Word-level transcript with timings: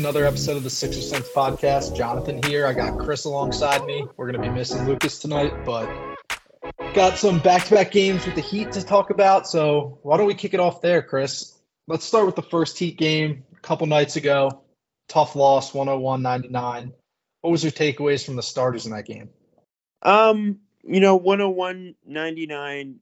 Another 0.00 0.24
episode 0.24 0.56
of 0.56 0.64
the 0.64 0.70
Sixer 0.70 1.02
Sense 1.02 1.28
podcast. 1.28 1.94
Jonathan 1.94 2.42
here. 2.44 2.66
I 2.66 2.72
got 2.72 2.98
Chris 2.98 3.26
alongside 3.26 3.84
me. 3.84 4.06
We're 4.16 4.32
going 4.32 4.42
to 4.42 4.48
be 4.48 4.54
missing 4.54 4.86
Lucas 4.86 5.18
tonight, 5.18 5.66
but 5.66 5.90
got 6.94 7.18
some 7.18 7.38
back 7.38 7.66
to 7.66 7.74
back 7.74 7.90
games 7.90 8.24
with 8.24 8.34
the 8.34 8.40
Heat 8.40 8.72
to 8.72 8.82
talk 8.82 9.10
about. 9.10 9.46
So 9.46 9.98
why 10.02 10.16
don't 10.16 10.26
we 10.26 10.32
kick 10.32 10.54
it 10.54 10.58
off 10.58 10.80
there, 10.80 11.02
Chris? 11.02 11.54
Let's 11.86 12.06
start 12.06 12.24
with 12.24 12.34
the 12.34 12.42
first 12.42 12.78
Heat 12.78 12.96
game 12.96 13.44
a 13.54 13.60
couple 13.60 13.86
nights 13.88 14.16
ago. 14.16 14.62
Tough 15.06 15.36
loss, 15.36 15.74
101 15.74 16.22
99. 16.22 16.94
What 17.42 17.50
was 17.50 17.62
your 17.62 17.70
takeaways 17.70 18.24
from 18.24 18.36
the 18.36 18.42
starters 18.42 18.86
in 18.86 18.92
that 18.92 19.04
game? 19.04 19.28
Um, 20.00 20.60
you 20.82 21.00
know, 21.00 21.16
101 21.16 21.94
99 22.06 23.00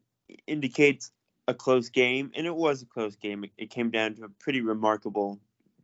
indicates 0.49 1.13
a 1.47 1.55
close 1.55 1.91
game, 1.91 2.33
and 2.35 2.45
it 2.45 2.57
was 2.57 2.83
a 2.83 2.87
close 2.87 3.15
game. 3.15 3.45
It, 3.45 3.53
it 3.57 3.71
came 3.71 3.93
down 3.93 4.17
to 4.17 4.25
a 4.25 4.29
pretty 4.29 4.63
remarkable 4.63 5.39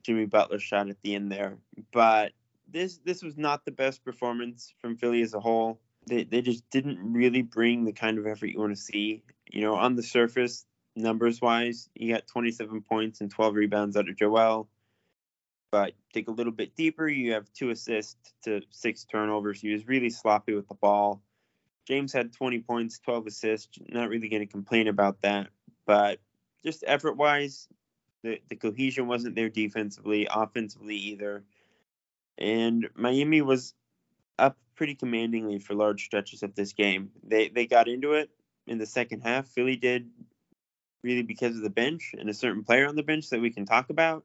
Jimmy 0.04 0.26
Butler 0.26 0.58
shot 0.58 0.88
at 0.88 1.00
the 1.02 1.14
end 1.14 1.32
there. 1.32 1.58
But 1.92 2.32
this 2.68 2.98
this 3.04 3.22
was 3.22 3.36
not 3.36 3.64
the 3.64 3.72
best 3.72 4.04
performance 4.04 4.74
from 4.80 4.96
Philly 4.96 5.22
as 5.22 5.34
a 5.34 5.40
whole. 5.40 5.80
They 6.06 6.24
they 6.24 6.42
just 6.42 6.68
didn't 6.70 6.98
really 7.12 7.42
bring 7.42 7.84
the 7.84 7.92
kind 7.92 8.18
of 8.18 8.26
effort 8.26 8.46
you 8.46 8.60
want 8.60 8.76
to 8.76 8.80
see. 8.80 9.22
You 9.50 9.62
know, 9.62 9.74
on 9.74 9.96
the 9.96 10.02
surface, 10.02 10.66
numbers 10.94 11.40
wise, 11.40 11.88
you 11.94 12.12
got 12.12 12.26
27 12.26 12.82
points 12.82 13.20
and 13.20 13.30
12 13.30 13.54
rebounds 13.54 13.96
out 13.96 14.08
of 14.08 14.16
Joel. 14.16 14.68
But 15.70 15.94
dig 16.12 16.28
a 16.28 16.32
little 16.32 16.52
bit 16.52 16.76
deeper, 16.76 17.08
you 17.08 17.32
have 17.32 17.52
two 17.52 17.70
assists 17.70 18.32
to 18.44 18.60
six 18.70 19.04
turnovers. 19.04 19.60
He 19.60 19.72
was 19.72 19.88
really 19.88 20.10
sloppy 20.10 20.54
with 20.54 20.68
the 20.68 20.74
ball. 20.74 21.20
James 21.86 22.12
had 22.12 22.32
20 22.32 22.60
points, 22.60 22.98
12 23.00 23.26
assists. 23.26 23.78
Not 23.88 24.08
really 24.08 24.28
going 24.28 24.46
to 24.46 24.50
complain 24.50 24.88
about 24.88 25.20
that. 25.22 25.48
But 25.84 26.20
just 26.64 26.84
effort 26.86 27.16
wise, 27.16 27.68
the, 28.24 28.40
the 28.48 28.56
cohesion 28.56 29.06
wasn't 29.06 29.36
there 29.36 29.50
defensively, 29.50 30.26
offensively 30.28 30.96
either. 30.96 31.44
And 32.38 32.88
Miami 32.96 33.42
was 33.42 33.74
up 34.38 34.56
pretty 34.74 34.94
commandingly 34.94 35.58
for 35.58 35.74
large 35.74 36.04
stretches 36.04 36.42
of 36.42 36.54
this 36.54 36.72
game. 36.72 37.10
They 37.22 37.48
they 37.48 37.66
got 37.66 37.86
into 37.86 38.14
it 38.14 38.30
in 38.66 38.78
the 38.78 38.86
second 38.86 39.20
half. 39.20 39.46
Philly 39.46 39.76
did 39.76 40.10
really 41.02 41.22
because 41.22 41.54
of 41.54 41.62
the 41.62 41.70
bench 41.70 42.14
and 42.18 42.28
a 42.30 42.34
certain 42.34 42.64
player 42.64 42.88
on 42.88 42.96
the 42.96 43.02
bench 43.02 43.28
that 43.28 43.42
we 43.42 43.50
can 43.50 43.66
talk 43.66 43.90
about. 43.90 44.24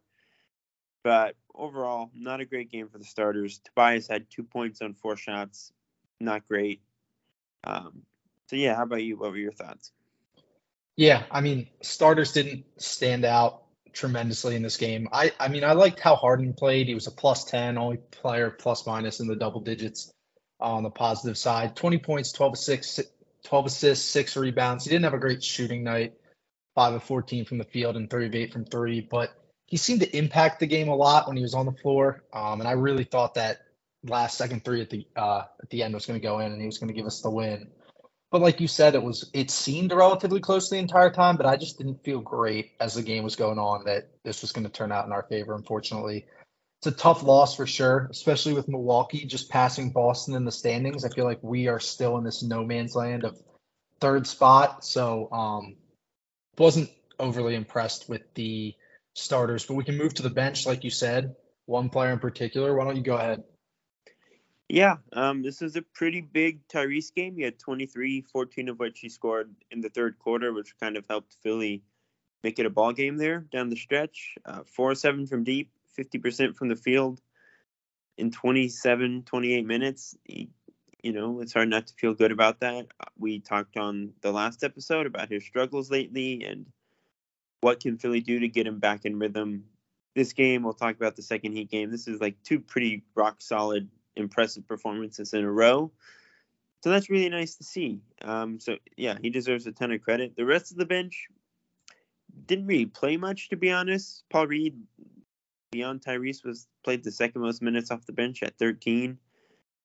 But 1.04 1.36
overall, 1.54 2.10
not 2.16 2.40
a 2.40 2.46
great 2.46 2.72
game 2.72 2.88
for 2.88 2.98
the 2.98 3.04
starters. 3.04 3.60
Tobias 3.60 4.08
had 4.08 4.30
two 4.30 4.44
points 4.44 4.82
on 4.82 4.94
four 4.94 5.18
shots. 5.18 5.74
Not 6.22 6.48
great. 6.48 6.82
Um, 7.66 8.04
so 8.48 8.56
yeah, 8.56 8.76
how 8.76 8.84
about 8.84 9.04
you? 9.04 9.18
What 9.18 9.32
were 9.32 9.38
your 9.38 9.52
thoughts? 9.52 9.92
Yeah, 10.96 11.24
I 11.30 11.42
mean, 11.42 11.68
starters 11.82 12.32
didn't 12.32 12.66
stand 12.78 13.24
out 13.24 13.64
tremendously 13.94 14.56
in 14.56 14.64
this 14.64 14.78
game. 14.78 15.08
I, 15.12 15.32
I 15.40 15.48
mean, 15.48 15.64
I 15.64 15.74
liked 15.74 16.00
how 16.00 16.16
Harden 16.16 16.54
played. 16.54 16.88
He 16.88 16.96
was 16.96 17.08
a 17.08 17.12
plus 17.12 17.44
10, 17.46 17.78
only 17.78 17.98
player 17.98 18.50
plus 18.50 18.86
minus 18.86 19.20
in 19.20 19.28
the 19.28 19.36
double 19.36 19.62
digits 19.62 20.12
on 20.60 20.84
the 20.84 20.90
positive 20.90 21.38
side. 21.38 21.76
20 21.76 21.98
points, 22.00 22.32
12 22.32 22.54
assists, 22.54 23.00
12 23.46 23.66
assists, 23.66 24.10
six 24.10 24.36
rebounds. 24.36 24.84
He 24.84 24.90
didn't 24.90 25.06
have 25.06 25.14
a 25.14 25.20
great 25.20 25.44
shooting 25.44 25.84
night, 25.84 26.14
5 26.76 26.96
of 26.96 27.04
14 27.04 27.46
from 27.46 27.58
the 27.58 27.64
field 27.64 27.96
and 27.96 28.10
3 28.10 28.26
of 28.28 28.36
8 28.36 28.54
from 28.54 28.66
3, 28.66 29.02
but 29.02 29.34
he 29.66 29.78
seemed 29.78 30.02
to 30.02 30.18
impact 30.18 30.60
the 30.60 30.68
game 30.68 30.90
a 30.90 30.96
lot 30.96 31.28
when 31.28 31.38
he 31.38 31.44
was 31.44 31.54
on 31.54 31.66
the 31.66 31.72
floor. 31.72 32.24
Um, 32.34 32.60
and 32.60 32.68
I 32.68 32.72
really 32.72 33.04
thought 33.04 33.36
that 33.36 33.60
last 34.04 34.38
second 34.38 34.64
three 34.64 34.82
at 34.82 34.90
the 34.90 35.06
uh, 35.16 35.44
at 35.62 35.70
the 35.70 35.84
end 35.84 35.94
was 35.94 36.06
going 36.06 36.20
to 36.20 36.24
go 36.26 36.40
in 36.40 36.52
and 36.52 36.60
he 36.60 36.66
was 36.66 36.78
going 36.78 36.88
to 36.88 36.94
give 36.94 37.06
us 37.06 37.22
the 37.22 37.30
win. 37.30 37.70
But 38.32 38.42
like 38.42 38.60
you 38.60 38.68
said, 38.68 38.94
it 38.94 39.02
was 39.02 39.30
it 39.34 39.50
seemed 39.50 39.92
relatively 39.92 40.40
close 40.40 40.70
the 40.70 40.78
entire 40.78 41.10
time, 41.10 41.36
but 41.36 41.48
I 41.48 41.58
just 41.58 41.78
didn't 41.78 42.04
feel 42.04 42.20
great 42.20 42.72
as 42.80 42.94
the 42.94 43.02
game 43.02 43.24
was 43.24 43.36
going 43.36 43.58
on 43.58 43.86
that 43.86 44.10
this 44.24 44.42
was 44.42 44.52
going 44.52 44.66
to 44.66 44.72
turn 44.72 44.92
out 44.92 45.06
in 45.06 45.12
our 45.12 45.24
favor. 45.24 45.56
Unfortunately, 45.56 46.28
it's 46.80 46.88
a 46.88 46.92
tough 46.92 47.24
loss 47.24 47.56
for 47.56 47.66
sure, 47.66 48.08
especially 48.12 48.54
with 48.54 48.68
Milwaukee 48.68 49.26
just 49.26 49.50
passing 49.50 49.92
Boston 49.92 50.36
in 50.36 50.46
the 50.46 50.52
standings. 50.52 51.04
I 51.04 51.10
feel 51.10 51.26
like 51.26 51.40
we 51.42 51.68
are 51.68 51.80
still 51.80 52.18
in 52.18 52.24
this 52.24 52.44
no 52.44 52.64
man's 52.64 52.96
land 52.96 53.24
of 53.24 53.36
third 54.00 54.28
spot. 54.28 54.86
So 54.86 55.30
um, 55.32 55.76
wasn't 56.58 56.90
overly 57.20 57.56
impressed 57.56 58.08
with 58.10 58.22
the 58.36 58.76
starters, 59.16 59.66
but 59.66 59.74
we 59.74 59.84
can 59.84 59.98
move 59.98 60.14
to 60.16 60.24
the 60.24 60.30
bench, 60.30 60.66
like 60.66 60.84
you 60.84 60.90
said. 60.90 61.36
One 61.66 61.90
player 61.90 62.12
in 62.12 62.20
particular. 62.20 62.76
Why 62.76 62.86
don't 62.86 62.96
you 62.96 63.04
go 63.04 63.18
ahead? 63.18 63.44
Yeah, 64.70 64.98
um, 65.14 65.42
this 65.42 65.64
is 65.64 65.76
a 65.76 65.82
pretty 65.82 66.22
big 66.22 66.68
Tyrese 66.68 67.14
game. 67.14 67.36
He 67.36 67.42
had 67.42 67.58
23, 67.58 68.22
14 68.22 68.70
of 68.70 68.78
which 68.80 69.00
he 69.00 69.10
scored 69.10 69.52
in 69.72 69.82
the 69.82 69.90
third 69.90 70.20
quarter, 70.20 70.54
which 70.54 70.78
kind 70.80 70.96
of 70.96 71.06
helped 71.10 71.36
Philly 71.42 71.82
make 72.44 72.60
it 72.60 72.68
a 72.68 72.70
ball 72.70 72.94
game 72.94 73.18
there 73.18 73.40
down 73.52 73.70
the 73.70 73.76
stretch. 73.76 74.36
Uh, 74.46 74.62
4 74.66 74.94
7 74.94 75.26
from 75.26 75.44
deep, 75.44 75.72
50% 75.98 76.56
from 76.56 76.70
the 76.70 76.76
field 76.76 77.20
in 78.20 78.30
27, 78.30 79.24
28 79.24 79.66
minutes. 79.66 80.16
He, 80.24 80.50
you 81.02 81.14
know, 81.14 81.42
it's 81.42 81.54
hard 81.54 81.70
not 81.70 81.88
to 81.88 81.94
feel 81.96 82.14
good 82.14 82.32
about 82.32 82.60
that. 82.60 82.88
We 83.18 83.40
talked 83.40 83.76
on 83.76 84.14
the 84.22 84.32
last 84.32 84.64
episode 84.64 85.08
about 85.08 85.32
his 85.32 85.44
struggles 85.44 85.90
lately 85.90 86.44
and 86.44 86.68
what 87.62 87.80
can 87.80 87.98
Philly 87.98 88.22
do 88.22 88.40
to 88.42 88.48
get 88.48 88.68
him 88.68 88.78
back 88.78 89.06
in 89.06 89.18
rhythm. 89.18 89.64
This 90.16 90.34
game, 90.34 90.62
we'll 90.62 90.74
talk 90.74 90.96
about 90.96 91.16
the 91.16 91.24
second 91.24 91.54
Heat 91.54 91.72
game. 91.72 91.90
This 91.90 92.08
is 92.08 92.22
like 92.22 92.36
two 92.44 92.60
pretty 92.60 93.04
rock 93.16 93.42
solid 93.42 93.90
impressive 94.16 94.68
performances 94.68 95.34
in 95.34 95.44
a 95.44 95.52
row. 95.52 95.92
So 96.82 96.90
that's 96.90 97.10
really 97.10 97.30
nice 97.30 97.56
to 97.56 97.64
see. 97.64 98.00
Um, 98.22 98.60
so 98.60 98.78
yeah, 98.96 99.18
he 99.22 99.30
deserves 99.30 99.68
a 99.68 99.72
ton 99.72 99.92
of 99.92 100.02
credit. 100.02 100.36
The 100.36 100.46
rest 100.46 100.72
of 100.72 100.78
the 100.78 100.86
bench 100.86 101.28
didn't 102.46 102.68
really 102.68 102.86
play 102.86 103.18
much, 103.18 103.50
to 103.50 103.58
be 103.58 103.72
honest. 103.72 104.24
Paul 104.30 104.48
Reed, 104.48 104.76
beyond 105.72 106.02
Tyrese, 106.02 106.46
was 106.46 106.68
played 106.84 107.04
the 107.04 107.12
second 107.12 107.42
most 107.42 107.62
minutes 107.62 107.92
off 107.92 108.06
the 108.06 108.14
bench 108.14 108.44
at 108.44 108.58
13. 108.58 109.18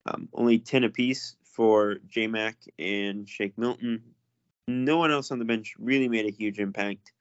Um, 0.07 0.29
only 0.35 0.59
10 0.59 0.85
apiece 0.85 1.37
for 1.43 1.97
J 2.09 2.27
Mac 2.27 2.57
and 2.79 3.29
Shake 3.29 3.57
Milton. 3.59 4.03
No 4.69 4.99
one 4.99 5.11
else 5.11 5.31
on 5.31 5.39
the 5.39 5.45
bench 5.45 5.75
really 5.79 6.09
made 6.09 6.27
a 6.27 6.31
huge 6.31 6.59
impact. 6.59 7.13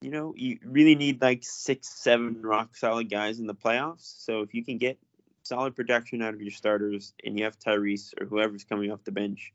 You 0.00 0.10
know, 0.10 0.34
you 0.36 0.58
really 0.64 0.94
need 0.94 1.20
like 1.20 1.44
six, 1.44 1.88
seven 1.88 2.40
rock 2.42 2.76
solid 2.76 3.10
guys 3.10 3.38
in 3.38 3.46
the 3.46 3.54
playoffs. 3.54 4.24
So 4.24 4.40
if 4.40 4.54
you 4.54 4.64
can 4.64 4.78
get 4.78 4.98
solid 5.42 5.74
production 5.76 6.22
out 6.22 6.34
of 6.34 6.42
your 6.42 6.50
starters 6.50 7.14
and 7.24 7.38
you 7.38 7.44
have 7.44 7.58
Tyrese 7.58 8.14
or 8.20 8.26
whoever's 8.26 8.64
coming 8.64 8.90
off 8.90 9.04
the 9.04 9.12
bench 9.12 9.52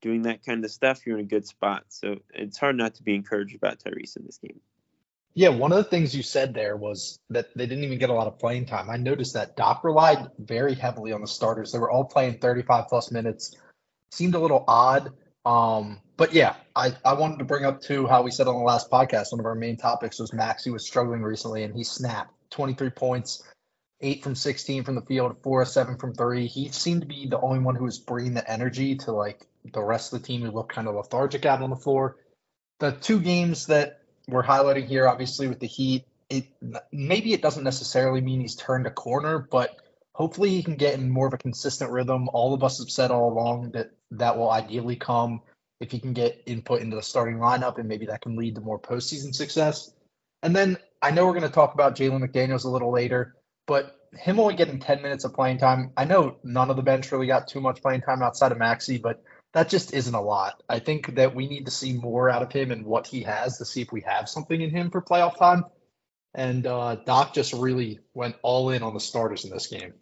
doing 0.00 0.22
that 0.22 0.44
kind 0.44 0.64
of 0.64 0.70
stuff, 0.70 1.06
you're 1.06 1.18
in 1.18 1.24
a 1.24 1.28
good 1.28 1.46
spot. 1.46 1.84
So 1.88 2.20
it's 2.32 2.58
hard 2.58 2.76
not 2.76 2.94
to 2.94 3.02
be 3.02 3.14
encouraged 3.14 3.54
about 3.54 3.78
Tyrese 3.80 4.16
in 4.16 4.24
this 4.24 4.38
game. 4.38 4.60
Yeah, 5.34 5.50
one 5.50 5.70
of 5.70 5.78
the 5.78 5.84
things 5.84 6.14
you 6.14 6.22
said 6.22 6.54
there 6.54 6.76
was 6.76 7.20
that 7.30 7.54
they 7.54 7.66
didn't 7.66 7.84
even 7.84 7.98
get 7.98 8.10
a 8.10 8.14
lot 8.14 8.26
of 8.26 8.38
playing 8.38 8.66
time. 8.66 8.90
I 8.90 8.96
noticed 8.96 9.34
that 9.34 9.56
Doc 9.56 9.84
relied 9.84 10.30
very 10.38 10.74
heavily 10.74 11.12
on 11.12 11.20
the 11.20 11.28
starters. 11.28 11.70
They 11.70 11.78
were 11.78 11.90
all 11.90 12.04
playing 12.04 12.38
35 12.38 12.88
plus 12.88 13.12
minutes. 13.12 13.54
Seemed 14.10 14.34
a 14.34 14.40
little 14.40 14.64
odd. 14.66 15.12
Um, 15.44 16.00
but 16.16 16.34
yeah, 16.34 16.56
I, 16.74 16.92
I 17.04 17.14
wanted 17.14 17.38
to 17.38 17.44
bring 17.44 17.64
up 17.64 17.80
too 17.80 18.06
how 18.06 18.22
we 18.22 18.32
said 18.32 18.48
on 18.48 18.56
the 18.56 18.64
last 18.64 18.90
podcast, 18.90 19.30
one 19.30 19.40
of 19.40 19.46
our 19.46 19.54
main 19.54 19.76
topics 19.76 20.18
was 20.18 20.32
Maxey 20.32 20.70
was 20.70 20.84
struggling 20.84 21.22
recently 21.22 21.62
and 21.62 21.74
he 21.74 21.84
snapped 21.84 22.34
23 22.50 22.90
points, 22.90 23.42
eight 24.00 24.22
from 24.22 24.34
16 24.34 24.84
from 24.84 24.94
the 24.94 25.02
field, 25.02 25.36
four 25.42 25.62
of 25.62 25.68
seven 25.68 25.96
from 25.96 26.14
three. 26.14 26.46
He 26.46 26.70
seemed 26.70 27.02
to 27.02 27.06
be 27.06 27.26
the 27.26 27.40
only 27.40 27.58
one 27.58 27.74
who 27.74 27.84
was 27.84 27.98
bringing 27.98 28.34
the 28.34 28.50
energy 28.50 28.96
to 28.96 29.12
like 29.12 29.46
the 29.72 29.82
rest 29.82 30.12
of 30.12 30.20
the 30.20 30.26
team 30.26 30.42
who 30.42 30.50
looked 30.50 30.74
kind 30.74 30.88
of 30.88 30.94
lethargic 30.94 31.44
out 31.44 31.62
on 31.62 31.70
the 31.70 31.76
floor. 31.76 32.16
The 32.78 32.92
two 32.92 33.20
games 33.20 33.66
that 33.66 34.00
we're 34.26 34.42
highlighting 34.42 34.86
here, 34.86 35.06
obviously 35.06 35.48
with 35.48 35.60
the 35.60 35.66
Heat, 35.66 36.06
it 36.30 36.46
maybe 36.92 37.32
it 37.32 37.42
doesn't 37.42 37.64
necessarily 37.64 38.20
mean 38.20 38.40
he's 38.40 38.54
turned 38.54 38.86
a 38.86 38.90
corner, 38.90 39.38
but 39.38 39.76
hopefully 40.14 40.50
he 40.50 40.62
can 40.62 40.76
get 40.76 40.94
in 40.94 41.10
more 41.10 41.26
of 41.26 41.34
a 41.34 41.38
consistent 41.38 41.90
rhythm. 41.90 42.28
All 42.32 42.54
of 42.54 42.62
us 42.62 42.78
have 42.78 42.90
said 42.90 43.10
all 43.10 43.32
along 43.32 43.72
that 43.72 43.90
that 44.12 44.38
will 44.38 44.50
ideally 44.50 44.96
come 44.96 45.42
if 45.80 45.90
he 45.90 45.98
can 45.98 46.12
get 46.12 46.42
input 46.46 46.80
into 46.80 46.96
the 46.96 47.02
starting 47.02 47.38
lineup, 47.38 47.78
and 47.78 47.88
maybe 47.88 48.06
that 48.06 48.20
can 48.20 48.36
lead 48.36 48.54
to 48.54 48.60
more 48.60 48.78
postseason 48.78 49.34
success. 49.34 49.92
And 50.42 50.54
then 50.54 50.78
I 51.02 51.10
know 51.10 51.26
we're 51.26 51.32
going 51.32 51.42
to 51.42 51.48
talk 51.48 51.74
about 51.74 51.96
Jalen 51.96 52.22
McDaniels 52.22 52.64
a 52.64 52.68
little 52.68 52.92
later. 52.92 53.34
But 53.66 53.96
him 54.12 54.40
only 54.40 54.56
getting 54.56 54.80
10 54.80 55.02
minutes 55.02 55.24
of 55.24 55.34
playing 55.34 55.58
time, 55.58 55.92
I 55.96 56.04
know 56.04 56.36
none 56.42 56.70
of 56.70 56.76
the 56.76 56.82
bench 56.82 57.12
really 57.12 57.26
got 57.26 57.48
too 57.48 57.60
much 57.60 57.80
playing 57.82 58.02
time 58.02 58.22
outside 58.22 58.52
of 58.52 58.58
Maxey, 58.58 58.98
but 58.98 59.22
that 59.52 59.68
just 59.68 59.92
isn't 59.94 60.14
a 60.14 60.20
lot. 60.20 60.62
I 60.68 60.78
think 60.78 61.14
that 61.16 61.34
we 61.34 61.48
need 61.48 61.66
to 61.66 61.70
see 61.70 61.92
more 61.92 62.30
out 62.30 62.42
of 62.42 62.52
him 62.52 62.70
and 62.70 62.84
what 62.84 63.06
he 63.06 63.22
has 63.22 63.58
to 63.58 63.64
see 63.64 63.82
if 63.82 63.92
we 63.92 64.02
have 64.02 64.28
something 64.28 64.60
in 64.60 64.70
him 64.70 64.90
for 64.90 65.02
playoff 65.02 65.38
time. 65.38 65.64
And 66.34 66.66
uh, 66.66 66.96
Doc 66.96 67.34
just 67.34 67.52
really 67.52 68.00
went 68.14 68.36
all 68.42 68.70
in 68.70 68.82
on 68.82 68.94
the 68.94 69.00
starters 69.00 69.44
in 69.44 69.50
this 69.50 69.66
game. 69.66 69.94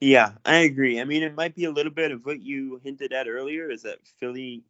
Yeah, 0.00 0.32
I 0.44 0.56
agree. 0.56 1.00
I 1.00 1.04
mean, 1.04 1.22
it 1.22 1.34
might 1.34 1.54
be 1.54 1.64
a 1.64 1.70
little 1.70 1.92
bit 1.92 2.10
of 2.10 2.24
what 2.24 2.42
you 2.42 2.80
hinted 2.82 3.12
at 3.12 3.28
earlier 3.28 3.70
is 3.70 3.82
that 3.82 3.98
Philly 4.18 4.62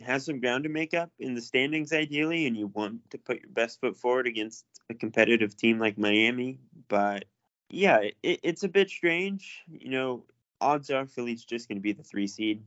has 0.00 0.24
some 0.24 0.40
ground 0.40 0.64
to 0.64 0.70
make 0.70 0.94
up 0.94 1.10
in 1.18 1.34
the 1.34 1.40
standings, 1.40 1.92
ideally, 1.92 2.46
and 2.46 2.56
you 2.56 2.68
want 2.68 3.10
to 3.10 3.18
put 3.18 3.40
your 3.40 3.50
best 3.50 3.80
foot 3.80 3.96
forward 3.96 4.26
against 4.26 4.64
a 4.88 4.94
competitive 4.94 5.56
team 5.56 5.78
like 5.78 5.98
Miami. 5.98 6.58
But 6.88 7.24
yeah, 7.70 7.98
it, 8.22 8.40
it's 8.42 8.62
a 8.64 8.68
bit 8.68 8.90
strange. 8.90 9.62
You 9.70 9.90
know, 9.90 10.24
odds 10.60 10.90
are 10.90 11.06
Philly's 11.06 11.44
just 11.44 11.68
going 11.68 11.78
to 11.78 11.82
be 11.82 11.92
the 11.92 12.02
three 12.02 12.26
seed. 12.26 12.62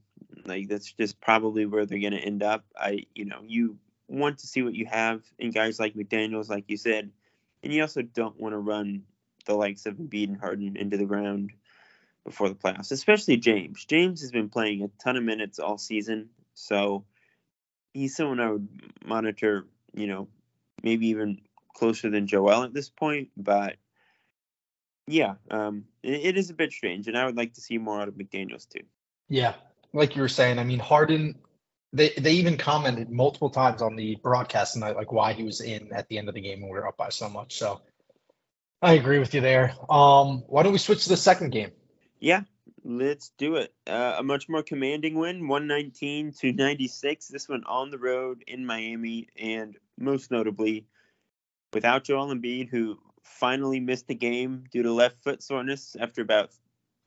Like 0.46 0.68
that's 0.68 0.92
just 0.94 1.22
probably 1.22 1.66
where 1.66 1.86
they're 1.86 2.00
going 2.00 2.14
to 2.14 2.20
end 2.20 2.44
up. 2.44 2.66
I, 2.76 3.06
you 3.14 3.26
know, 3.26 3.42
you 3.46 3.78
want 4.08 4.40
to 4.40 4.48
see 4.48 4.62
what 4.62 4.76
you 4.76 4.86
have 4.86 5.22
in 5.38 5.52
guys 5.52 5.80
like 5.80 5.94
McDaniels, 5.94 6.50
like 6.50 6.66
you 6.68 6.78
said, 6.78 7.12
and 7.62 7.74
you 7.74 7.82
also 7.82 8.02
don't 8.02 8.40
want 8.40 8.54
to 8.54 8.60
run 8.60 9.04
the 9.46 9.56
likes 9.56 9.86
of 9.86 9.96
Embiid 9.96 10.30
and 10.30 10.40
Harden 10.40 10.78
into 10.78 10.98
the 10.98 11.06
ground 11.06 11.52
before 12.24 12.50
the 12.50 12.56
playoffs, 12.56 12.92
especially 12.92 13.38
James. 13.38 13.86
James 13.86 14.22
has 14.22 14.32
been 14.32 14.50
playing 14.50 14.84
a 14.84 15.04
ton 15.04 15.18
of 15.18 15.24
minutes 15.24 15.60
all 15.60 15.78
season, 15.78 16.30
so 16.54 17.04
he's 17.94 18.16
someone 18.16 18.40
I 18.40 18.52
would 18.52 18.68
monitor, 19.06 19.66
you 19.94 20.08
know, 20.08 20.28
maybe 20.82 21.08
even 21.08 21.42
closer 21.74 22.10
than 22.10 22.28
Joel 22.28 22.64
at 22.64 22.74
this 22.74 22.90
point. 22.90 23.30
But 23.36 23.76
yeah, 25.08 25.36
um, 25.52 25.86
it, 26.02 26.26
it 26.26 26.38
is 26.38 26.50
a 26.50 26.54
bit 26.54 26.72
strange, 26.72 27.08
and 27.08 27.18
I 27.18 27.26
would 27.26 27.38
like 27.38 27.54
to 27.54 27.62
see 27.62 27.78
more 27.78 28.02
out 28.02 28.08
of 28.08 28.16
McDaniels 28.16 28.68
too. 28.68 28.84
Yeah, 29.30 29.54
like 29.94 30.16
you 30.16 30.22
were 30.22 30.30
saying, 30.30 30.60
I 30.60 30.64
mean, 30.64 30.80
Harden. 30.80 31.40
They 31.96 32.10
they 32.18 32.34
even 32.34 32.58
commented 32.58 33.12
multiple 33.12 33.52
times 33.52 33.84
on 33.84 33.96
the 33.96 34.16
broadcast 34.16 34.74
tonight, 34.74 34.96
like 34.96 35.12
why 35.12 35.34
he 35.34 35.44
was 35.44 35.62
in 35.62 35.94
at 35.94 36.08
the 36.08 36.18
end 36.18 36.28
of 36.28 36.34
the 36.34 36.42
game 36.42 36.62
when 36.62 36.72
we 36.72 36.80
were 36.80 36.88
up 36.88 36.98
by 36.98 37.10
so 37.10 37.30
much. 37.30 37.56
So 37.56 37.82
I 38.82 38.94
agree 38.94 39.20
with 39.20 39.36
you 39.36 39.42
there. 39.42 39.76
Um, 39.90 40.44
why 40.48 40.64
don't 40.64 40.74
we 40.74 40.80
switch 40.80 41.04
to 41.04 41.10
the 41.10 41.18
second 41.18 41.52
game? 41.52 41.72
Yeah, 42.20 42.42
let's 42.84 43.32
do 43.38 43.58
it. 43.58 43.74
Uh, 43.86 44.16
a 44.18 44.24
much 44.24 44.50
more 44.50 44.64
commanding 44.64 45.16
win, 45.16 45.48
119 45.48 46.34
to 46.40 46.52
96. 46.52 47.28
This 47.28 47.48
one 47.48 47.64
on 47.66 47.92
the 47.92 48.00
road 48.00 48.44
in 48.48 48.66
Miami, 48.66 49.28
and 49.40 49.78
most 50.00 50.32
notably, 50.32 50.88
without 51.72 52.06
Joel 52.06 52.34
Embiid, 52.34 52.70
who 52.70 52.98
finally 53.24 53.80
missed 53.80 54.08
the 54.08 54.16
game 54.16 54.66
due 54.72 54.84
to 54.84 54.92
left 54.92 55.24
foot 55.24 55.42
soreness 55.42 55.96
after 56.00 56.22
about 56.22 56.52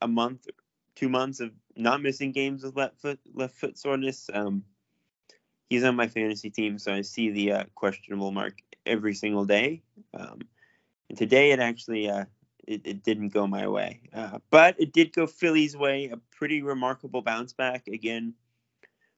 a 0.01 0.07
month, 0.07 0.47
two 0.95 1.09
months 1.09 1.39
of 1.39 1.51
not 1.75 2.01
missing 2.01 2.31
games 2.31 2.63
with 2.63 2.75
left 2.75 2.99
foot 2.99 3.19
left 3.33 3.55
foot 3.55 3.77
soreness. 3.77 4.29
Um, 4.33 4.63
he's 5.69 5.83
on 5.83 5.95
my 5.95 6.07
fantasy 6.07 6.49
team, 6.49 6.77
so 6.77 6.93
I 6.93 7.01
see 7.01 7.31
the 7.31 7.51
uh, 7.51 7.63
questionable 7.75 8.31
mark 8.31 8.61
every 8.85 9.13
single 9.13 9.45
day. 9.45 9.81
Um, 10.13 10.41
and 11.09 11.17
today 11.17 11.51
it 11.51 11.59
actually 11.59 12.09
uh, 12.09 12.25
it, 12.67 12.81
it, 12.83 13.03
didn't 13.03 13.29
go 13.29 13.47
my 13.47 13.67
way, 13.67 14.01
uh, 14.13 14.39
but 14.49 14.75
it 14.79 14.91
did 14.91 15.13
go 15.13 15.27
Philly's 15.27 15.77
way. 15.77 16.09
A 16.09 16.17
pretty 16.35 16.61
remarkable 16.61 17.21
bounce 17.21 17.53
back. 17.53 17.87
Again, 17.87 18.33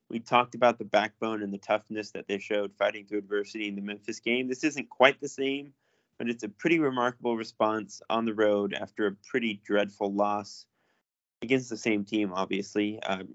we 0.10 0.20
talked 0.20 0.56
about 0.56 0.78
the 0.78 0.86
backbone 0.86 1.42
and 1.42 1.54
the 1.54 1.58
toughness 1.58 2.12
that 2.12 2.28
they 2.28 2.40
showed 2.40 2.74
fighting 2.78 3.06
through 3.06 3.20
adversity 3.20 3.68
in 3.68 3.76
the 3.76 3.82
Memphis 3.82 4.20
game. 4.20 4.48
This 4.48 4.64
isn't 4.64 4.90
quite 4.90 5.20
the 5.22 5.30
same, 5.30 5.74
but 6.20 6.30
it's 6.30 6.44
a 6.44 6.50
pretty 6.50 6.80
remarkable 6.80 7.36
response 7.36 8.02
on 8.10 8.26
the 8.26 8.34
road 8.34 8.74
after 8.74 9.08
a 9.08 9.16
pretty 9.30 9.60
dreadful 9.66 10.14
loss 10.14 10.66
against 11.42 11.70
the 11.70 11.78
same 11.78 12.04
team, 12.04 12.34
obviously. 12.34 13.02
Um, 13.02 13.30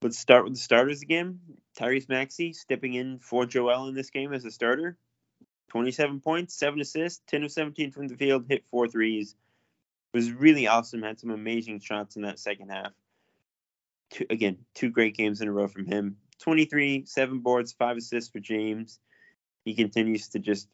let's 0.00 0.18
start 0.18 0.44
with 0.44 0.54
the 0.54 0.58
starters 0.58 1.02
again. 1.02 1.38
Tyrese 1.78 2.08
Maxey 2.08 2.54
stepping 2.54 2.94
in 2.94 3.18
for 3.18 3.44
Joel 3.44 3.88
in 3.88 3.94
this 3.94 4.08
game 4.08 4.32
as 4.32 4.46
a 4.46 4.50
starter. 4.50 4.96
27 5.68 6.20
points, 6.20 6.54
7 6.58 6.80
assists, 6.80 7.22
10 7.28 7.44
of 7.44 7.52
17 7.52 7.92
from 7.92 8.08
the 8.08 8.16
field, 8.16 8.46
hit 8.48 8.64
four 8.70 8.88
threes. 8.88 9.36
Was 10.14 10.32
really 10.32 10.66
awesome. 10.66 11.02
Had 11.02 11.20
some 11.20 11.30
amazing 11.30 11.80
shots 11.80 12.16
in 12.16 12.22
that 12.22 12.38
second 12.38 12.70
half. 12.70 12.92
Two, 14.10 14.26
again, 14.28 14.58
two 14.74 14.90
great 14.90 15.16
games 15.16 15.40
in 15.40 15.48
a 15.48 15.52
row 15.52 15.68
from 15.68 15.86
him. 15.86 16.16
23, 16.40 17.04
seven 17.06 17.40
boards, 17.40 17.72
five 17.72 17.96
assists 17.96 18.30
for 18.30 18.40
James. 18.40 18.98
He 19.64 19.74
continues 19.74 20.28
to 20.28 20.38
just 20.38 20.68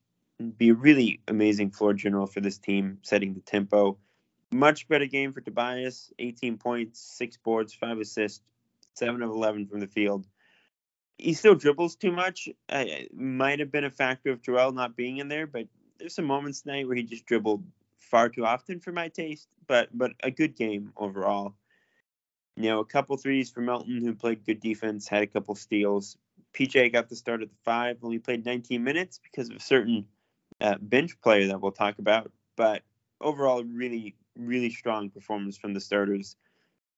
be 0.57 0.71
a 0.71 0.75
really 0.75 1.21
amazing 1.29 1.71
floor 1.71 1.95
general 1.95 2.27
for 2.27 2.41
this 2.41 2.59
team, 2.59 2.99
setting 3.03 3.35
the 3.35 3.41
tempo. 3.41 3.99
Much 4.51 4.89
better 4.89 5.07
game 5.07 5.33
for 5.33 5.41
Tobias. 5.41 6.13
18 6.19 6.59
points, 6.59 7.01
six 7.01 7.37
boards, 7.37 7.75
five 7.75 7.99
assists, 7.99 8.43
seven 8.95 9.23
of 9.23 9.31
11 9.31 9.67
from 9.67 9.81
the 9.81 9.87
field. 9.87 10.27
He 11.19 11.35
still 11.35 11.57
dribbles 11.57 11.97
too 11.97 12.13
much. 12.13 12.49
Uh, 12.69 12.85
might 13.13 13.59
have 13.59 13.73
been 13.73 13.85
a 13.85 13.91
factor 13.91 14.31
of 14.31 14.43
Joel 14.43 14.73
not 14.73 14.97
being 14.97 15.19
in 15.19 15.29
there, 15.29 15.47
but 15.47 15.67
there's 15.99 16.15
some 16.15 16.27
moments 16.27 16.63
tonight 16.63 16.87
where 16.87 16.97
he 16.97 17.03
just 17.03 17.27
dribbled 17.27 17.65
far 17.99 18.29
too 18.29 18.47
often 18.47 18.79
for 18.79 18.93
my 18.93 19.09
taste. 19.09 19.49
But 19.67 19.89
but 19.93 20.13
a 20.23 20.31
good 20.31 20.57
game 20.57 20.93
overall. 20.97 21.55
You 22.57 22.71
know, 22.71 22.81
a 22.81 22.85
couple 22.85 23.17
threes 23.17 23.51
for 23.51 23.61
Melton, 23.61 24.01
who 24.01 24.15
played 24.15 24.45
good 24.45 24.61
defense, 24.61 25.09
had 25.09 25.23
a 25.23 25.27
couple 25.27 25.55
steals. 25.57 26.17
PJ 26.55 26.93
got 26.93 27.09
the 27.09 27.17
start 27.17 27.43
at 27.43 27.49
the 27.51 27.57
five, 27.65 27.99
only 28.03 28.19
played 28.19 28.45
19 28.45 28.83
minutes 28.83 29.21
because 29.23 29.51
of 29.51 29.63
certain 29.63 30.07
uh, 30.61 30.77
bench 30.81 31.21
player 31.21 31.49
that 31.49 31.61
we'll 31.61 31.73
talk 31.73 31.99
about. 31.99 32.31
But 32.57 32.83
overall, 33.21 33.65
really 33.65 34.17
really 34.39 34.71
strong 34.71 35.11
performance 35.11 35.57
from 35.59 35.75
the 35.75 35.81
starters, 35.81 36.37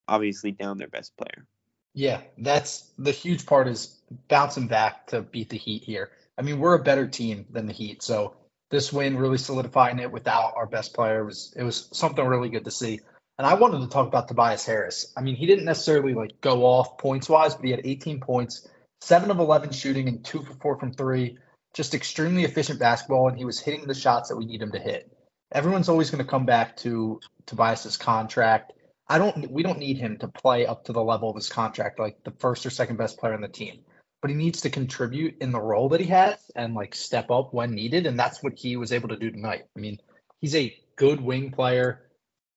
obviously 0.07 0.53
down 0.53 0.79
their 0.79 0.89
best 0.89 1.17
player. 1.17 1.47
Yeah, 1.95 2.21
that's 2.39 2.89
the 2.99 3.11
huge 3.11 3.47
part 3.47 3.67
is 3.67 3.99
bouncing 4.29 4.69
back 4.69 5.09
to 5.09 5.23
beat 5.23 5.49
the 5.49 5.57
Heat 5.57 5.83
here. 5.83 6.11
I 6.39 6.43
mean, 6.43 6.61
we're 6.61 6.75
a 6.75 6.83
better 6.83 7.09
team 7.09 7.47
than 7.51 7.67
the 7.67 7.73
Heat, 7.73 8.03
so 8.03 8.37
this 8.71 8.93
win 8.93 9.19
really 9.19 9.39
solidifying 9.39 9.99
it 9.99 10.13
without 10.13 10.55
our 10.57 10.67
best 10.67 10.95
player 10.95 11.25
was 11.25 11.53
it 11.57 11.65
was 11.65 11.89
something 11.93 12.25
really 12.25 12.49
good 12.49 12.65
to 12.67 12.71
see. 12.71 13.01
And 13.39 13.47
I 13.47 13.55
wanted 13.55 13.81
to 13.81 13.89
talk 13.89 14.07
about 14.07 14.29
Tobias 14.29 14.65
Harris. 14.67 15.13
I 15.17 15.23
mean, 15.23 15.35
he 15.35 15.47
didn't 15.47 15.65
necessarily 15.65 16.15
like 16.15 16.41
go 16.41 16.65
off 16.65 16.99
points 16.99 17.29
wise, 17.29 17.55
but 17.55 17.65
he 17.65 17.71
had 17.71 17.81
18 17.85 18.21
points, 18.21 18.69
seven 19.01 19.31
of 19.31 19.39
11 19.39 19.73
shooting, 19.73 20.09
and 20.09 20.25
two 20.25 20.43
for 20.43 20.53
four 20.55 20.79
from 20.79 20.93
three. 20.93 21.39
Just 21.75 21.95
extremely 21.95 22.45
efficient 22.45 22.81
basketball, 22.81 23.29
and 23.29 23.39
he 23.39 23.45
was 23.45 23.61
hitting 23.61 23.87
the 23.87 23.95
shots 23.95 24.29
that 24.29 24.37
we 24.37 24.45
need 24.45 24.63
him 24.63 24.73
to 24.73 24.79
hit 24.79 25.11
everyone's 25.53 25.89
always 25.89 26.11
going 26.11 26.25
to 26.25 26.31
come 26.31 26.47
back 26.47 26.77
to 26.79 27.21
Tobias's 27.47 27.97
contract. 27.97 28.73
I 29.09 29.19
don't. 29.19 29.51
We 29.51 29.63
don't 29.63 29.79
need 29.79 29.99
him 29.99 30.19
to 30.19 30.29
play 30.29 30.67
up 30.67 30.85
to 30.85 30.93
the 30.93 31.03
level 31.03 31.31
of 31.31 31.37
his 31.37 31.49
contract, 31.49 31.99
like 31.99 32.23
the 32.25 32.31
first 32.31 32.65
or 32.65 32.71
second 32.71 32.97
best 32.97 33.19
player 33.19 33.35
on 33.35 33.41
the 33.41 33.49
team. 33.49 33.81
But 34.23 34.31
he 34.31 34.37
needs 34.37 34.61
to 34.63 34.71
contribute 34.71 35.39
in 35.41 35.51
the 35.51 35.61
role 35.61 35.89
that 35.91 36.01
he 36.01 36.07
has 36.09 36.39
and 36.55 36.75
like 36.75 36.95
step 36.95 37.31
up 37.31 37.53
when 37.53 37.75
needed, 37.75 38.07
and 38.07 38.19
that's 38.19 38.43
what 38.43 38.59
he 38.59 38.77
was 38.77 38.93
able 38.93 39.09
to 39.09 39.17
do 39.17 39.31
tonight. 39.31 39.65
I 39.77 39.81
mean, 39.81 39.99
he's 40.41 40.55
a 40.55 40.77
good 40.97 41.21
wing 41.21 41.51
player. 41.51 42.03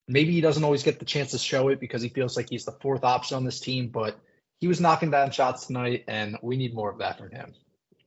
Maybe 0.07 0.33
he 0.33 0.42
doesn't 0.42 0.63
always 0.63 0.83
get 0.83 1.00
the 1.00 1.06
chance 1.06 1.31
to 1.31 1.38
show 1.38 1.69
it 1.69 1.80
because 1.80 2.01
he 2.01 2.10
feels 2.10 2.36
like 2.36 2.50
he's 2.50 2.65
the 2.65 2.77
fourth 2.81 3.06
option 3.06 3.38
on 3.38 3.45
this 3.45 3.62
team, 3.62 3.88
but 3.88 4.19
he 4.60 4.68
was 4.68 4.81
knocking 4.81 5.10
down 5.10 5.31
shots 5.31 5.65
tonight, 5.65 6.04
and 6.07 6.38
we 6.44 6.57
need 6.57 6.75
more 6.75 6.92
of 6.92 7.00
that 7.00 7.18
from 7.18 7.31
him. 7.31 7.54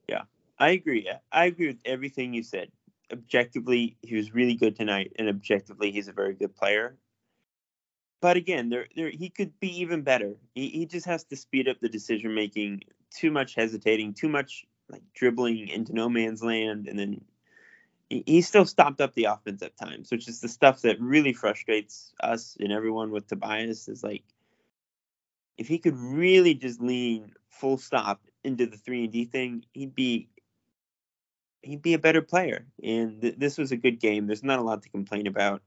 Yeah, 0.07 0.21
I 0.59 0.71
agree. 0.71 1.09
I 1.31 1.45
agree 1.45 1.67
with 1.67 1.79
everything 1.85 2.33
you 2.33 2.43
said 2.43 2.71
objectively, 3.11 3.97
he 4.01 4.15
was 4.15 4.33
really 4.33 4.55
good 4.55 4.75
tonight, 4.75 5.13
and 5.17 5.29
objectively, 5.29 5.91
he's 5.91 6.07
a 6.07 6.13
very 6.13 6.33
good 6.33 6.55
player. 6.55 6.97
But 8.19 8.37
again, 8.37 8.69
there, 8.69 8.87
there, 8.95 9.09
he 9.09 9.29
could 9.29 9.59
be 9.59 9.81
even 9.81 10.01
better. 10.01 10.35
He, 10.55 10.69
he 10.69 10.85
just 10.85 11.05
has 11.05 11.23
to 11.25 11.35
speed 11.35 11.67
up 11.67 11.79
the 11.79 11.89
decision 11.89 12.33
making. 12.33 12.81
Too 13.11 13.31
much 13.31 13.55
hesitating, 13.55 14.15
too 14.15 14.27
much 14.27 14.65
like 14.89 15.01
dribbling 15.13 15.69
into 15.69 15.93
no 15.93 16.09
man's 16.09 16.43
land, 16.43 16.87
and 16.87 16.99
then 16.99 17.21
he, 18.09 18.23
he 18.25 18.41
still 18.41 18.65
stopped 18.65 18.99
up 18.99 19.13
the 19.13 19.25
offense 19.25 19.61
at 19.61 19.77
times, 19.77 20.11
which 20.11 20.27
is 20.27 20.41
the 20.41 20.49
stuff 20.49 20.81
that 20.81 20.99
really 20.99 21.33
frustrates 21.33 22.13
us 22.21 22.57
and 22.59 22.71
everyone 22.71 23.11
with 23.11 23.27
Tobias. 23.27 23.87
Is 23.87 24.03
like 24.03 24.23
if 25.57 25.67
he 25.67 25.77
could 25.77 25.95
really 25.95 26.53
just 26.53 26.81
lean 26.81 27.31
full 27.49 27.77
stop 27.77 28.21
into 28.43 28.65
the 28.65 28.77
three 28.77 29.05
and 29.05 29.13
D 29.13 29.25
thing, 29.25 29.63
he'd 29.73 29.95
be 29.95 30.27
he'd 31.67 31.81
be 31.81 31.93
a 31.93 31.99
better 31.99 32.21
player. 32.21 32.65
And 32.81 33.21
th- 33.21 33.35
this 33.37 33.57
was 33.57 33.71
a 33.71 33.77
good 33.77 33.99
game. 33.99 34.27
There's 34.27 34.43
not 34.43 34.59
a 34.59 34.63
lot 34.63 34.81
to 34.83 34.89
complain 34.89 35.27
about. 35.27 35.61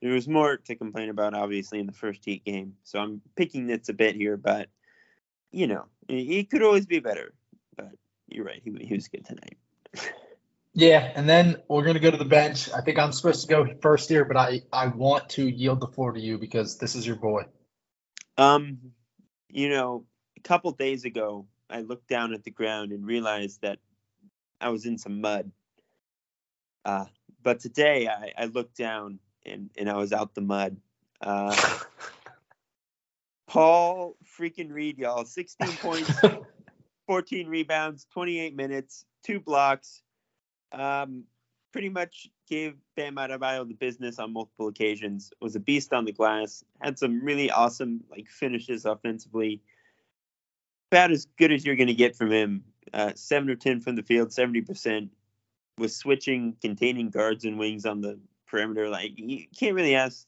There 0.00 0.12
was 0.12 0.26
more 0.26 0.56
to 0.56 0.74
complain 0.74 1.10
about, 1.10 1.34
obviously, 1.34 1.78
in 1.78 1.86
the 1.86 1.92
first 1.92 2.24
Heat 2.24 2.44
game. 2.44 2.74
So 2.82 2.98
I'm 2.98 3.20
picking 3.36 3.66
nits 3.66 3.88
a 3.88 3.92
bit 3.92 4.16
here, 4.16 4.36
but 4.36 4.68
you 5.52 5.66
know, 5.66 5.84
he 6.08 6.44
could 6.44 6.62
always 6.62 6.86
be 6.86 6.98
better. 6.98 7.34
But 7.76 7.92
you're 8.28 8.44
right, 8.44 8.60
he, 8.64 8.72
he 8.80 8.94
was 8.94 9.08
good 9.08 9.24
tonight. 9.24 9.58
yeah, 10.72 11.12
and 11.14 11.28
then 11.28 11.56
we're 11.68 11.84
gonna 11.84 12.00
go 12.00 12.10
to 12.10 12.16
the 12.16 12.24
bench. 12.24 12.70
I 12.72 12.80
think 12.80 12.98
I'm 12.98 13.12
supposed 13.12 13.42
to 13.42 13.48
go 13.48 13.66
first 13.80 14.08
here, 14.08 14.24
but 14.24 14.36
I 14.36 14.62
I 14.72 14.88
want 14.88 15.28
to 15.30 15.46
yield 15.46 15.80
the 15.80 15.86
floor 15.86 16.12
to 16.12 16.20
you 16.20 16.38
because 16.38 16.78
this 16.78 16.94
is 16.94 17.06
your 17.06 17.16
boy. 17.16 17.44
Um, 18.38 18.78
you 19.50 19.68
know, 19.68 20.06
a 20.38 20.40
couple 20.40 20.72
days 20.72 21.04
ago, 21.04 21.46
I 21.68 21.82
looked 21.82 22.08
down 22.08 22.32
at 22.32 22.44
the 22.44 22.50
ground 22.50 22.92
and 22.92 23.06
realized 23.06 23.60
that 23.60 23.78
I 24.62 24.68
was 24.68 24.86
in 24.86 24.96
some 24.96 25.20
mud. 25.20 25.50
Uh, 26.84 27.06
but 27.42 27.60
today 27.60 28.08
I, 28.08 28.32
I 28.38 28.44
looked 28.46 28.76
down 28.76 29.18
and, 29.44 29.70
and 29.76 29.90
I 29.90 29.96
was 29.96 30.12
out 30.12 30.34
the 30.34 30.40
mud. 30.40 30.76
Uh, 31.20 31.56
Paul 33.48 34.16
freaking 34.38 34.72
Reed, 34.72 34.98
y'all. 34.98 35.24
16 35.24 35.68
points, 35.76 36.10
14 37.06 37.48
rebounds, 37.48 38.06
28 38.12 38.56
minutes, 38.56 39.04
two 39.22 39.40
blocks. 39.40 40.02
Um, 40.72 41.24
pretty 41.72 41.88
much 41.88 42.28
gave 42.48 42.76
Bam 42.96 43.16
Adebayo 43.16 43.66
the 43.66 43.74
business 43.74 44.18
on 44.18 44.32
multiple 44.32 44.68
occasions. 44.68 45.32
Was 45.40 45.56
a 45.56 45.60
beast 45.60 45.92
on 45.92 46.04
the 46.04 46.12
glass. 46.12 46.64
Had 46.80 46.98
some 46.98 47.22
really 47.22 47.50
awesome 47.50 48.02
like 48.10 48.28
finishes 48.28 48.84
offensively. 48.84 49.60
About 50.90 51.10
as 51.10 51.26
good 51.38 51.52
as 51.52 51.64
you're 51.64 51.76
going 51.76 51.88
to 51.88 51.94
get 51.94 52.14
from 52.14 52.30
him 52.30 52.64
uh, 52.92 53.12
seven 53.14 53.50
or 53.50 53.56
ten 53.56 53.80
from 53.80 53.96
the 53.96 54.02
field, 54.02 54.32
seventy 54.32 54.60
percent. 54.60 55.10
Was 55.78 55.96
switching, 55.96 56.56
containing 56.60 57.08
guards 57.08 57.44
and 57.44 57.58
wings 57.58 57.86
on 57.86 58.02
the 58.02 58.20
perimeter. 58.46 58.90
Like 58.90 59.12
you 59.16 59.46
can't 59.58 59.74
really 59.74 59.94
ask 59.94 60.26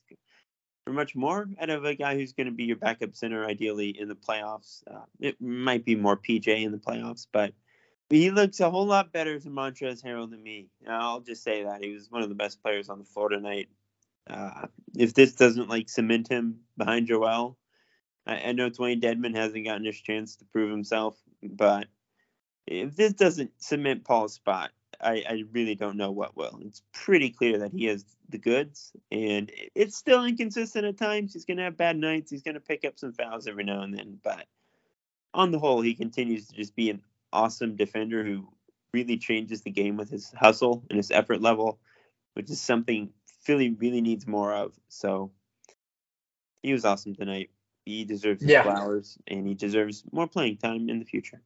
for 0.85 0.93
much 0.93 1.15
more 1.15 1.47
out 1.61 1.71
of 1.71 1.85
a 1.85 1.95
guy 1.95 2.15
who's 2.17 2.33
going 2.33 2.47
to 2.47 2.53
be 2.53 2.65
your 2.65 2.77
backup 2.77 3.15
center, 3.15 3.45
ideally 3.45 3.91
in 3.91 4.09
the 4.09 4.15
playoffs. 4.15 4.83
Uh, 4.91 5.05
it 5.21 5.41
might 5.41 5.85
be 5.85 5.97
more 5.97 6.17
PJ 6.17 6.47
in 6.47 6.73
the 6.73 6.79
playoffs, 6.79 7.27
but 7.31 7.53
he 8.11 8.31
looks 8.31 8.61
a 8.61 8.71
whole 8.71 8.87
lot 8.87 9.13
better 9.13 9.39
than 9.39 9.53
Montrezl 9.53 10.05
Harrell 10.05 10.31
than 10.31 10.43
me. 10.43 10.69
I'll 10.89 11.21
just 11.21 11.43
say 11.43 11.65
that 11.65 11.83
he 11.83 11.93
was 11.93 12.11
one 12.11 12.23
of 12.23 12.29
the 12.29 12.35
best 12.35 12.63
players 12.63 12.89
on 12.89 12.99
the 12.99 13.05
floor 13.05 13.29
tonight. 13.29 13.69
Uh, 14.29 14.67
if 14.97 15.15
this 15.15 15.33
doesn't 15.33 15.69
like 15.69 15.89
cement 15.89 16.29
him 16.29 16.61
behind 16.77 17.07
Joel, 17.07 17.57
I, 18.27 18.37
I 18.37 18.53
know 18.53 18.71
Dewayne 18.71 19.03
Dedmon 19.03 19.35
hasn't 19.35 19.65
gotten 19.65 19.85
his 19.85 20.01
chance 20.01 20.37
to 20.37 20.45
prove 20.47 20.71
himself, 20.71 21.17
but 21.43 21.89
if 22.67 22.97
this 22.97 23.13
doesn't 23.13 23.53
cement 23.63 24.05
Paul's 24.05 24.35
spot, 24.35 24.71
I, 25.01 25.25
I 25.29 25.45
really 25.53 25.75
don't 25.75 25.97
know 25.97 26.11
what 26.13 26.37
will. 26.37 26.59
It's 26.63 26.83
pretty 26.93 27.31
clear 27.31 27.59
that 27.59 27.73
he 27.73 27.87
has 27.87 28.05
the 28.29 28.39
goods, 28.39 28.93
and 29.11 29.51
it's 29.75 29.97
still 29.97 30.25
inconsistent 30.25 30.85
at 30.87 30.97
times. 30.97 31.35
He's 31.35 31.45
going 31.45 31.59
to 31.59 31.65
have 31.65 31.77
bad 31.77 31.97
nights. 31.97 32.31
He's 32.31 32.43
going 32.43 32.55
to 32.55 32.61
pick 32.61 32.85
up 32.85 32.99
some 32.99 33.13
fouls 33.13 33.47
every 33.47 33.65
now 33.65 33.83
and 33.83 33.97
then, 33.97 34.19
but 34.23 34.47
on 35.35 35.51
the 35.51 35.59
whole, 35.59 35.81
he 35.81 35.95
continues 35.95 36.47
to 36.49 36.55
just 36.55 36.77
be 36.77 36.91
an 36.91 37.03
awesome 37.33 37.77
defender 37.77 38.25
who 38.25 38.49
really 38.93 39.19
changes 39.19 39.63
the 39.63 39.71
game 39.71 39.97
with 39.97 40.09
his 40.09 40.33
hustle 40.39 40.85
and 40.89 40.97
his 40.97 41.11
effort 41.11 41.43
level, 41.43 41.81
which 42.35 42.49
is 42.49 42.61
something 42.61 43.11
Philly 43.43 43.71
really 43.71 44.01
needs 44.01 44.27
more 44.27 44.55
of. 44.55 44.73
So 44.89 45.33
he 46.63 46.73
was 46.73 46.85
awesome 46.85 47.15
tonight. 47.15 47.51
He 47.85 48.05
deserves 48.05 48.41
his 48.43 48.53
Yeah. 48.53 48.63
flowers, 48.63 49.19
and 49.27 49.47
he 49.47 49.55
deserves 49.55 50.05
more 50.13 50.29
playing 50.29 50.59
time 50.59 50.89
in 50.89 51.01
the 51.01 51.05
future. 51.05 51.43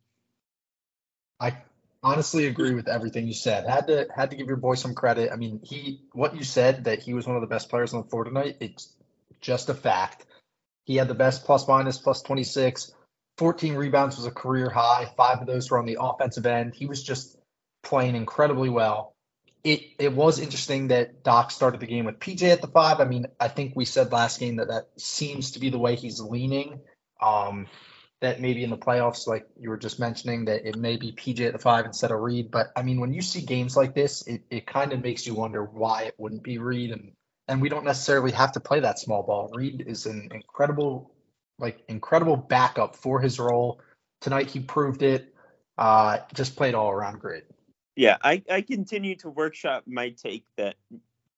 I 1.40 1.56
honestly 2.02 2.46
agree 2.46 2.74
with 2.74 2.88
everything 2.88 3.26
you 3.26 3.34
said. 3.34 3.68
Had 3.68 3.86
to 3.88 4.06
had 4.14 4.30
to 4.30 4.36
give 4.36 4.48
your 4.48 4.56
boy 4.56 4.74
some 4.74 4.94
credit. 4.94 5.30
I 5.32 5.36
mean, 5.36 5.60
he 5.62 6.02
what 6.12 6.36
you 6.36 6.44
said 6.44 6.84
that 6.84 7.02
he 7.02 7.14
was 7.14 7.26
one 7.26 7.36
of 7.36 7.42
the 7.42 7.48
best 7.48 7.68
players 7.68 7.94
on 7.94 8.02
the 8.02 8.08
floor 8.08 8.24
tonight. 8.24 8.56
It's 8.60 8.92
just 9.40 9.68
a 9.68 9.74
fact. 9.74 10.26
He 10.84 10.96
had 10.96 11.08
the 11.08 11.14
best 11.14 11.44
plus 11.44 11.68
minus 11.68 11.98
plus 11.98 12.22
26. 12.22 12.92
14 13.36 13.74
rebounds 13.74 14.16
was 14.16 14.26
a 14.26 14.32
career 14.32 14.68
high. 14.68 15.12
Five 15.16 15.40
of 15.40 15.46
those 15.46 15.70
were 15.70 15.78
on 15.78 15.86
the 15.86 15.98
offensive 16.00 16.46
end. 16.46 16.74
He 16.74 16.86
was 16.86 17.02
just 17.02 17.36
playing 17.82 18.16
incredibly 18.16 18.68
well. 18.68 19.14
It 19.62 19.82
it 19.98 20.12
was 20.12 20.40
interesting 20.40 20.88
that 20.88 21.22
Doc 21.22 21.50
started 21.50 21.80
the 21.80 21.86
game 21.86 22.04
with 22.04 22.18
PJ 22.18 22.42
at 22.50 22.62
the 22.62 22.68
five. 22.68 23.00
I 23.00 23.04
mean, 23.04 23.26
I 23.38 23.48
think 23.48 23.74
we 23.76 23.84
said 23.84 24.12
last 24.12 24.40
game 24.40 24.56
that 24.56 24.68
that 24.68 24.88
seems 24.96 25.52
to 25.52 25.60
be 25.60 25.70
the 25.70 25.78
way 25.78 25.94
he's 25.94 26.20
leaning. 26.20 26.80
Um, 27.20 27.66
that 28.20 28.40
maybe 28.40 28.64
in 28.64 28.70
the 28.70 28.76
playoffs, 28.76 29.26
like 29.26 29.46
you 29.58 29.70
were 29.70 29.76
just 29.76 30.00
mentioning, 30.00 30.46
that 30.46 30.66
it 30.66 30.76
may 30.76 30.96
be 30.96 31.12
PJ 31.12 31.46
at 31.46 31.52
the 31.52 31.58
five 31.58 31.86
instead 31.86 32.10
of 32.10 32.20
Reed. 32.20 32.50
But 32.50 32.72
I 32.74 32.82
mean, 32.82 33.00
when 33.00 33.14
you 33.14 33.22
see 33.22 33.42
games 33.42 33.76
like 33.76 33.94
this, 33.94 34.26
it, 34.26 34.42
it 34.50 34.66
kind 34.66 34.92
of 34.92 35.02
makes 35.02 35.26
you 35.26 35.34
wonder 35.34 35.62
why 35.64 36.04
it 36.04 36.14
wouldn't 36.18 36.42
be 36.42 36.58
Reed. 36.58 36.90
And 36.90 37.12
and 37.46 37.62
we 37.62 37.68
don't 37.68 37.84
necessarily 37.84 38.32
have 38.32 38.52
to 38.52 38.60
play 38.60 38.80
that 38.80 38.98
small 38.98 39.22
ball. 39.22 39.50
Reed 39.54 39.84
is 39.86 40.06
an 40.06 40.28
incredible, 40.32 41.12
like 41.58 41.82
incredible 41.88 42.36
backup 42.36 42.96
for 42.96 43.20
his 43.20 43.38
role. 43.38 43.80
Tonight 44.20 44.50
he 44.50 44.60
proved 44.60 45.02
it. 45.02 45.34
Uh, 45.78 46.18
just 46.34 46.56
played 46.56 46.74
all 46.74 46.90
around 46.90 47.20
great. 47.20 47.44
Yeah, 47.94 48.16
I, 48.22 48.42
I 48.50 48.60
continue 48.60 49.16
to 49.16 49.30
workshop 49.30 49.84
my 49.86 50.10
take 50.10 50.44
that 50.56 50.76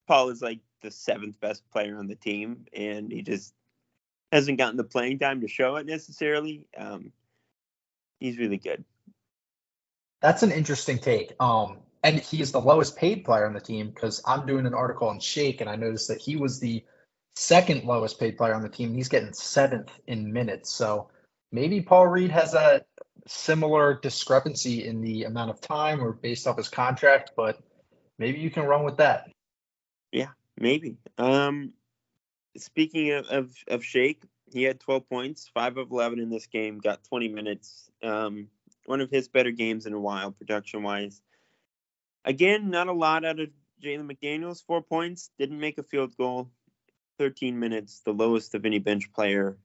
Paul 0.06 0.30
is 0.30 0.42
like 0.42 0.60
the 0.82 0.90
seventh 0.90 1.38
best 1.40 1.62
player 1.70 1.98
on 1.98 2.06
the 2.06 2.16
team, 2.16 2.66
and 2.74 3.12
he 3.12 3.22
just 3.22 3.54
hasn't 4.32 4.58
gotten 4.58 4.76
the 4.76 4.84
playing 4.84 5.18
time 5.18 5.40
to 5.40 5.48
show 5.48 5.76
it 5.76 5.86
necessarily. 5.86 6.66
Um, 6.76 7.12
he's 8.18 8.38
really 8.38 8.58
good. 8.58 8.84
That's 10.20 10.42
an 10.42 10.52
interesting 10.52 10.98
take. 10.98 11.32
Um, 11.40 11.78
and 12.02 12.18
he's 12.18 12.52
the 12.52 12.60
lowest 12.60 12.96
paid 12.96 13.24
player 13.24 13.46
on 13.46 13.52
the 13.52 13.60
team 13.60 13.90
because 13.90 14.22
I'm 14.26 14.46
doing 14.46 14.66
an 14.66 14.74
article 14.74 15.08
on 15.08 15.20
Shake, 15.20 15.60
and 15.60 15.68
I 15.68 15.76
noticed 15.76 16.08
that 16.08 16.20
he 16.20 16.36
was 16.36 16.60
the 16.60 16.84
second 17.36 17.84
lowest 17.84 18.18
paid 18.18 18.36
player 18.36 18.54
on 18.54 18.62
the 18.62 18.68
team. 18.68 18.94
He's 18.94 19.08
getting 19.08 19.32
seventh 19.32 19.90
in 20.06 20.32
minutes. 20.32 20.70
So 20.70 21.10
maybe 21.52 21.80
Paul 21.80 22.06
Reed 22.06 22.30
has 22.30 22.54
a 22.54 22.84
similar 23.26 23.98
discrepancy 24.00 24.86
in 24.86 25.02
the 25.02 25.24
amount 25.24 25.50
of 25.50 25.60
time 25.60 26.02
or 26.02 26.12
based 26.12 26.46
off 26.46 26.56
his 26.56 26.68
contract, 26.68 27.32
but 27.36 27.60
maybe 28.18 28.38
you 28.38 28.50
can 28.50 28.64
run 28.64 28.84
with 28.84 28.96
that. 28.98 29.30
Yeah, 30.12 30.30
maybe. 30.58 30.96
Um, 31.18 31.72
speaking 32.56 33.12
of, 33.12 33.26
of, 33.26 33.54
of 33.68 33.84
Shake, 33.84 34.22
he 34.52 34.62
had 34.62 34.80
12 34.80 35.08
points, 35.08 35.50
5 35.54 35.76
of 35.76 35.90
11 35.90 36.18
in 36.18 36.30
this 36.30 36.46
game, 36.46 36.78
got 36.78 37.04
20 37.04 37.28
minutes. 37.28 37.90
Um, 38.02 38.48
one 38.86 39.00
of 39.00 39.10
his 39.10 39.28
better 39.28 39.50
games 39.50 39.86
in 39.86 39.92
a 39.92 40.00
while, 40.00 40.32
production 40.32 40.82
wise. 40.82 41.20
Again, 42.24 42.70
not 42.70 42.88
a 42.88 42.92
lot 42.92 43.24
out 43.24 43.40
of 43.40 43.50
Jalen 43.82 44.10
McDaniels, 44.10 44.64
4 44.66 44.82
points, 44.82 45.30
didn't 45.38 45.60
make 45.60 45.78
a 45.78 45.82
field 45.82 46.16
goal, 46.16 46.50
13 47.18 47.58
minutes, 47.58 48.00
the 48.04 48.12
lowest 48.12 48.54
of 48.54 48.66
any 48.66 48.78
bench 48.78 49.12
player, 49.12 49.56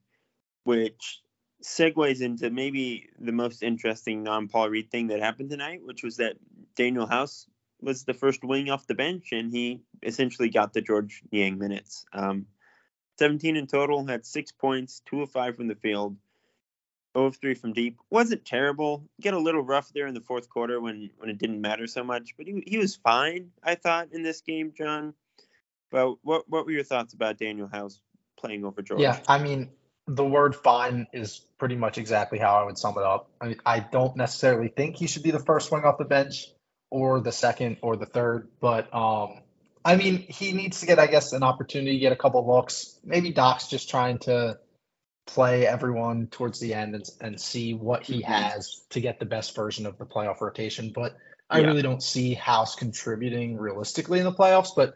which 0.63 1.21
segues 1.63 2.21
into 2.21 2.49
maybe 2.49 3.09
the 3.19 3.31
most 3.31 3.63
interesting 3.63 4.23
non 4.23 4.47
Paul 4.47 4.69
Reed 4.69 4.91
thing 4.91 5.07
that 5.07 5.21
happened 5.21 5.49
tonight, 5.49 5.81
which 5.83 6.03
was 6.03 6.17
that 6.17 6.35
Danuel 6.77 7.09
House 7.09 7.47
was 7.81 8.03
the 8.03 8.13
first 8.13 8.43
wing 8.43 8.69
off 8.69 8.87
the 8.87 8.93
bench, 8.93 9.29
and 9.31 9.51
he 9.51 9.81
essentially 10.03 10.49
got 10.49 10.73
the 10.73 10.81
George 10.81 11.23
Niang 11.31 11.57
minutes. 11.57 12.05
Um, 12.13 12.45
17 13.17 13.55
in 13.55 13.67
total, 13.67 14.05
had 14.05 14.25
six 14.25 14.51
points, 14.51 15.01
two 15.05 15.21
of 15.21 15.31
five 15.31 15.55
from 15.55 15.67
the 15.67 15.75
field, 15.75 16.15
0 17.15 17.27
of 17.27 17.37
three 17.37 17.53
from 17.53 17.73
deep. 17.73 17.97
Wasn't 18.09 18.45
terrible. 18.45 19.03
Get 19.21 19.33
a 19.33 19.39
little 19.39 19.61
rough 19.61 19.91
there 19.93 20.07
in 20.07 20.13
the 20.13 20.21
fourth 20.21 20.49
quarter 20.49 20.79
when 20.81 21.09
when 21.17 21.29
it 21.29 21.37
didn't 21.37 21.61
matter 21.61 21.87
so 21.87 22.03
much, 22.03 22.35
but 22.37 22.45
he 22.45 22.63
he 22.65 22.77
was 22.77 22.95
fine, 22.95 23.51
I 23.63 23.75
thought, 23.75 24.09
in 24.11 24.23
this 24.23 24.41
game, 24.41 24.73
John. 24.77 25.13
But 25.91 26.15
what 26.23 26.49
what 26.49 26.65
were 26.65 26.71
your 26.71 26.83
thoughts 26.83 27.13
about 27.13 27.37
Danuel 27.37 27.71
House 27.71 28.01
playing 28.37 28.65
over 28.65 28.81
George? 28.81 29.01
Yeah, 29.01 29.19
I 29.27 29.37
mean, 29.37 29.69
the 30.07 30.25
word 30.25 30.55
fine 30.55 31.07
is 31.13 31.45
pretty 31.57 31.75
much 31.75 31.97
exactly 31.97 32.37
how 32.37 32.55
I 32.55 32.63
would 32.63 32.77
sum 32.77 32.97
it 32.97 33.03
up. 33.03 33.29
I 33.39 33.47
mean, 33.47 33.57
I 33.65 33.79
don't 33.79 34.15
necessarily 34.15 34.67
think 34.67 34.97
he 34.97 35.07
should 35.07 35.23
be 35.23 35.31
the 35.31 35.39
first 35.39 35.71
wing 35.71 35.83
off 35.83 35.97
the 35.97 36.05
bench 36.05 36.47
or 36.91 37.19
the 37.21 37.31
second 37.31 37.77
or 37.81 37.95
the 37.95 38.05
third, 38.05 38.49
but 38.59 38.93
um, 38.93 39.41
I 39.85 39.95
mean, 39.95 40.25
he 40.27 40.51
needs 40.51 40.79
to 40.79 40.87
get, 40.87 40.97
I 40.97 41.05
guess, 41.05 41.31
an 41.31 41.43
opportunity 41.43 41.93
to 41.93 41.99
get 41.99 42.11
a 42.11 42.15
couple 42.15 42.45
looks. 42.45 42.99
Maybe 43.03 43.31
Doc's 43.31 43.67
just 43.67 43.87
trying 43.87 44.17
to 44.19 44.57
play 45.27 45.67
everyone 45.67 46.27
towards 46.27 46.59
the 46.59 46.73
end 46.73 46.95
and, 46.95 47.05
and 47.21 47.39
see 47.39 47.75
what 47.75 48.03
he 48.03 48.21
Mhm. 48.21 48.25
has 48.25 48.83
to 48.89 48.99
get 48.99 49.19
the 49.19 49.25
best 49.25 49.55
version 49.55 49.85
of 49.85 49.97
the 49.99 50.05
playoff 50.05 50.41
rotation. 50.41 50.91
But 50.93 51.15
I 51.51 51.59
Yeah. 51.59 51.67
really 51.67 51.83
don't 51.83 52.01
see 52.01 52.33
House 52.33 52.75
contributing 52.75 53.57
realistically 53.57 54.17
in 54.17 54.25
the 54.25 54.33
playoffs. 54.33 54.75
But 54.75 54.95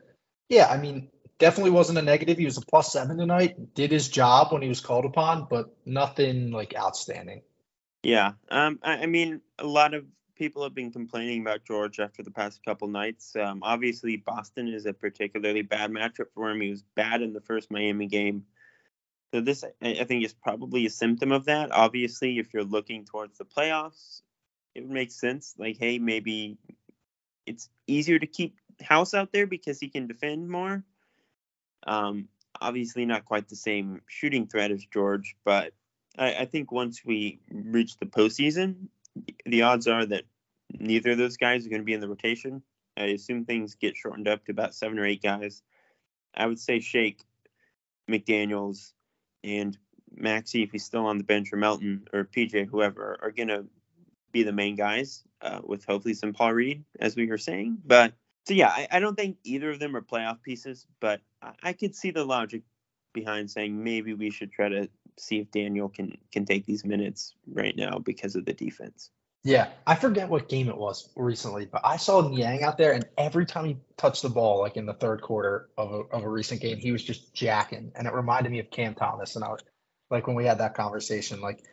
yeah, 0.49 0.67
I 0.67 0.77
mean, 0.77 1.11
definitely 1.37 1.71
wasn't 1.71 1.99
a 1.99 2.01
negative. 2.01 2.39
He 2.39 2.45
was 2.45 2.57
a 2.57 2.61
plus 2.61 2.91
seven 2.91 3.17
tonight. 3.17 3.75
Did 3.75 3.91
his 3.91 4.09
job 4.09 4.51
when 4.51 4.63
he 4.63 4.69
was 4.69 4.81
called 4.81 5.05
upon, 5.05 5.47
but 5.49 5.75
nothing 5.85 6.51
like 6.51 6.75
outstanding. 6.75 7.43
Yeah. 8.01 8.33
Um, 8.49 8.79
I, 8.81 9.03
I 9.03 9.05
mean, 9.05 9.41
a 9.59 9.67
lot 9.67 9.93
of 9.93 10.05
people 10.39 10.63
have 10.63 10.73
been 10.73 10.91
complaining 10.91 11.41
about 11.41 11.65
George 11.65 11.99
after 11.99 12.23
the 12.23 12.31
past 12.31 12.63
couple 12.63 12.87
nights. 12.87 13.35
Um, 13.35 13.59
obviously, 13.61 14.15
Boston 14.15 14.69
is 14.69 14.85
a 14.85 14.93
particularly 14.93 15.61
bad 15.61 15.91
matchup 15.91 16.31
for 16.33 16.49
him. 16.49 16.61
He 16.61 16.69
was 16.69 16.83
bad 16.95 17.21
in 17.21 17.33
the 17.33 17.41
first 17.41 17.69
Miami 17.69 18.07
game. 18.07 18.45
So 19.33 19.41
this, 19.41 19.63
I, 19.81 20.05
think, 20.05 20.25
is 20.25 20.33
probably 20.33 20.85
a 20.85 20.89
symptom 20.89 21.33
of 21.33 21.45
that. 21.45 21.71
Obviously, 21.71 22.39
if 22.39 22.53
you're 22.53 22.63
looking 22.63 23.05
towards 23.05 23.37
the 23.37 23.45
playoffs, 23.45 24.21
it 24.73 24.81
would 24.81 24.89
make 24.89 25.11
sense. 25.11 25.53
Like, 25.57 25.77
hey, 25.77 25.99
maybe 25.99 26.57
it's 27.45 27.69
easier 27.85 28.17
to 28.17 28.25
keep 28.25 28.55
House 28.81 29.13
out 29.13 29.33
there 29.33 29.45
because 29.45 29.79
he 29.79 29.89
can 29.89 30.07
defend 30.07 30.49
more. 30.49 30.83
Um, 31.85 32.29
obviously, 32.59 33.05
not 33.05 33.25
quite 33.25 33.49
the 33.49 33.57
same 33.57 34.01
shooting 34.07 34.47
threat 34.47 34.71
as 34.71 34.85
George, 34.85 35.35
but 35.43 35.73
I, 36.17 36.35
I 36.35 36.45
think 36.45 36.71
once 36.71 37.03
we 37.05 37.41
reach 37.51 37.97
the 37.97 38.05
postseason, 38.05 38.87
the 39.45 39.63
odds 39.63 39.87
are 39.87 40.05
that 40.05 40.23
neither 40.77 41.11
of 41.11 41.17
those 41.17 41.37
guys 41.37 41.65
are 41.65 41.69
going 41.69 41.81
to 41.81 41.85
be 41.85 41.93
in 41.93 41.99
the 41.99 42.09
rotation. 42.09 42.61
I 42.97 43.05
assume 43.05 43.45
things 43.45 43.75
get 43.75 43.95
shortened 43.95 44.27
up 44.27 44.45
to 44.45 44.51
about 44.51 44.75
seven 44.75 44.99
or 44.99 45.05
eight 45.05 45.21
guys. 45.21 45.61
I 46.35 46.45
would 46.45 46.59
say 46.59 46.79
Shake, 46.79 47.23
McDaniels, 48.09 48.93
and 49.43 49.77
Maxey, 50.15 50.63
if 50.63 50.71
he's 50.71 50.85
still 50.85 51.05
on 51.05 51.17
the 51.17 51.23
bench, 51.23 51.53
or 51.53 51.57
Melton 51.57 52.07
or 52.13 52.25
PJ, 52.25 52.67
whoever, 52.67 53.17
are 53.21 53.31
going 53.31 53.47
to 53.47 53.65
be 54.31 54.43
the 54.43 54.51
main 54.51 54.75
guys, 54.75 55.23
uh, 55.41 55.61
with 55.63 55.85
hopefully 55.85 56.13
some 56.13 56.33
Paul 56.33 56.53
Reed, 56.53 56.83
as 56.99 57.15
we 57.15 57.27
were 57.27 57.37
saying. 57.37 57.77
But 57.85 58.13
so 58.45 58.53
yeah, 58.53 58.69
I, 58.69 58.87
I 58.91 58.99
don't 58.99 59.15
think 59.15 59.37
either 59.43 59.69
of 59.69 59.79
them 59.79 59.95
are 59.95 60.01
playoff 60.01 60.41
pieces, 60.41 60.85
but 60.99 61.21
I, 61.41 61.51
I 61.63 61.73
could 61.73 61.95
see 61.95 62.11
the 62.11 62.25
logic 62.25 62.63
behind 63.13 63.49
saying 63.49 63.83
maybe 63.83 64.13
we 64.13 64.29
should 64.29 64.51
try 64.51 64.69
to 64.69 64.89
see 65.19 65.39
if 65.39 65.51
Danuel 65.51 65.93
can 65.93 66.17
can 66.31 66.45
take 66.45 66.65
these 66.65 66.85
minutes 66.85 67.35
right 67.47 67.75
now 67.75 67.99
because 67.99 68.35
of 68.35 68.45
the 68.45 68.53
defense. 68.53 69.11
Yeah, 69.43 69.69
I 69.87 69.95
forget 69.95 70.27
what 70.27 70.49
game 70.49 70.67
it 70.67 70.77
was 70.77 71.09
recently, 71.15 71.65
but 71.65 71.81
I 71.85 71.95
saw 71.95 72.27
Niang 72.27 72.63
out 72.63 72.77
there, 72.77 72.91
and 72.91 73.05
every 73.17 73.45
time 73.45 73.65
he 73.65 73.77
touched 73.95 74.21
the 74.21 74.29
ball, 74.29 74.59
like 74.59 74.75
in 74.75 74.85
the 74.85 74.93
third 74.93 75.21
quarter 75.21 75.69
of 75.77 75.93
a, 75.93 75.99
of 76.13 76.23
a 76.23 76.29
recent 76.29 76.59
game, 76.59 76.77
he 76.77 76.91
was 76.91 77.03
just 77.03 77.33
jacking, 77.33 77.93
and 77.95 78.05
it 78.05 78.13
reminded 78.13 78.51
me 78.51 78.59
of 78.59 78.69
Cam 78.69 78.95
Thomas. 78.95 79.37
And 79.37 79.45
I 79.45 79.49
was 79.49 79.61
like, 80.09 80.27
when 80.27 80.35
we 80.35 80.45
had 80.45 80.57
that 80.57 80.73
conversation, 80.73 81.39
like 81.39 81.63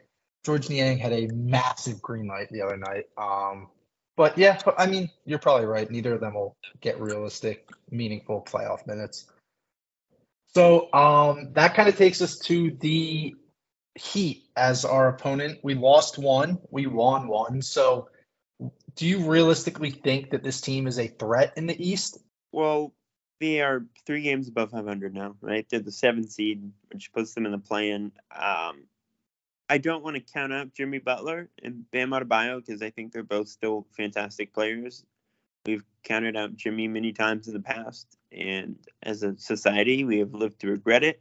George 0.44 0.70
Niang 0.70 0.98
had 0.98 1.12
a 1.12 1.26
massive 1.34 2.00
green 2.00 2.28
light 2.28 2.48
the 2.50 2.62
other 2.62 2.76
night. 2.76 3.06
Um, 3.18 3.68
but 4.16 4.38
yeah, 4.38 4.60
I 4.78 4.86
mean, 4.86 5.10
you're 5.24 5.40
probably 5.40 5.66
right. 5.66 5.90
Neither 5.90 6.14
of 6.14 6.20
them 6.20 6.34
will 6.34 6.56
get 6.80 7.00
realistic, 7.00 7.68
meaningful 7.90 8.42
playoff 8.42 8.86
minutes. 8.86 9.26
So 10.54 10.92
um, 10.92 11.52
that 11.52 11.74
kind 11.74 11.88
of 11.88 11.96
takes 11.96 12.22
us 12.22 12.38
to 12.40 12.70
the 12.70 13.34
Heat 13.96 14.44
as 14.56 14.84
our 14.84 15.08
opponent. 15.08 15.60
We 15.62 15.74
lost 15.74 16.18
one, 16.18 16.58
we 16.70 16.86
won 16.86 17.28
one. 17.28 17.62
So, 17.62 18.08
do 18.94 19.06
you 19.06 19.30
realistically 19.30 19.90
think 19.90 20.30
that 20.30 20.42
this 20.42 20.60
team 20.60 20.86
is 20.86 20.98
a 20.98 21.08
threat 21.08 21.54
in 21.56 21.66
the 21.66 21.88
East? 21.88 22.18
Well, 22.52 22.92
They 23.40 23.60
are 23.60 23.84
three 24.06 24.22
games 24.22 24.48
above 24.48 24.70
500 24.70 25.14
now, 25.14 25.36
right? 25.40 25.66
They're 25.68 25.80
the 25.80 25.92
seventh 25.92 26.30
seed, 26.30 26.72
which 26.92 27.12
puts 27.12 27.34
them 27.34 27.46
in 27.46 27.52
the 27.52 27.58
play-in. 27.58 28.12
Um, 28.34 28.84
I 29.68 29.78
don't 29.78 30.04
want 30.04 30.16
to 30.16 30.32
count 30.32 30.52
out 30.52 30.74
Jimmy 30.74 30.98
Butler 30.98 31.48
and 31.62 31.90
Bam 31.90 32.10
Adebayo 32.10 32.64
because 32.64 32.82
I 32.82 32.90
think 32.90 33.12
they're 33.12 33.22
both 33.22 33.48
still 33.48 33.86
fantastic 33.96 34.54
players. 34.54 35.04
We've 35.66 35.85
counted 36.04 36.37
out 36.37 36.56
Jimmy 36.56 36.88
many 36.88 37.12
times 37.12 37.49
in 37.49 37.54
the 37.54 37.61
past, 37.61 38.06
and 38.30 38.76
as 39.02 39.23
a 39.23 39.37
society, 39.37 40.04
we 40.04 40.18
have 40.18 40.32
lived 40.32 40.61
to 40.61 40.68
regret 40.68 41.02
it. 41.02 41.20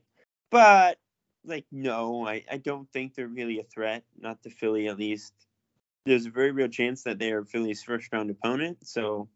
But 0.51 0.99
like, 1.43 1.65
no, 1.71 2.27
I, 2.27 2.43
I 2.49 2.57
don't 2.57 2.89
think 2.91 3.15
they're 3.15 3.27
really 3.27 3.59
a 3.59 3.63
threat. 3.63 4.03
Not 4.19 4.41
to 4.43 4.49
Philly, 4.49 4.87
at 4.87 4.97
least. 4.97 5.33
There's 6.05 6.27
a 6.27 6.31
very 6.31 6.51
real 6.51 6.67
chance 6.67 7.03
that 7.03 7.17
they 7.17 7.31
are 7.31 7.43
Philly's 7.43 7.83
first 7.83 8.09
round 8.11 8.29
opponent. 8.29 8.87
So 8.87 9.27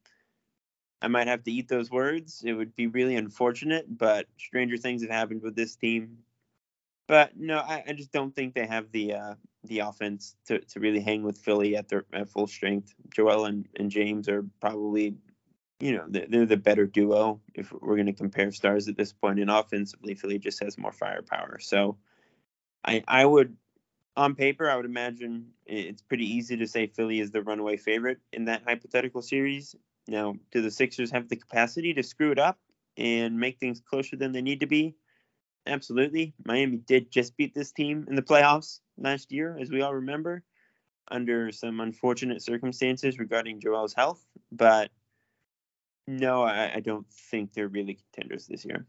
I 1.01 1.07
might 1.07 1.27
have 1.27 1.43
to 1.43 1.51
eat 1.51 1.67
those 1.67 1.89
words. 1.89 2.43
It 2.45 2.53
would 2.53 2.75
be 2.75 2.87
really 2.87 3.15
unfortunate, 3.15 3.85
but 3.97 4.27
stranger 4.37 4.77
things 4.77 5.01
have 5.01 5.11
happened 5.11 5.41
with 5.41 5.55
this 5.55 5.75
team. 5.75 6.19
But 7.07 7.37
no, 7.37 7.57
I, 7.57 7.83
I 7.87 7.93
just 7.93 8.11
don't 8.11 8.35
think 8.35 8.53
they 8.53 8.67
have 8.67 8.91
the 8.91 9.13
uh, 9.13 9.33
the 9.63 9.79
offense 9.79 10.35
to, 10.45 10.59
to 10.59 10.79
really 10.79 11.01
hang 11.01 11.23
with 11.23 11.37
Philly 11.37 11.75
at 11.75 11.89
their 11.89 12.05
at 12.13 12.29
full 12.29 12.47
strength. 12.47 12.93
Joel 13.13 13.45
and, 13.45 13.67
and 13.77 13.91
James 13.91 14.29
are 14.29 14.45
probably, 14.61 15.15
you 15.79 15.95
know, 15.95 16.05
they're, 16.07 16.27
they're 16.29 16.45
the 16.45 16.57
better 16.57 16.85
duo 16.85 17.41
if 17.53 17.71
we're 17.71 17.95
going 17.95 18.05
to 18.05 18.13
compare 18.13 18.51
stars 18.51 18.87
at 18.87 18.97
this 18.97 19.11
point. 19.11 19.39
And 19.39 19.49
offensively, 19.49 20.15
Philly 20.15 20.39
just 20.39 20.63
has 20.63 20.77
more 20.77 20.91
firepower. 20.91 21.59
So 21.59 21.97
I 22.85 23.03
I 23.07 23.25
would, 23.25 23.57
on 24.15 24.35
paper, 24.35 24.69
I 24.69 24.75
would 24.75 24.85
imagine 24.85 25.47
it's 25.65 26.01
pretty 26.01 26.25
easy 26.25 26.57
to 26.57 26.67
say 26.67 26.87
Philly 26.87 27.19
is 27.19 27.31
the 27.31 27.41
runaway 27.41 27.77
favorite 27.77 28.19
in 28.31 28.45
that 28.45 28.63
hypothetical 28.65 29.21
series. 29.21 29.75
Now, 30.07 30.35
do 30.51 30.61
the 30.61 30.71
Sixers 30.71 31.11
have 31.11 31.29
the 31.29 31.35
capacity 31.35 31.93
to 31.93 32.03
screw 32.03 32.31
it 32.31 32.39
up 32.39 32.57
and 32.97 33.39
make 33.39 33.59
things 33.59 33.79
closer 33.79 34.15
than 34.15 34.31
they 34.31 34.41
need 34.41 34.61
to 34.61 34.67
be? 34.67 34.95
Absolutely. 35.65 36.33
Miami 36.45 36.77
did 36.77 37.11
just 37.11 37.37
beat 37.37 37.53
this 37.53 37.71
team 37.71 38.05
in 38.07 38.15
the 38.15 38.21
playoffs 38.21 38.79
last 38.97 39.31
year, 39.31 39.57
as 39.59 39.69
we 39.69 39.81
all 39.81 39.95
remember, 39.95 40.43
under 41.09 41.51
some 41.51 41.79
unfortunate 41.79 42.41
circumstances 42.41 43.19
regarding 43.19 43.61
Joel's 43.61 43.93
health. 43.93 44.23
But 44.51 44.89
no, 46.07 46.43
I, 46.43 46.73
I 46.75 46.79
don't 46.79 47.07
think 47.29 47.53
they're 47.53 47.67
really 47.67 47.99
contenders 48.13 48.47
this 48.47 48.65
year. 48.65 48.85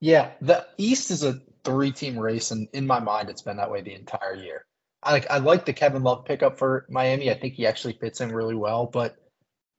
Yeah, 0.00 0.30
the 0.40 0.66
East 0.76 1.10
is 1.10 1.24
a 1.24 1.40
three-team 1.64 2.18
race, 2.18 2.50
and 2.50 2.68
in 2.72 2.86
my 2.86 3.00
mind, 3.00 3.30
it's 3.30 3.42
been 3.42 3.56
that 3.56 3.70
way 3.70 3.82
the 3.82 3.94
entire 3.94 4.34
year. 4.34 4.64
I 5.02 5.24
I 5.28 5.38
like 5.38 5.64
the 5.64 5.72
Kevin 5.72 6.02
Love 6.02 6.24
pickup 6.24 6.58
for 6.58 6.86
Miami. 6.88 7.30
I 7.30 7.34
think 7.34 7.54
he 7.54 7.66
actually 7.66 7.94
fits 7.94 8.20
in 8.20 8.32
really 8.32 8.54
well, 8.54 8.86
but 8.86 9.16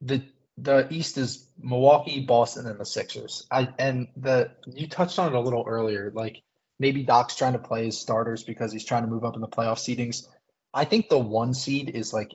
the 0.00 0.22
the 0.62 0.92
East 0.92 1.18
is 1.18 1.46
Milwaukee, 1.58 2.20
Boston, 2.20 2.66
and 2.66 2.78
the 2.78 2.84
Sixers. 2.84 3.46
I 3.50 3.68
and 3.78 4.08
the 4.16 4.50
you 4.66 4.88
touched 4.88 5.18
on 5.18 5.32
it 5.32 5.36
a 5.36 5.40
little 5.40 5.64
earlier. 5.66 6.10
Like 6.14 6.42
maybe 6.78 7.02
Doc's 7.02 7.36
trying 7.36 7.54
to 7.54 7.58
play 7.58 7.86
his 7.86 7.98
starters 7.98 8.42
because 8.42 8.72
he's 8.72 8.84
trying 8.84 9.02
to 9.02 9.08
move 9.08 9.24
up 9.24 9.34
in 9.34 9.40
the 9.40 9.48
playoff 9.48 9.78
seedings. 9.78 10.26
I 10.72 10.84
think 10.84 11.08
the 11.08 11.18
one 11.18 11.54
seed 11.54 11.90
is 11.90 12.12
like 12.12 12.32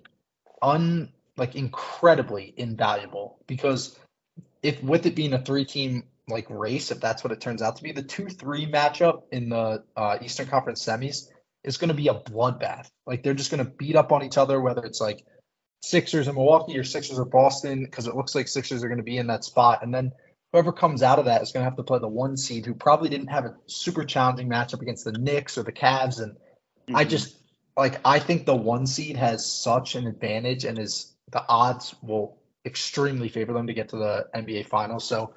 un 0.61 1.11
like 1.37 1.55
incredibly 1.55 2.53
invaluable 2.55 3.39
because 3.47 3.97
if 4.63 4.81
with 4.81 5.05
it 5.05 5.15
being 5.15 5.33
a 5.33 5.41
three 5.41 5.65
team 5.65 6.05
like 6.27 6.47
race, 6.49 6.91
if 6.91 6.99
that's 6.99 7.23
what 7.23 7.31
it 7.31 7.41
turns 7.41 7.61
out 7.61 7.75
to 7.77 7.83
be, 7.83 7.91
the 7.91 8.01
two 8.01 8.27
three 8.27 8.65
matchup 8.65 9.23
in 9.31 9.49
the 9.49 9.83
uh, 9.95 10.17
Eastern 10.21 10.47
Conference 10.47 10.83
semis 10.83 11.27
is 11.63 11.77
going 11.77 11.89
to 11.89 11.95
be 11.95 12.07
a 12.07 12.13
bloodbath. 12.13 12.89
Like 13.05 13.23
they're 13.23 13.33
just 13.33 13.51
going 13.51 13.63
to 13.63 13.71
beat 13.71 13.95
up 13.95 14.11
on 14.11 14.23
each 14.23 14.37
other, 14.37 14.59
whether 14.59 14.83
it's 14.83 15.01
like 15.01 15.25
Sixers 15.81 16.27
in 16.27 16.35
Milwaukee 16.35 16.77
or 16.77 16.83
Sixers 16.83 17.19
or 17.19 17.25
Boston 17.25 17.83
because 17.83 18.07
it 18.07 18.15
looks 18.15 18.35
like 18.35 18.47
Sixers 18.47 18.83
are 18.83 18.87
going 18.87 18.97
to 18.97 19.03
be 19.03 19.17
in 19.17 19.27
that 19.27 19.43
spot. 19.43 19.83
And 19.83 19.93
then 19.93 20.11
whoever 20.51 20.71
comes 20.71 21.03
out 21.03 21.19
of 21.19 21.25
that 21.25 21.41
is 21.41 21.51
going 21.51 21.61
to 21.63 21.69
have 21.69 21.77
to 21.77 21.83
play 21.83 21.99
the 21.99 22.07
one 22.07 22.37
seed 22.37 22.65
who 22.65 22.73
probably 22.73 23.09
didn't 23.09 23.27
have 23.27 23.45
a 23.45 23.55
super 23.67 24.03
challenging 24.03 24.49
matchup 24.49 24.81
against 24.81 25.05
the 25.05 25.11
Knicks 25.11 25.57
or 25.57 25.63
the 25.63 25.71
Cavs. 25.71 26.21
And 26.21 26.33
mm-hmm. 26.33 26.95
I 26.95 27.03
just 27.03 27.35
like 27.77 27.99
I 28.05 28.19
think 28.19 28.45
the 28.45 28.55
one 28.55 28.87
seed 28.87 29.17
has 29.17 29.45
such 29.45 29.95
an 29.95 30.07
advantage 30.07 30.65
and 30.65 30.79
is 30.79 31.13
the 31.31 31.43
odds 31.47 31.93
will 32.01 32.37
extremely 32.65 33.29
favor 33.29 33.53
them 33.53 33.67
to 33.67 33.73
get 33.73 33.89
to 33.89 33.97
the 33.97 34.27
NBA 34.33 34.67
finals. 34.67 35.07
So 35.07 35.33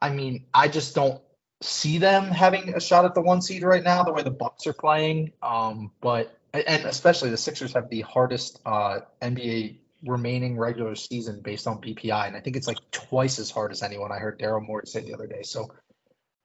I 0.00 0.10
mean, 0.10 0.46
I 0.52 0.68
just 0.68 0.94
don't 0.94 1.22
see 1.62 1.98
them 1.98 2.24
having 2.24 2.74
a 2.74 2.80
shot 2.80 3.04
at 3.04 3.14
the 3.14 3.22
one 3.22 3.40
seed 3.40 3.62
right 3.62 3.84
now, 3.84 4.02
the 4.02 4.12
way 4.12 4.22
the 4.22 4.30
Bucks 4.30 4.66
are 4.66 4.72
playing. 4.72 5.32
Um, 5.42 5.92
but 6.00 6.36
and 6.52 6.84
especially 6.84 7.30
the 7.30 7.36
Sixers 7.36 7.74
have 7.74 7.88
the 7.88 8.02
hardest 8.02 8.60
uh, 8.66 9.00
NBA 9.20 9.78
remaining 10.04 10.58
regular 10.58 10.94
season 10.94 11.40
based 11.40 11.66
on 11.66 11.80
BPI, 11.80 12.26
and 12.26 12.36
I 12.36 12.40
think 12.40 12.56
it's 12.56 12.66
like 12.66 12.78
twice 12.90 13.38
as 13.38 13.50
hard 13.50 13.72
as 13.72 13.82
anyone. 13.82 14.12
I 14.12 14.18
heard 14.18 14.38
Daryl 14.38 14.66
Morey 14.66 14.86
say 14.86 15.00
the 15.00 15.14
other 15.14 15.26
day. 15.26 15.42
So, 15.42 15.72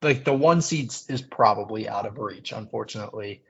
like 0.02 0.24
the 0.24 0.34
one 0.34 0.62
seed 0.62 0.94
is 1.10 1.22
probably 1.22 1.90
out 1.90 2.06
of 2.06 2.18
reach, 2.18 2.52
unfortunately. 2.52 3.42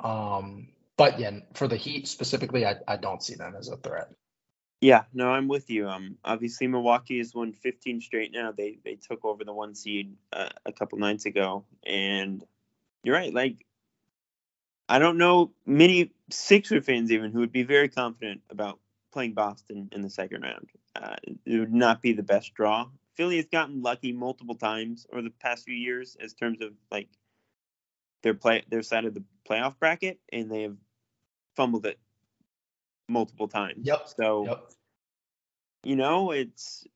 Um, 0.00 0.68
but 0.96 1.18
yeah, 1.18 1.40
for 1.54 1.68
the 1.68 1.76
Heat 1.76 2.08
specifically, 2.08 2.64
I, 2.64 2.76
I 2.86 2.96
don't 2.96 3.22
see 3.22 3.34
them 3.34 3.54
as 3.58 3.68
a 3.68 3.76
threat. 3.76 4.08
Yeah, 4.80 5.04
no, 5.12 5.30
I'm 5.30 5.48
with 5.48 5.70
you. 5.70 5.88
Um, 5.88 6.16
obviously 6.24 6.66
Milwaukee 6.66 7.18
has 7.18 7.34
won 7.34 7.52
15 7.52 8.00
straight 8.00 8.32
now. 8.32 8.52
They 8.52 8.78
they 8.84 8.94
took 8.94 9.24
over 9.24 9.42
the 9.44 9.52
one 9.52 9.74
seed 9.74 10.16
uh, 10.32 10.50
a 10.64 10.72
couple 10.72 10.98
nights 10.98 11.26
ago, 11.26 11.64
and 11.84 12.44
you're 13.02 13.14
right. 13.14 13.32
Like 13.32 13.65
I 14.88 14.98
don't 14.98 15.18
know 15.18 15.52
many 15.64 16.12
Sixer 16.30 16.80
fans 16.80 17.12
even 17.12 17.30
who 17.30 17.40
would 17.40 17.52
be 17.52 17.62
very 17.62 17.88
confident 17.88 18.42
about 18.50 18.78
playing 19.12 19.34
Boston 19.34 19.88
in 19.92 20.02
the 20.02 20.10
second 20.10 20.42
round. 20.42 20.68
Uh, 20.94 21.16
it 21.44 21.58
would 21.58 21.72
not 21.72 22.02
be 22.02 22.12
the 22.12 22.22
best 22.22 22.54
draw. 22.54 22.86
Philly 23.14 23.36
has 23.36 23.46
gotten 23.46 23.82
lucky 23.82 24.12
multiple 24.12 24.54
times 24.54 25.06
over 25.12 25.22
the 25.22 25.30
past 25.30 25.64
few 25.64 25.74
years 25.74 26.16
as 26.20 26.34
terms 26.34 26.60
of 26.60 26.72
like 26.90 27.08
their 28.22 28.34
play 28.34 28.64
their 28.68 28.82
side 28.82 29.04
of 29.04 29.14
the 29.14 29.22
playoff 29.48 29.78
bracket, 29.78 30.20
and 30.32 30.50
they 30.50 30.62
have 30.62 30.76
fumbled 31.54 31.86
it 31.86 31.98
multiple 33.08 33.48
times. 33.48 33.86
Yep. 33.86 34.08
So, 34.16 34.46
yep. 34.46 34.70
you 35.84 35.96
know, 35.96 36.32
it's 36.32 36.86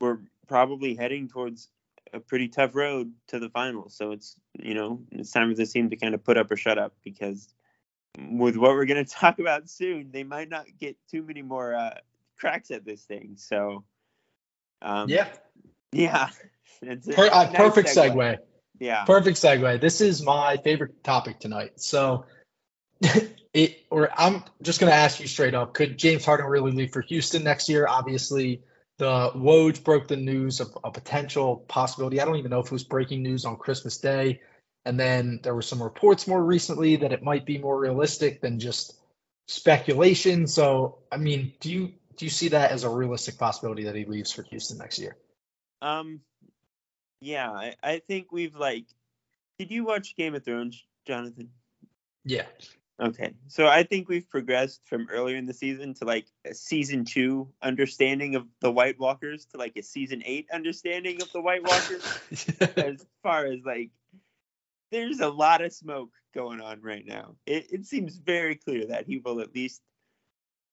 we're 0.00 0.18
probably 0.48 0.94
heading 0.94 1.28
towards 1.28 1.68
a 2.14 2.20
pretty 2.20 2.48
tough 2.48 2.74
road 2.74 3.12
to 3.28 3.38
the 3.38 3.50
finals. 3.50 3.94
So 3.94 4.12
it's 4.12 4.36
you 4.58 4.74
know 4.74 5.00
it's 5.10 5.30
time 5.30 5.50
for 5.50 5.56
this 5.56 5.72
team 5.72 5.90
to 5.90 5.96
kind 5.96 6.14
of 6.14 6.24
put 6.24 6.38
up 6.38 6.50
or 6.50 6.56
shut 6.56 6.78
up 6.78 6.94
because 7.02 7.52
with 8.30 8.56
what 8.56 8.72
we're 8.72 8.86
going 8.86 9.04
to 9.04 9.10
talk 9.10 9.38
about 9.38 9.68
soon, 9.68 10.10
they 10.12 10.22
might 10.22 10.48
not 10.48 10.66
get 10.78 10.96
too 11.10 11.22
many 11.22 11.42
more 11.42 11.74
uh, 11.74 11.98
cracks 12.38 12.70
at 12.70 12.84
this 12.84 13.02
thing. 13.02 13.34
So 13.36 13.84
um, 14.80 15.08
yeah, 15.08 15.28
yeah, 15.92 16.30
per- 16.82 17.28
uh, 17.30 17.44
nice 17.44 17.56
perfect 17.56 17.88
segue. 17.88 18.14
segue. 18.14 18.38
Yeah, 18.78 19.04
perfect 19.04 19.36
segue. 19.36 19.80
This 19.80 20.00
is 20.00 20.22
my 20.22 20.56
favorite 20.58 21.02
topic 21.04 21.40
tonight. 21.40 21.80
So. 21.80 22.26
it 23.52 23.84
or 23.90 24.08
I'm 24.16 24.44
just 24.62 24.80
going 24.80 24.90
to 24.90 24.96
ask 24.96 25.20
you 25.20 25.26
straight 25.26 25.52
up: 25.52 25.74
Could 25.74 25.98
James 25.98 26.24
Harden 26.24 26.46
really 26.46 26.70
leave 26.72 26.92
for 26.92 27.02
Houston 27.02 27.44
next 27.44 27.68
year? 27.68 27.86
Obviously, 27.88 28.62
the 28.98 29.30
Woj 29.34 29.82
broke 29.82 30.08
the 30.08 30.16
news 30.16 30.60
of 30.60 30.76
a 30.84 30.90
potential 30.90 31.56
possibility. 31.56 32.20
I 32.20 32.24
don't 32.24 32.36
even 32.36 32.50
know 32.50 32.60
if 32.60 32.66
it 32.66 32.72
was 32.72 32.84
breaking 32.84 33.22
news 33.22 33.44
on 33.44 33.56
Christmas 33.56 33.98
Day. 33.98 34.40
And 34.84 35.00
then 35.00 35.40
there 35.42 35.54
were 35.54 35.62
some 35.62 35.82
reports 35.82 36.26
more 36.26 36.42
recently 36.42 36.96
that 36.96 37.12
it 37.12 37.22
might 37.22 37.46
be 37.46 37.58
more 37.58 37.78
realistic 37.78 38.40
than 38.40 38.60
just 38.60 38.94
speculation. 39.48 40.46
So, 40.46 40.98
I 41.10 41.16
mean, 41.16 41.54
do 41.60 41.72
you 41.72 41.94
do 42.16 42.26
you 42.26 42.30
see 42.30 42.48
that 42.48 42.70
as 42.70 42.84
a 42.84 42.90
realistic 42.90 43.38
possibility 43.38 43.84
that 43.84 43.96
he 43.96 44.04
leaves 44.04 44.30
for 44.30 44.42
Houston 44.42 44.78
next 44.78 44.98
year? 44.98 45.16
Um, 45.82 46.20
yeah, 47.20 47.50
I, 47.50 47.74
I 47.82 47.98
think 47.98 48.30
we've 48.30 48.54
like. 48.54 48.84
Did 49.58 49.70
you 49.70 49.84
watch 49.84 50.16
Game 50.16 50.34
of 50.34 50.44
Thrones, 50.44 50.84
Jonathan? 51.06 51.50
Yeah. 52.24 52.46
Okay, 53.00 53.34
so 53.48 53.66
I 53.66 53.82
think 53.82 54.08
we've 54.08 54.28
progressed 54.28 54.80
from 54.84 55.08
earlier 55.10 55.36
in 55.36 55.46
the 55.46 55.52
season 55.52 55.94
to 55.94 56.04
like 56.04 56.26
a 56.44 56.54
season 56.54 57.04
two 57.04 57.48
understanding 57.60 58.36
of 58.36 58.46
the 58.60 58.70
White 58.70 59.00
Walkers 59.00 59.46
to 59.46 59.58
like 59.58 59.76
a 59.76 59.82
season 59.82 60.22
eight 60.24 60.46
understanding 60.52 61.20
of 61.20 61.32
the 61.32 61.40
White 61.40 61.64
Walkers. 61.64 62.04
as 62.76 63.04
far 63.20 63.46
as 63.46 63.64
like, 63.66 63.90
there's 64.92 65.18
a 65.18 65.28
lot 65.28 65.60
of 65.60 65.72
smoke 65.72 66.10
going 66.34 66.60
on 66.60 66.82
right 66.82 67.04
now. 67.04 67.34
It, 67.46 67.66
it 67.72 67.86
seems 67.86 68.16
very 68.16 68.54
clear 68.54 68.86
that 68.86 69.06
he 69.06 69.18
will 69.18 69.40
at 69.40 69.52
least 69.52 69.82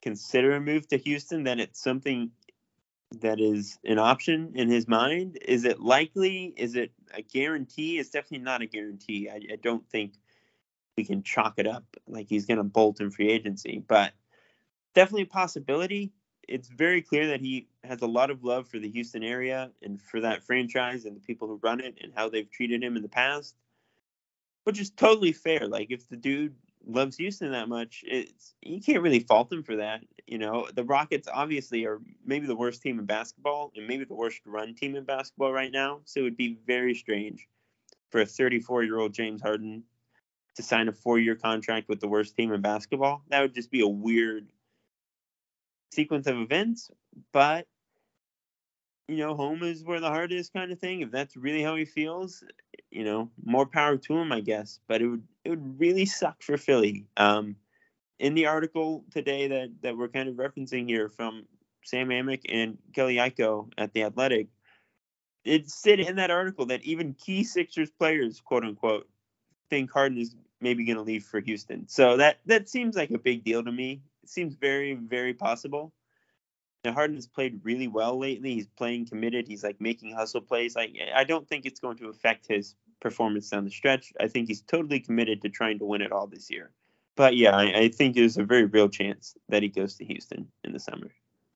consider 0.03 0.53
a 0.53 0.61
move 0.61 0.87
to 0.89 0.97
Houston. 0.97 1.45
That 1.45 1.59
it's 1.59 1.81
something 1.81 2.29
that 3.19 3.39
is 3.39 3.79
an 3.83 3.97
option 3.97 4.51
in 4.53 4.69
his 4.69 4.87
mind. 4.87 5.39
Is 5.41 5.65
it 5.65 5.79
likely? 5.79 6.53
Is 6.55 6.75
it 6.75 6.91
a 7.15 7.23
guarantee? 7.23 7.97
It's 7.97 8.11
definitely 8.11 8.45
not 8.45 8.61
a 8.61 8.67
guarantee. 8.67 9.27
I, 9.27 9.37
I 9.53 9.55
don't 9.61 9.89
think 9.89 10.13
we 10.97 11.05
can 11.05 11.23
chalk 11.23 11.53
it 11.57 11.67
up 11.67 11.83
like 12.07 12.27
he's 12.27 12.45
going 12.45 12.57
to 12.57 12.63
bolt 12.63 12.99
in 13.01 13.11
free 13.11 13.29
agency, 13.29 13.83
but 13.87 14.13
definitely 14.93 15.23
a 15.23 15.27
possibility. 15.27 16.11
It's 16.47 16.67
very 16.67 17.01
clear 17.01 17.27
that 17.27 17.39
he 17.39 17.67
has 17.83 18.01
a 18.01 18.07
lot 18.07 18.29
of 18.29 18.43
love 18.43 18.67
for 18.67 18.79
the 18.79 18.89
Houston 18.89 19.23
area 19.23 19.71
and 19.81 20.01
for 20.01 20.19
that 20.21 20.43
franchise 20.43 21.05
and 21.05 21.15
the 21.15 21.21
people 21.21 21.47
who 21.47 21.59
run 21.63 21.79
it 21.79 21.97
and 22.01 22.11
how 22.15 22.29
they've 22.29 22.49
treated 22.49 22.83
him 22.83 22.97
in 22.97 23.03
the 23.03 23.09
past, 23.09 23.55
which 24.63 24.79
is 24.79 24.89
totally 24.89 25.31
fair. 25.31 25.67
Like 25.67 25.91
if 25.91 26.09
the 26.09 26.17
dude 26.17 26.55
loves 26.85 27.15
Houston 27.17 27.51
that 27.51 27.69
much, 27.69 28.03
it's 28.05 28.53
you 28.61 28.81
can't 28.81 29.03
really 29.03 29.19
fault 29.19 29.51
him 29.51 29.63
for 29.63 29.77
that. 29.77 30.01
You 30.27 30.39
know, 30.39 30.67
the 30.73 30.83
Rockets 30.83 31.27
obviously 31.31 31.85
are 31.85 31.99
maybe 32.25 32.47
the 32.47 32.55
worst 32.55 32.81
team 32.81 32.99
in 32.99 33.05
basketball 33.05 33.71
and 33.75 33.87
maybe 33.87 34.03
the 34.03 34.13
worst 34.13 34.41
run 34.45 34.73
team 34.73 34.95
in 34.95 35.03
basketball 35.03 35.53
right 35.53 35.71
now. 35.71 36.01
So 36.05 36.21
it 36.21 36.23
would 36.23 36.37
be 36.37 36.57
very 36.65 36.95
strange 36.95 37.47
for 38.09 38.21
a 38.21 38.25
34 38.25 38.83
year 38.83 38.99
old 38.99 39.13
James 39.13 39.41
Harden 39.41 39.83
to 40.61 40.67
sign 40.67 40.87
a 40.87 40.93
four 40.93 41.19
year 41.19 41.35
contract 41.35 41.89
with 41.89 41.99
the 41.99 42.07
worst 42.07 42.35
team 42.35 42.53
in 42.53 42.61
basketball. 42.61 43.23
That 43.29 43.41
would 43.41 43.55
just 43.55 43.71
be 43.71 43.81
a 43.81 43.87
weird 43.87 44.47
sequence 45.93 46.27
of 46.27 46.37
events. 46.37 46.91
But 47.33 47.67
you 49.07 49.17
know, 49.17 49.35
home 49.35 49.63
is 49.63 49.83
where 49.83 49.99
the 49.99 50.07
heart 50.07 50.31
is, 50.31 50.49
kind 50.49 50.71
of 50.71 50.79
thing. 50.79 51.01
If 51.01 51.11
that's 51.11 51.35
really 51.35 51.61
how 51.61 51.75
he 51.75 51.83
feels, 51.83 52.43
you 52.91 53.03
know, 53.03 53.29
more 53.43 53.65
power 53.65 53.97
to 53.97 54.17
him, 54.17 54.31
I 54.31 54.39
guess. 54.39 54.79
But 54.87 55.01
it 55.01 55.07
would 55.07 55.23
it 55.43 55.49
would 55.49 55.79
really 55.79 56.05
suck 56.05 56.41
for 56.41 56.57
Philly. 56.57 57.07
Um, 57.17 57.55
in 58.19 58.35
the 58.35 58.45
article 58.45 59.03
today 59.11 59.47
that 59.47 59.71
that 59.81 59.97
we're 59.97 60.07
kind 60.07 60.29
of 60.29 60.35
referencing 60.35 60.87
here 60.87 61.09
from 61.09 61.45
Sam 61.83 62.09
Amick 62.09 62.41
and 62.47 62.77
Kelly 62.93 63.15
Iko 63.15 63.71
at 63.77 63.93
the 63.93 64.03
Athletic, 64.03 64.47
it 65.43 65.69
said 65.69 65.99
in 65.99 66.17
that 66.17 66.31
article 66.31 66.67
that 66.67 66.83
even 66.83 67.15
key 67.15 67.43
Sixers 67.43 67.89
players, 67.89 68.39
quote 68.39 68.63
unquote, 68.63 69.09
think 69.71 69.91
Harden 69.91 70.19
is 70.19 70.35
maybe 70.61 70.85
going 70.85 70.97
to 70.97 71.03
leave 71.03 71.23
for 71.23 71.39
Houston. 71.39 71.87
So 71.87 72.17
that 72.17 72.39
that 72.45 72.69
seems 72.69 72.95
like 72.95 73.11
a 73.11 73.17
big 73.17 73.43
deal 73.43 73.63
to 73.63 73.71
me. 73.71 74.01
It 74.23 74.29
seems 74.29 74.55
very 74.55 74.93
very 74.93 75.33
possible. 75.33 75.93
Now 76.83 76.93
Harden 76.93 77.15
has 77.15 77.27
played 77.27 77.61
really 77.63 77.87
well 77.87 78.17
lately. 78.17 78.53
He's 78.53 78.67
playing 78.67 79.07
committed. 79.07 79.47
He's 79.47 79.63
like 79.63 79.79
making 79.79 80.15
hustle 80.15 80.41
plays. 80.41 80.75
Like 80.75 80.95
I 81.15 81.23
don't 81.23 81.47
think 81.47 81.65
it's 81.65 81.79
going 81.79 81.97
to 81.97 82.09
affect 82.09 82.47
his 82.47 82.75
performance 82.99 83.49
down 83.49 83.65
the 83.65 83.71
stretch. 83.71 84.13
I 84.19 84.27
think 84.27 84.47
he's 84.47 84.61
totally 84.61 84.99
committed 84.99 85.41
to 85.41 85.49
trying 85.49 85.79
to 85.79 85.85
win 85.85 86.01
it 86.01 86.11
all 86.11 86.27
this 86.27 86.49
year. 86.49 86.71
But 87.15 87.35
yeah, 87.35 87.55
I, 87.55 87.79
I 87.79 87.89
think 87.89 88.15
there's 88.15 88.37
a 88.37 88.43
very 88.43 88.65
real 88.65 88.89
chance 88.89 89.35
that 89.49 89.63
he 89.63 89.69
goes 89.69 89.95
to 89.95 90.05
Houston 90.05 90.47
in 90.63 90.71
the 90.71 90.79
summer. 90.79 91.11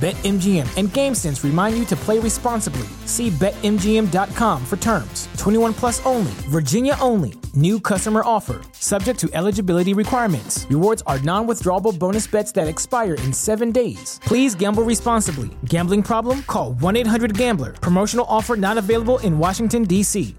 BetMGM 0.00 0.68
and 0.76 0.88
GameSense 0.90 1.42
remind 1.42 1.78
you 1.78 1.86
to 1.86 1.96
play 1.96 2.18
responsibly. 2.18 2.86
See 3.06 3.30
BetMGM.com 3.30 4.66
for 4.66 4.76
terms. 4.76 5.26
21 5.38 5.72
plus 5.72 6.04
only, 6.04 6.32
Virginia 6.50 6.96
only. 7.00 7.32
New 7.54 7.80
customer 7.80 8.20
offer, 8.22 8.60
subject 8.72 9.18
to 9.20 9.30
eligibility 9.32 9.94
requirements. 9.94 10.66
Rewards 10.68 11.02
are 11.06 11.18
non 11.20 11.46
withdrawable 11.46 11.98
bonus 11.98 12.26
bets 12.26 12.52
that 12.52 12.68
expire 12.68 13.14
in 13.14 13.32
seven 13.32 13.72
days. 13.72 14.20
Please 14.26 14.54
gamble 14.54 14.82
responsibly. 14.82 15.48
Gambling 15.64 16.02
problem? 16.02 16.42
Call 16.42 16.74
1 16.74 16.96
800 16.96 17.32
Gambler. 17.38 17.72
Promotional 17.72 18.26
offer 18.28 18.54
not 18.54 18.76
available 18.76 19.16
in 19.20 19.38
Washington, 19.38 19.84
D.C. 19.84 20.36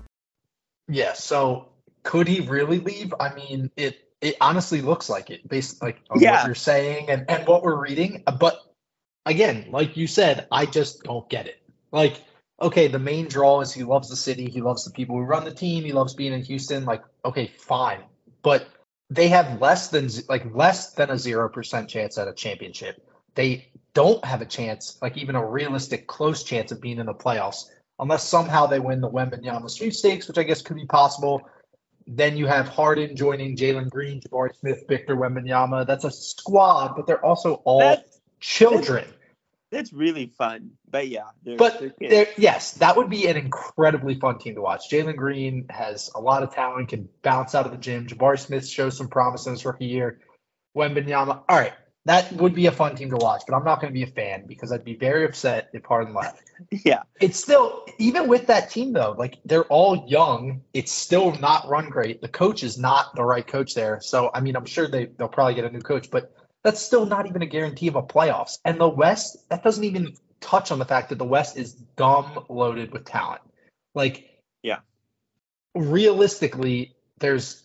Yeah, 0.88 1.13
so 1.13 1.70
could 2.04 2.28
he 2.28 2.41
really 2.41 2.78
leave? 2.80 3.12
I 3.20 3.34
mean, 3.34 3.72
it 3.76 3.98
it 4.22 4.36
honestly 4.39 4.82
looks 4.82 5.10
like 5.10 5.32
it 5.32 5.48
based 5.50 5.82
like 5.82 5.98
on 6.12 6.20
Yeah. 6.20 6.34
what 6.41 6.46
you're 6.46 6.54
saying 6.56 7.10
and, 7.10 7.26
and 7.28 7.48
what 7.48 7.63
we're 7.63 7.76
reading. 7.82 8.22
But 8.39 8.63
again, 9.28 9.68
like 9.70 9.98
you 9.98 10.08
said, 10.08 10.48
I 10.52 10.66
just 10.66 11.04
don't 11.04 11.30
get 11.30 11.48
it. 11.48 11.62
Like, 11.92 12.22
okay, 12.62 12.88
the 12.88 13.00
main 13.00 13.28
draw 13.28 13.62
is 13.62 13.74
he 13.74 13.84
loves 13.84 14.10
the 14.10 14.16
city, 14.16 14.50
he 14.50 14.62
loves 14.62 14.86
the 14.86 14.92
people 14.92 15.16
who 15.16 15.24
run 15.24 15.46
the 15.46 15.54
team, 15.54 15.84
he 15.84 15.94
loves 15.94 16.13
being 16.13 16.34
in 16.34 16.44
Houston. 16.44 16.86
Like, 16.86 17.04
okay, 17.24 17.52
fine. 17.60 18.02
But 18.42 18.68
they 19.10 19.28
have 19.30 19.62
less 19.62 19.90
than 19.90 20.10
like 20.28 20.54
less 20.54 20.94
than 20.94 21.10
a 21.10 21.18
zero 21.18 21.50
percent 21.50 21.90
chance 21.90 22.18
at 22.18 22.28
a 22.28 22.34
championship. 22.34 23.08
They 23.36 23.70
don't 23.94 24.24
have 24.26 24.42
a 24.42 24.46
chance, 24.46 24.98
like 25.02 25.18
even 25.18 25.36
a 25.36 25.46
realistic 25.46 26.08
close 26.08 26.44
chance 26.44 26.72
of 26.72 26.82
being 26.82 27.00
in 27.00 27.06
the 27.06 27.13
playoffs, 27.13 27.66
unless 28.00 28.24
somehow 28.28 28.68
they 28.68 28.80
win 28.80 29.02
the 29.02 29.10
Wembanyama 29.10 29.70
sweepstakes, 29.70 30.28
which 30.28 30.38
I 30.38 30.44
guess 30.44 30.62
could 30.62 30.76
be 30.76 30.86
possible. 30.86 31.42
Then 32.06 32.38
you 32.38 32.48
have 32.48 32.70
Harden 32.70 33.16
joining 33.18 33.58
Jalen 33.58 33.90
Green, 33.90 34.22
Jabari 34.22 34.56
Smith, 34.56 34.86
Victor 34.88 35.16
Wembanyama. 35.16 35.86
That's 35.86 36.06
a 36.06 36.12
squad, 36.12 36.96
but 36.96 37.06
they're 37.06 37.24
also 37.24 37.56
all 37.66 37.80
That's 37.80 38.20
children. 38.40 39.04
that's 39.06 39.16
really 39.93 40.34
fun. 40.38 40.71
But 40.89 41.08
yeah, 41.08 41.23
they're, 41.43 41.58
But 41.58 41.80
they're 41.80 41.89
kids. 41.89 42.12
there, 42.12 42.27
yes, 42.38 42.73
that 42.75 42.95
would 42.95 43.10
be 43.10 43.27
an 43.27 43.38
incredibly 43.38 44.15
fun 44.15 44.39
team 44.39 44.56
to 44.56 44.62
watch. 44.62 44.89
Jalen 44.89 45.15
Green 45.15 45.65
has 45.69 46.10
a 46.15 46.21
lot 46.21 46.43
of 46.43 46.53
talent, 46.53 46.89
can 46.89 47.10
bounce 47.21 47.56
out 47.56 47.65
of 47.65 47.71
the 47.71 47.77
gym. 47.77 48.08
Jabari 48.08 48.39
Smith 48.39 48.67
shows 48.67 48.97
some 48.97 49.08
promise 49.08 49.45
in 49.45 49.53
his 49.53 49.65
rookie 49.65 49.86
year. 49.86 50.19
Wembanyama, 50.75 51.43
all 51.49 51.58
right, 51.58 51.73
that 52.06 52.32
would 52.34 52.53
be 52.53 52.67
a 52.67 52.71
fun 52.71 52.95
team 52.95 53.10
to 53.10 53.17
watch. 53.17 53.43
But 53.47 53.56
I'm 53.56 53.63
not 53.65 53.82
going 53.82 53.91
to 53.91 53.97
be 53.97 54.03
a 54.03 54.13
fan 54.13 54.45
because 54.47 54.71
I'd 54.71 54.86
be 54.86 54.95
very 54.95 55.25
upset 55.25 55.69
if 55.73 55.84
Harden 55.84 56.13
left. 56.13 56.43
yeah, 56.71 57.03
It's 57.19 57.39
still 57.39 57.86
even 57.97 58.27
with 58.27 58.47
that 58.47 58.69
team 58.69 58.93
though, 58.93 59.15
like 59.17 59.38
they're 59.45 59.65
all 59.65 60.06
young. 60.08 60.62
It's 60.73 60.91
still 60.91 61.32
not 61.34 61.67
run 61.67 61.89
great. 61.89 62.21
The 62.21 62.27
coach 62.27 62.63
is 62.63 62.77
not 62.77 63.15
the 63.15 63.23
right 63.23 63.45
coach 63.45 63.73
there. 63.73 63.99
So 64.01 64.30
I 64.34 64.39
mean, 64.41 64.56
I'm 64.56 64.65
sure 64.65 64.88
they 64.88 65.06
they'll 65.06 65.27
probably 65.27 65.56
get 65.56 65.65
a 65.65 65.69
new 65.69 65.82
coach, 65.82 66.10
but 66.10 66.32
that's 66.63 66.82
still 66.82 67.06
not 67.06 67.28
even 67.28 67.41
a 67.41 67.46
guarantee 67.46 67.88
of 67.88 67.96
a 67.96 68.04
playoffs. 68.04 68.60
And 68.65 68.80
the 68.80 68.89
West, 68.89 69.38
that 69.50 69.63
doesn't 69.63 69.84
even 69.84 70.15
touch 70.39 70.72
on 70.72 70.80
the 70.80 70.86
fact 70.86 71.10
that 71.10 71.17
the 71.17 71.26
West 71.26 71.58
is 71.58 71.74
dumb 71.74 72.46
loaded 72.50 72.91
with 72.91 73.06
talent. 73.06 73.41
Like, 73.96 74.30
Yeah. 74.63 74.80
realistically, 75.74 76.96
there's 77.20 77.63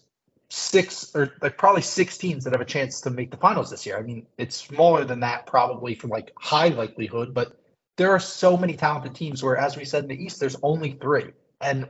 six 0.51 1.15
or 1.15 1.33
like 1.41 1.57
probably 1.57 1.81
six 1.83 2.19
teams 2.19 2.45
that 2.45 2.53
have 2.53 2.61
a 2.61 2.67
chance 2.67 3.03
to 3.03 3.11
make 3.11 3.31
the 3.31 3.39
finals 3.39 3.71
this 3.71 3.87
year. 3.87 3.99
I 3.99 4.03
mean, 4.03 4.27
it's 4.37 4.55
smaller 4.57 5.05
than 5.05 5.21
that 5.21 5.47
probably 5.47 5.95
from 5.95 6.11
like 6.11 6.33
high 6.39 6.69
likelihood, 6.69 7.33
but 7.33 7.59
there 7.97 8.11
are 8.11 8.21
so 8.21 8.57
many 8.57 8.75
talented 8.75 9.15
teams 9.15 9.43
where, 9.43 9.57
as 9.57 9.77
we 9.77 9.85
said 9.85 10.05
in 10.05 10.09
the 10.09 10.23
East, 10.23 10.41
there's 10.41 10.57
only 10.63 10.93
three. 10.93 11.33
And 11.61 11.89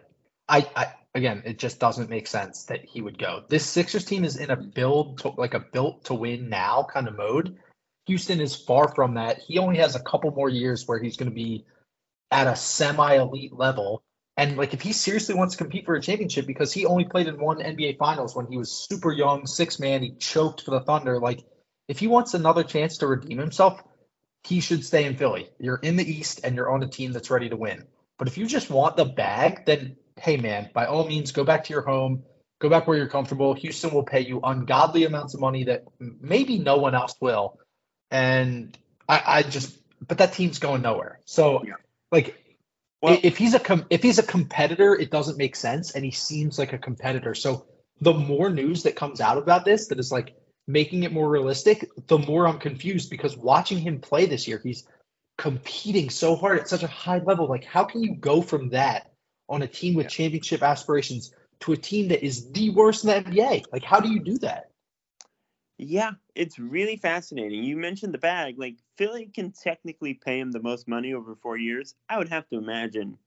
I, 0.49 0.69
I 0.77 0.93
again, 1.15 1.43
it 1.45 1.59
just 1.59 1.79
doesn't 1.79 2.11
make 2.11 2.27
sense 2.27 2.65
that 2.65 2.85
he 2.85 3.03
would 3.03 3.19
go. 3.19 3.45
This 3.49 3.67
Sixers 3.67 4.05
team 4.05 4.25
is 4.25 4.37
in 4.37 4.51
a 4.51 4.57
build 4.57 5.19
to 5.19 5.29
like 5.31 5.55
a 5.55 5.61
built 5.61 6.05
to 6.07 6.15
win 6.15 6.49
now 6.49 6.87
kind 6.93 7.09
of 7.09 7.17
mode. 7.17 7.57
Houston 8.07 8.41
is 8.41 8.57
far 8.57 8.89
from 8.95 9.15
that. 9.15 9.39
He 9.39 9.59
only 9.59 9.79
has 9.79 9.95
a 9.95 10.03
couple 10.03 10.31
more 10.33 10.49
years 10.49 10.87
where 10.87 10.99
he's 10.99 11.17
going 11.17 11.31
to 11.31 11.35
be 11.35 11.65
at 12.31 12.47
a 12.47 12.57
semi 12.57 13.17
elite 13.17 13.53
level. 13.53 14.03
And 14.37 14.57
like, 14.57 14.73
if 14.73 14.81
he 14.81 14.93
seriously 14.93 15.35
wants 15.35 15.55
to 15.55 15.63
compete 15.63 15.85
for 15.85 15.95
a 15.95 16.01
championship, 16.01 16.47
because 16.47 16.73
he 16.73 16.87
only 16.87 17.05
played 17.05 17.29
in 17.29 17.39
one 17.39 17.59
NBA 17.59 17.99
Finals 17.99 18.35
when 18.35 18.47
he 18.47 18.57
was 18.57 18.73
super 18.73 19.13
young, 19.13 19.47
six 19.47 19.79
man, 19.79 20.03
he 20.03 20.13
choked 20.13 20.63
for 20.63 20.71
the 20.71 20.81
Thunder. 20.81 21.21
Like, 21.21 21.45
if 21.87 21.99
he 21.99 22.07
wants 22.07 22.33
another 22.33 22.65
chance 22.65 22.99
to 22.99 23.07
redeem 23.07 23.39
himself, 23.39 23.83
he 24.45 24.61
should 24.61 24.85
stay 24.85 25.05
in 25.05 25.17
Philly. 25.17 25.51
You're 25.59 25.77
in 25.77 25.97
the 25.97 26.11
East 26.11 26.41
and 26.43 26.57
you're 26.57 26.71
on 26.71 26.83
a 26.83 26.89
team 26.89 27.13
that's 27.13 27.31
ready 27.31 27.51
to 27.51 27.57
win. 27.57 27.85
But 28.19 28.29
if 28.29 28.39
you 28.39 28.47
just 28.47 28.71
want 28.71 28.97
the 28.97 29.05
bag, 29.05 29.67
then 29.67 29.97
hey, 30.19 30.37
man, 30.37 30.71
by 30.73 30.87
all 30.87 31.07
means, 31.07 31.33
go 31.33 31.45
back 31.45 31.65
to 31.65 31.73
your 31.73 31.83
home, 31.83 32.23
go 32.61 32.69
back 32.69 32.87
where 32.87 32.97
you're 32.97 33.09
comfortable. 33.09 33.55
Houston 33.55 33.93
will 33.93 34.05
pay 34.05 34.21
you 34.21 34.41
ungodly 34.43 35.05
amounts 35.05 35.35
of 35.35 35.41
money 35.41 35.65
that 35.65 35.85
maybe 35.99 36.59
no 36.59 36.77
one 36.79 36.95
else 36.95 37.15
will. 37.21 37.59
And 38.11 38.77
I, 39.09 39.23
I 39.27 39.43
just, 39.43 39.77
but 40.07 40.19
that 40.19 40.33
team's 40.33 40.59
going 40.59 40.83
nowhere. 40.83 41.21
So, 41.25 41.65
Yeah. 41.65 41.75
like, 42.11 42.39
Well- 43.03 43.19
if 43.23 43.37
he's 43.37 43.55
a 43.55 43.59
com- 43.61 43.87
if 43.91 44.03
he's 44.03 44.19
a 44.19 44.23
competitor, 44.23 44.95
it 44.95 45.11
doesn't 45.11 45.37
make 45.39 45.57
sense, 45.57 45.93
and 45.93 46.05
he 46.05 46.13
seems 46.13 46.59
like 46.59 46.73
a 46.73 46.79
competitor. 46.79 47.35
So 47.35 47.67
the 48.01 48.13
more 48.13 48.51
news 48.51 48.85
that 48.85 48.97
comes 48.97 49.21
out 49.21 49.39
about 49.39 49.65
this, 49.65 49.89
that 49.89 49.99
is 49.99 50.13
like 50.13 50.37
making 50.69 51.03
it 51.03 51.13
more 51.13 51.29
realistic, 51.29 51.89
the 52.07 52.19
more 52.19 52.47
I'm 52.47 52.59
confused 52.61 53.11
because 53.11 53.37
watching 53.37 53.79
him 53.79 54.01
play 54.01 54.27
this 54.27 54.47
year, 54.47 54.61
he's 54.63 54.87
competing 55.39 56.11
so 56.11 56.37
hard 56.37 56.61
at 56.61 56.69
such 56.69 56.83
a 56.83 56.89
high 56.89 57.19
level. 57.19 57.49
Like, 57.49 57.65
how 57.65 57.85
can 57.85 58.03
you 58.03 58.15
go 58.15 58.43
from 58.43 58.71
that 58.71 59.11
on 59.53 59.63
a 59.63 59.69
team 59.69 59.95
with 59.95 60.09
championship 60.09 60.63
aspirations 60.63 61.33
to 61.61 61.73
a 61.73 61.77
team 61.77 62.09
that 62.09 62.25
is 62.25 62.51
the 62.51 62.71
worst 62.71 63.05
in 63.05 63.11
the 63.11 63.31
NBA? 63.31 63.65
Like, 63.71 63.85
how 63.85 64.01
do 64.01 64.11
you 64.11 64.19
do 64.19 64.39
that? 64.39 64.71
Yeah, 65.77 66.13
it's 66.35 66.59
really 66.59 66.97
fascinating. 66.97 67.63
You 67.63 67.77
mentioned 67.77 68.15
the 68.15 68.19
bag. 68.19 68.59
Like 68.59 68.77
Philly 68.97 69.31
can 69.33 69.53
technically 69.53 70.15
pay 70.15 70.41
him 70.41 70.53
the 70.53 70.63
most 70.63 70.89
money 70.89 71.13
over 71.13 71.35
four 71.37 71.59
years. 71.59 71.95
I 72.09 72.19
would 72.19 72.31
have 72.31 72.49
to 72.49 72.57
imagine, 72.57 73.19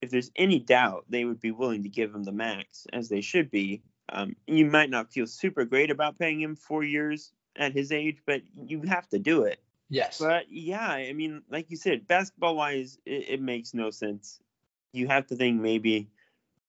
if 0.00 0.10
there's 0.10 0.30
any 0.36 0.58
doubt, 0.58 1.04
they 1.08 1.24
would 1.24 1.40
be 1.40 1.50
willing 1.50 1.82
to 1.82 1.88
give 1.88 2.14
him 2.14 2.24
the 2.24 2.32
max, 2.32 2.86
as 2.92 3.08
they 3.08 3.20
should 3.20 3.50
be. 3.50 3.82
Um, 4.08 4.36
you 4.46 4.66
might 4.66 4.90
not 4.90 5.12
feel 5.12 5.26
super 5.26 5.64
great 5.64 5.90
about 5.90 6.18
paying 6.18 6.40
him 6.40 6.56
four 6.56 6.82
years 6.82 7.32
at 7.56 7.72
his 7.72 7.92
age, 7.92 8.18
but 8.26 8.42
you 8.66 8.82
have 8.82 9.08
to 9.10 9.18
do 9.18 9.42
it. 9.42 9.60
Yes. 9.90 10.18
But 10.18 10.50
yeah, 10.50 10.88
I 10.88 11.12
mean, 11.12 11.42
like 11.50 11.70
you 11.70 11.76
said, 11.76 12.06
basketball 12.06 12.56
wise, 12.56 12.98
it, 13.04 13.28
it 13.28 13.42
makes 13.42 13.74
no 13.74 13.90
sense. 13.90 14.40
You 14.92 15.08
have 15.08 15.26
to 15.28 15.36
think 15.36 15.60
maybe, 15.60 16.08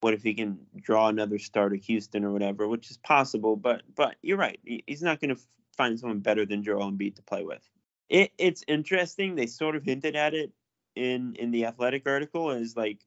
what 0.01 0.13
if 0.13 0.23
he 0.23 0.33
can 0.33 0.59
draw 0.81 1.07
another 1.07 1.39
star 1.39 1.69
to 1.69 1.77
Houston 1.77 2.23
or 2.23 2.31
whatever, 2.31 2.67
which 2.67 2.91
is 2.91 2.97
possible. 2.97 3.55
But 3.55 3.83
but 3.95 4.15
you're 4.21 4.37
right. 4.37 4.59
He's 4.63 5.01
not 5.01 5.19
going 5.19 5.35
to 5.35 5.41
find 5.77 5.99
someone 5.99 6.19
better 6.19 6.45
than 6.45 6.63
Joel 6.63 6.91
Embiid 6.91 7.15
to 7.15 7.21
play 7.21 7.43
with. 7.43 7.67
It 8.09 8.31
it's 8.37 8.63
interesting. 8.67 9.35
They 9.35 9.47
sort 9.47 9.75
of 9.75 9.83
hinted 9.83 10.15
at 10.15 10.33
it 10.33 10.51
in 10.95 11.35
in 11.35 11.51
the 11.51 11.65
athletic 11.65 12.07
article 12.07 12.51
is 12.51 12.75
like, 12.75 13.05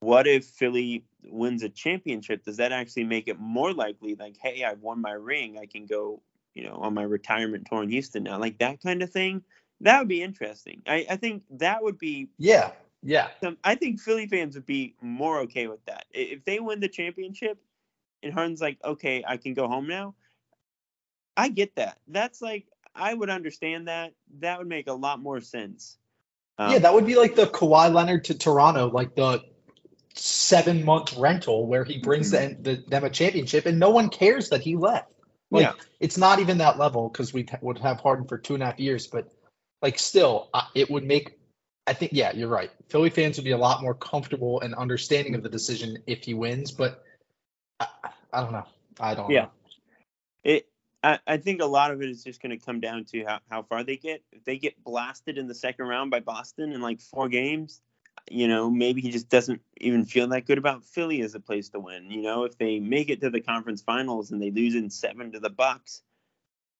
what 0.00 0.26
if 0.26 0.44
Philly 0.44 1.04
wins 1.24 1.62
a 1.62 1.68
championship? 1.68 2.44
Does 2.44 2.56
that 2.56 2.72
actually 2.72 3.04
make 3.04 3.28
it 3.28 3.38
more 3.38 3.72
likely? 3.72 4.14
Like, 4.14 4.36
hey, 4.42 4.64
I've 4.64 4.80
won 4.80 5.00
my 5.00 5.12
ring. 5.12 5.58
I 5.58 5.66
can 5.66 5.86
go, 5.86 6.20
you 6.54 6.64
know, 6.64 6.76
on 6.76 6.94
my 6.94 7.02
retirement 7.02 7.66
tour 7.70 7.82
in 7.82 7.90
Houston 7.90 8.24
now. 8.24 8.38
Like 8.38 8.58
that 8.58 8.82
kind 8.82 9.02
of 9.02 9.10
thing. 9.10 9.42
That 9.80 9.98
would 9.98 10.08
be 10.08 10.22
interesting. 10.22 10.82
I, 10.86 11.06
I 11.10 11.16
think 11.16 11.42
that 11.50 11.82
would 11.82 11.98
be 11.98 12.28
yeah. 12.38 12.70
Yeah. 13.04 13.28
some. 13.42 13.58
I 13.62 13.74
think 13.74 14.00
Philly 14.00 14.26
fans 14.26 14.54
would 14.54 14.66
be 14.66 14.94
more 15.00 15.40
okay 15.40 15.66
with 15.66 15.84
that 15.86 16.06
if 16.10 16.44
they 16.44 16.58
win 16.58 16.80
the 16.80 16.88
championship, 16.88 17.58
and 18.22 18.32
Harden's 18.32 18.60
like, 18.60 18.78
okay, 18.84 19.22
I 19.26 19.36
can 19.36 19.54
go 19.54 19.68
home 19.68 19.86
now. 19.86 20.14
I 21.36 21.48
get 21.50 21.76
that. 21.76 21.98
That's 22.08 22.40
like 22.40 22.66
I 22.94 23.12
would 23.12 23.30
understand 23.30 23.88
that. 23.88 24.14
That 24.40 24.58
would 24.58 24.68
make 24.68 24.88
a 24.88 24.92
lot 24.92 25.20
more 25.20 25.40
sense. 25.40 25.98
Um, 26.58 26.72
yeah, 26.72 26.78
that 26.78 26.94
would 26.94 27.06
be 27.06 27.16
like 27.16 27.34
the 27.34 27.46
Kawhi 27.46 27.92
Leonard 27.92 28.24
to 28.26 28.38
Toronto, 28.38 28.88
like 28.88 29.14
the 29.14 29.42
seven 30.14 30.84
month 30.84 31.16
rental 31.18 31.66
where 31.66 31.84
he 31.84 31.98
brings 31.98 32.32
Mm-hmm. 32.32 32.62
the, 32.62 32.76
the, 32.76 32.82
them 32.88 33.04
a 33.04 33.10
championship 33.10 33.66
and 33.66 33.78
no 33.80 33.90
one 33.90 34.08
cares 34.08 34.50
that 34.50 34.60
he 34.60 34.76
left. 34.76 35.10
Like, 35.50 35.66
Yeah. 35.66 35.72
it's 35.98 36.16
not 36.16 36.38
even 36.38 36.58
that 36.58 36.78
level 36.78 37.08
because 37.08 37.34
we 37.34 37.46
would 37.60 37.78
have 37.78 38.00
Harden 38.00 38.26
for 38.28 38.38
two 38.38 38.54
and 38.54 38.62
a 38.62 38.66
half 38.66 38.78
years, 38.78 39.08
but 39.08 39.28
like 39.82 39.98
still, 39.98 40.48
uh, 40.54 40.62
it 40.74 40.88
would 40.90 41.04
make. 41.04 41.36
I 41.86 41.92
think, 41.92 42.12
yeah, 42.14 42.32
you're 42.32 42.48
right. 42.48 42.70
Philly 42.88 43.10
fans 43.10 43.36
would 43.36 43.44
be 43.44 43.50
a 43.50 43.58
lot 43.58 43.82
more 43.82 43.94
comfortable 43.94 44.60
and 44.60 44.74
understanding 44.74 45.34
of 45.34 45.42
the 45.42 45.50
decision 45.50 45.98
if 46.06 46.24
he 46.24 46.32
wins, 46.32 46.72
but 46.72 47.04
I, 47.78 47.86
I 48.32 48.40
don't 48.40 48.52
know. 48.52 48.66
I 48.98 49.14
don't 49.14 49.30
Yeah. 49.30 49.42
know. 49.42 49.50
It. 50.44 50.68
I, 51.02 51.18
I 51.26 51.36
think 51.36 51.60
a 51.60 51.66
lot 51.66 51.90
of 51.90 52.00
it 52.00 52.08
is 52.08 52.24
just 52.24 52.40
going 52.40 52.58
to 52.58 52.64
come 52.64 52.80
down 52.80 53.04
to 53.12 53.24
how, 53.24 53.40
how 53.50 53.62
far 53.62 53.84
they 53.84 53.98
get. 53.98 54.22
If 54.32 54.44
they 54.44 54.56
get 54.56 54.82
blasted 54.82 55.36
in 55.36 55.46
the 55.46 55.54
second 55.54 55.86
round 55.86 56.10
by 56.10 56.20
Boston 56.20 56.72
in 56.72 56.80
like 56.80 57.00
four 57.02 57.28
games, 57.28 57.82
you 58.30 58.48
know, 58.48 58.70
maybe 58.70 59.02
he 59.02 59.10
just 59.10 59.28
doesn't 59.28 59.60
even 59.78 60.06
feel 60.06 60.28
that 60.28 60.46
good 60.46 60.56
about 60.56 60.82
Philly 60.84 61.20
as 61.20 61.34
a 61.34 61.40
place 61.40 61.68
to 61.70 61.80
win. 61.80 62.10
You 62.10 62.22
know, 62.22 62.44
if 62.44 62.56
they 62.56 62.80
make 62.80 63.10
it 63.10 63.20
to 63.20 63.28
the 63.28 63.42
conference 63.42 63.82
finals 63.82 64.30
and 64.30 64.40
they 64.40 64.50
lose 64.50 64.74
in 64.74 64.88
seven 64.88 65.32
to 65.32 65.40
the 65.40 65.50
Bucks, 65.50 66.00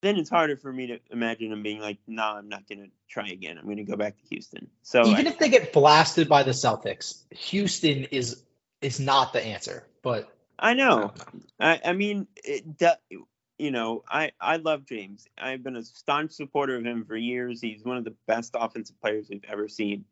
then 0.05 0.17
it's 0.17 0.31
harder 0.31 0.57
for 0.57 0.73
me 0.73 0.89
to 0.89 0.99
imagine 1.11 1.53
him 1.53 1.63
being 1.63 1.81
like, 1.81 1.99
"Nah, 2.07 2.37
I'm 2.37 2.49
not 2.49 2.69
going 2.69 2.81
to 2.81 2.91
try 3.09 3.29
again. 3.29 3.59
I'm 3.59 3.65
going 3.65 3.79
to 3.79 3.85
go 3.85 3.97
back 3.97 4.17
to 4.19 4.27
Houston." 4.29 4.69
So 4.83 5.07
Even 5.07 5.27
I, 5.27 5.31
if 5.31 5.39
they 5.39 5.49
get 5.49 5.73
blasted 5.73 6.29
by 6.29 6.43
the 6.43 6.53
Celtics, 6.53 7.23
Houston 7.31 8.05
is 8.05 8.43
is 8.81 9.01
not 9.01 9.33
the 9.33 9.45
answer. 9.45 9.87
But 10.03 10.29
I 10.59 10.71
I 10.71 10.75
know. 10.75 11.01
don't 11.01 11.35
know. 11.35 11.41
I, 11.61 11.81
I 11.85 11.93
mean, 11.93 12.27
it, 12.37 12.77
do- 12.77 13.27
you 13.59 13.71
know, 13.71 14.03
I, 14.09 14.33
I 14.41 14.57
love 14.57 14.85
James. 14.85 15.27
I've 15.39 15.63
been 15.63 15.77
a 15.77 15.85
staunch 15.85 16.33
supporter 16.33 16.77
of 16.77 16.85
him 16.85 17.05
for 17.05 17.17
years. 17.17 17.61
He's 17.61 17.85
one 17.85 17.97
of 17.97 18.05
the 18.05 18.15
best 18.27 18.55
offensive 18.59 19.01
players 19.01 19.29
we've 19.31 19.45
ever 19.49 19.69
seen. 19.69 20.05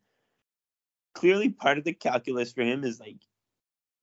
Clearly, 1.15 1.51
part 1.51 1.79
of 1.79 1.85
the 1.85 1.93
calculus 1.93 2.53
for 2.53 2.63
him 2.63 2.85
is 2.85 3.01
like 3.01 3.19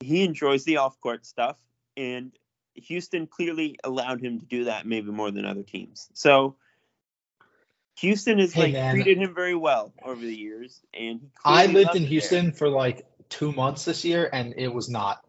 he 0.01 0.23
enjoys 0.23 0.63
the 0.63 0.77
off 0.77 0.99
court 1.01 1.25
stuff, 1.25 1.57
and 1.97 2.31
Houston 2.75 3.27
clearly 3.27 3.77
allowed 3.83 4.21
him 4.21 4.39
to 4.39 4.45
do 4.45 4.65
that 4.65 4.85
maybe 4.85 5.11
more 5.11 5.31
than 5.31 5.45
other 5.45 5.63
teams. 5.63 6.09
So 6.13 6.55
Houston 7.99 8.39
has 8.39 8.53
Hey, 8.53 8.61
like 8.61 8.73
man. 8.73 8.95
treated 8.95 9.17
him 9.17 9.35
very 9.35 9.55
well 9.55 9.93
over 10.03 10.21
the 10.21 10.35
years, 10.35 10.81
and 10.93 11.21
he 11.21 11.29
I 11.45 11.65
lived 11.65 11.95
in 11.95 12.03
it 12.03 12.05
there. 12.05 12.09
Houston 12.09 12.51
for 12.53 12.69
like 12.69 13.05
two 13.29 13.51
months 13.51 13.85
this 13.85 14.05
year, 14.05 14.29
and 14.31 14.53
it 14.57 14.73
was 14.73 14.89
not 14.89 15.25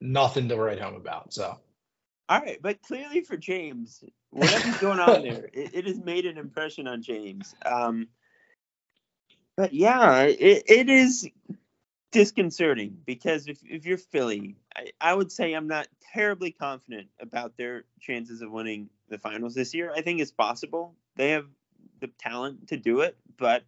nothing 0.00 0.48
to 0.48 0.56
write 0.56 0.80
home 0.80 0.94
about. 0.94 1.32
So 1.32 1.58
All 2.28 2.40
right, 2.40 2.60
but 2.60 2.82
clearly 2.82 3.22
for 3.22 3.36
James, 3.36 4.02
whatever's 4.30 4.76
going 4.78 5.00
on 5.00 5.22
there, 5.22 5.48
it, 5.52 5.74
it 5.74 5.86
has 5.86 5.98
made 5.98 6.26
an 6.26 6.38
impression 6.38 6.88
on 6.88 7.02
James. 7.02 7.54
Um, 7.64 8.08
but 9.56 9.72
yeah, 9.72 10.22
it, 10.22 10.64
it 10.68 10.88
is 10.88 11.28
disconcerting 12.10 12.96
because 13.06 13.46
if, 13.48 13.58
if 13.64 13.84
you're 13.86 13.98
Philly, 13.98 14.56
I, 14.74 14.90
I 15.00 15.14
would 15.14 15.30
say 15.30 15.52
I'm 15.52 15.68
not 15.68 15.88
terribly 16.12 16.50
confident 16.50 17.08
about 17.20 17.56
their 17.56 17.84
chances 18.00 18.40
of 18.42 18.50
winning 18.50 18.88
the 19.08 19.18
finals 19.18 19.54
this 19.54 19.74
year. 19.74 19.92
I 19.94 20.00
think 20.02 20.20
it's 20.20 20.30
possible. 20.32 20.94
They 21.16 21.30
have 21.30 21.46
the 22.00 22.08
talent 22.18 22.68
to 22.68 22.76
do 22.76 23.00
it, 23.00 23.16
but 23.36 23.64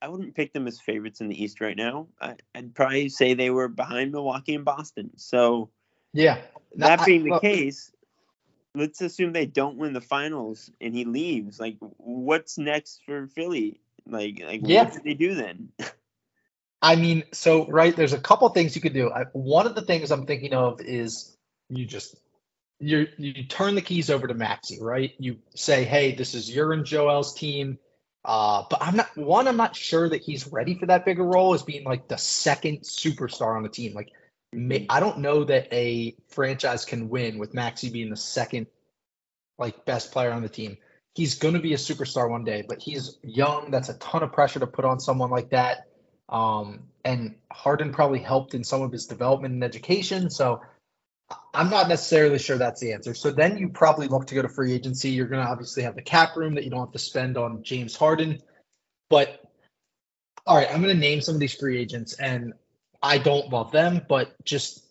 I 0.00 0.08
wouldn't 0.08 0.34
pick 0.34 0.52
them 0.52 0.66
as 0.68 0.80
favorites 0.80 1.20
in 1.20 1.28
the 1.28 1.42
East 1.42 1.60
right 1.60 1.76
now. 1.76 2.06
I, 2.20 2.36
I'd 2.54 2.74
probably 2.74 3.08
say 3.08 3.34
they 3.34 3.50
were 3.50 3.68
behind 3.68 4.12
Milwaukee 4.12 4.54
and 4.54 4.64
Boston. 4.64 5.10
So 5.16 5.70
yeah, 6.12 6.38
that 6.76 7.00
I- 7.00 7.04
being 7.04 7.24
the 7.24 7.30
look- 7.30 7.42
case, 7.42 7.90
let's 8.74 9.00
assume 9.00 9.32
they 9.32 9.46
don't 9.46 9.76
win 9.76 9.92
the 9.92 10.00
finals 10.00 10.70
and 10.80 10.94
he 10.94 11.04
leaves. 11.04 11.58
Like, 11.58 11.76
what's 11.80 12.58
next 12.58 13.02
for 13.04 13.26
Philly? 13.26 13.80
Like, 14.06 14.40
like 14.44 14.60
Yeah. 14.64 14.84
what 14.84 14.92
do 14.94 15.00
they 15.04 15.14
do 15.14 15.34
then? 15.34 15.70
I 16.80 16.96
mean, 16.96 17.24
so 17.32 17.66
right, 17.66 17.94
there's 17.94 18.12
a 18.12 18.20
couple 18.20 18.48
things 18.50 18.76
you 18.76 18.82
could 18.82 18.94
do. 18.94 19.10
I, 19.10 19.24
one 19.32 19.66
of 19.66 19.74
the 19.74 19.82
things 19.82 20.10
I'm 20.10 20.26
thinking 20.26 20.54
of 20.54 20.80
is 20.80 21.36
you 21.68 21.86
just 21.86 22.16
you 22.78 23.08
you 23.18 23.44
turn 23.44 23.74
the 23.74 23.82
keys 23.82 24.10
over 24.10 24.26
to 24.26 24.34
Maxey, 24.34 24.78
right? 24.80 25.12
You 25.18 25.38
say, 25.54 25.84
hey, 25.84 26.14
this 26.14 26.34
is 26.34 26.54
your 26.54 26.72
and 26.72 26.84
Joel's 26.84 27.34
team. 27.34 27.78
Uh, 28.24 28.64
but 28.68 28.82
I'm 28.82 28.96
not 28.96 29.16
one. 29.16 29.48
I'm 29.48 29.56
not 29.56 29.74
sure 29.74 30.08
that 30.08 30.22
he's 30.22 30.46
ready 30.48 30.74
for 30.74 30.86
that 30.86 31.04
bigger 31.04 31.24
role 31.24 31.54
as 31.54 31.62
being 31.62 31.84
like 31.84 32.08
the 32.08 32.18
second 32.18 32.82
superstar 32.82 33.56
on 33.56 33.62
the 33.62 33.68
team. 33.68 33.94
Like, 33.94 34.10
ma- 34.52 34.86
I 34.90 35.00
don't 35.00 35.18
know 35.18 35.44
that 35.44 35.72
a 35.72 36.14
franchise 36.28 36.84
can 36.84 37.08
win 37.08 37.38
with 37.38 37.54
Maxey 37.54 37.90
being 37.90 38.10
the 38.10 38.16
second, 38.16 38.66
like 39.58 39.84
best 39.84 40.12
player 40.12 40.30
on 40.30 40.42
the 40.42 40.48
team. 40.48 40.76
He's 41.14 41.36
going 41.36 41.54
to 41.54 41.60
be 41.60 41.74
a 41.74 41.78
superstar 41.78 42.30
one 42.30 42.44
day, 42.44 42.64
but 42.68 42.80
he's 42.80 43.18
young. 43.22 43.70
That's 43.70 43.88
a 43.88 43.98
ton 43.98 44.22
of 44.22 44.32
pressure 44.32 44.60
to 44.60 44.66
put 44.66 44.84
on 44.84 45.00
someone 45.00 45.30
like 45.30 45.50
that. 45.50 45.88
Um, 46.28 46.84
and 47.04 47.36
Harden 47.50 47.92
probably 47.92 48.18
helped 48.18 48.54
in 48.54 48.64
some 48.64 48.82
of 48.82 48.92
his 48.92 49.06
development 49.06 49.54
and 49.54 49.64
education. 49.64 50.30
So 50.30 50.60
I'm 51.54 51.70
not 51.70 51.88
necessarily 51.88 52.38
sure 52.38 52.58
that's 52.58 52.80
the 52.80 52.92
answer. 52.92 53.14
So 53.14 53.30
then 53.30 53.56
you 53.58 53.68
probably 53.68 54.08
look 54.08 54.26
to 54.26 54.34
go 54.34 54.42
to 54.42 54.48
free 54.48 54.72
agency. 54.72 55.10
You're 55.10 55.26
going 55.26 55.44
to 55.44 55.50
obviously 55.50 55.82
have 55.82 55.94
the 55.94 56.02
cap 56.02 56.36
room 56.36 56.54
that 56.54 56.64
you 56.64 56.70
don't 56.70 56.80
have 56.80 56.92
to 56.92 56.98
spend 56.98 57.36
on 57.36 57.62
James 57.62 57.96
Harden. 57.96 58.40
But 59.08 59.42
all 60.46 60.56
right, 60.56 60.68
I'm 60.70 60.82
going 60.82 60.94
to 60.94 61.00
name 61.00 61.20
some 61.20 61.34
of 61.34 61.40
these 61.40 61.54
free 61.54 61.78
agents, 61.78 62.14
and 62.14 62.54
I 63.02 63.18
don't 63.18 63.50
love 63.50 63.70
them, 63.70 64.00
but 64.08 64.32
just 64.44 64.82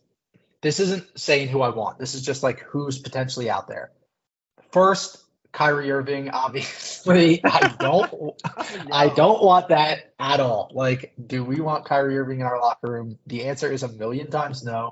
this 0.62 0.80
isn't 0.80 1.20
saying 1.20 1.48
who 1.48 1.62
I 1.62 1.70
want. 1.70 1.98
This 1.98 2.14
is 2.14 2.22
just 2.22 2.44
like 2.44 2.60
who's 2.60 3.00
potentially 3.00 3.50
out 3.50 3.68
there. 3.68 3.92
First, 4.72 5.18
Kyrie 5.58 5.92
Irving, 5.92 6.30
obviously. 6.30 7.44
I 7.44 7.76
don't 7.80 8.40
I 8.92 9.10
don't 9.16 9.42
want 9.42 9.70
that 9.70 10.14
at 10.20 10.40
all. 10.40 10.70
Like, 10.72 11.14
do 11.26 11.44
we 11.44 11.60
want 11.62 11.84
Kyrie 11.84 12.20
Irving 12.20 12.42
in 12.42 12.46
our 12.46 12.62
locker 12.62 12.92
room? 12.92 13.18
The 13.26 13.46
answer 13.46 13.72
is 13.72 13.82
a 13.82 13.88
million 13.88 14.30
times 14.30 14.64
no. 14.64 14.92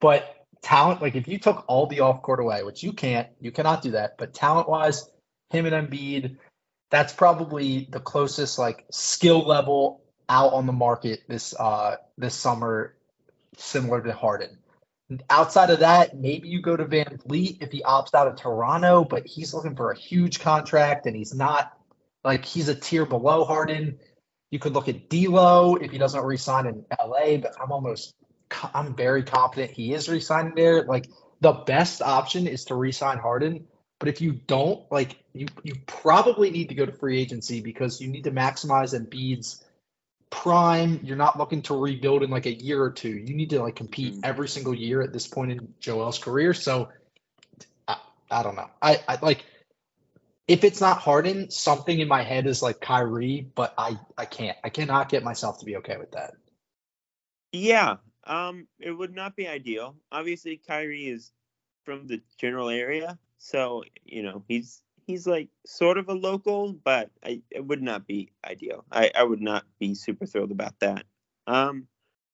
But 0.00 0.46
talent, 0.62 1.02
like 1.02 1.16
if 1.16 1.28
you 1.28 1.38
took 1.38 1.66
all 1.68 1.86
the 1.86 2.00
off 2.00 2.22
court 2.22 2.40
away, 2.40 2.62
which 2.62 2.82
you 2.82 2.94
can't, 2.94 3.28
you 3.40 3.52
cannot 3.52 3.82
do 3.82 3.90
that. 3.90 4.16
But 4.16 4.32
talent 4.32 4.70
wise, 4.70 5.06
him 5.50 5.66
and 5.66 5.90
Embiid, 5.90 6.38
that's 6.88 7.12
probably 7.12 7.86
the 7.90 8.00
closest 8.00 8.58
like 8.58 8.86
skill 8.90 9.46
level 9.46 10.00
out 10.30 10.54
on 10.54 10.64
the 10.64 10.72
market 10.72 11.24
this 11.28 11.54
uh 11.54 11.96
this 12.16 12.34
summer, 12.34 12.94
similar 13.58 14.00
to 14.00 14.14
Harden. 14.14 14.59
Outside 15.28 15.70
of 15.70 15.80
that, 15.80 16.16
maybe 16.16 16.48
you 16.48 16.60
go 16.60 16.76
to 16.76 16.84
VanVleet 16.84 17.62
if 17.62 17.72
he 17.72 17.82
opts 17.82 18.14
out 18.14 18.28
of 18.28 18.36
Toronto, 18.36 19.04
but 19.04 19.26
he's 19.26 19.52
looking 19.52 19.74
for 19.74 19.90
a 19.90 19.96
huge 19.96 20.40
contract 20.40 21.06
and 21.06 21.16
he's 21.16 21.34
not 21.34 21.76
like 22.24 22.44
he's 22.44 22.68
a 22.68 22.74
tier 22.74 23.06
below 23.06 23.44
Harden. 23.44 23.98
You 24.50 24.58
could 24.58 24.72
look 24.72 24.88
at 24.88 25.08
D'Lo 25.08 25.76
if 25.76 25.90
he 25.90 25.98
doesn't 25.98 26.24
resign 26.24 26.66
in 26.66 26.84
LA, 26.98 27.38
but 27.38 27.54
I'm 27.60 27.72
almost 27.72 28.14
I'm 28.74 28.94
very 28.94 29.22
confident 29.22 29.72
he 29.72 29.94
is 29.94 30.08
resigning 30.08 30.54
there. 30.54 30.84
Like 30.84 31.08
the 31.40 31.52
best 31.52 32.02
option 32.02 32.46
is 32.46 32.66
to 32.66 32.74
resign 32.74 33.18
Harden, 33.18 33.66
but 33.98 34.08
if 34.08 34.20
you 34.20 34.32
don't, 34.32 34.90
like 34.90 35.16
you 35.32 35.46
you 35.62 35.74
probably 35.86 36.50
need 36.50 36.68
to 36.68 36.74
go 36.74 36.86
to 36.86 36.92
free 36.92 37.20
agency 37.20 37.60
because 37.60 38.00
you 38.00 38.08
need 38.08 38.24
to 38.24 38.32
maximize 38.32 38.98
Embiid's 38.98 39.64
prime. 40.30 41.00
You're 41.02 41.16
not 41.16 41.38
looking 41.38 41.62
to 41.62 41.76
rebuild 41.76 42.22
in 42.22 42.30
like 42.30 42.46
a 42.46 42.52
year 42.52 42.82
or 42.82 42.90
two. 42.90 43.10
You 43.10 43.34
need 43.34 43.50
to 43.50 43.60
like 43.60 43.76
compete 43.76 44.14
Mhm. 44.14 44.20
every 44.24 44.48
single 44.48 44.74
year 44.74 45.02
at 45.02 45.12
this 45.12 45.26
point 45.26 45.52
in 45.52 45.74
Joel's 45.80 46.18
career. 46.18 46.54
So 46.54 46.88
I, 47.86 47.98
I 48.30 48.42
don't 48.42 48.56
know. 48.56 48.70
I, 48.80 49.02
I 49.08 49.18
like 49.20 49.44
if 50.48 50.64
it's 50.64 50.80
not 50.80 50.98
Harden, 50.98 51.50
something 51.50 52.00
in 52.00 52.08
my 52.08 52.22
head 52.22 52.46
is 52.46 52.62
like 52.62 52.80
Kyrie, 52.80 53.46
but 53.54 53.72
I 53.78 53.98
I 54.18 54.24
can't. 54.24 54.58
I 54.64 54.68
cannot 54.68 55.08
get 55.08 55.22
myself 55.22 55.58
to 55.60 55.64
be 55.64 55.76
okay 55.76 55.96
with 55.96 56.12
that. 56.12 56.34
Yeah, 57.52 57.96
um, 58.24 58.66
it 58.78 58.90
would 58.90 59.14
not 59.14 59.36
be 59.36 59.46
ideal. 59.48 59.96
Obviously, 60.10 60.56
Kyrie 60.56 61.08
is 61.08 61.32
from 61.84 62.06
the 62.06 62.20
general 62.36 62.68
area, 62.68 63.18
so 63.38 63.84
you 64.04 64.22
know 64.22 64.44
he's 64.48 64.82
he's 65.10 65.26
like 65.26 65.48
sort 65.66 65.98
of 65.98 66.08
a 66.08 66.14
local, 66.14 66.72
but 66.72 67.10
I, 67.24 67.42
it 67.50 67.64
would 67.64 67.82
not 67.82 68.06
be 68.06 68.30
ideal. 68.44 68.84
I, 68.90 69.10
I 69.14 69.24
would 69.24 69.40
not 69.40 69.64
be 69.78 69.94
super 69.94 70.26
thrilled 70.26 70.52
about 70.52 70.78
that. 70.80 71.04
Um, 71.46 71.86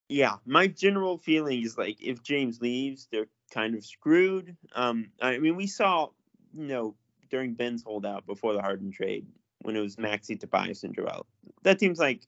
yeah, 0.08 0.36
my 0.44 0.66
general 0.68 1.18
feeling 1.18 1.62
is 1.62 1.76
like 1.76 2.00
if 2.00 2.22
James 2.22 2.60
leaves, 2.60 3.08
they're 3.10 3.26
kind 3.50 3.74
of 3.74 3.84
screwed. 3.84 4.56
Um, 4.74 5.10
I 5.20 5.38
mean, 5.38 5.56
we 5.56 5.66
saw, 5.66 6.08
you 6.54 6.66
know, 6.66 6.94
during 7.30 7.54
Ben's 7.54 7.82
holdout 7.82 8.26
before 8.26 8.52
the 8.52 8.60
Harden 8.60 8.92
trade 8.92 9.26
when 9.62 9.74
it 9.74 9.80
was 9.80 9.98
Maxey, 9.98 10.36
Tobias, 10.36 10.84
and 10.84 10.94
Joel. 10.94 11.26
That 11.62 11.78
team's 11.78 11.98
like 11.98 12.22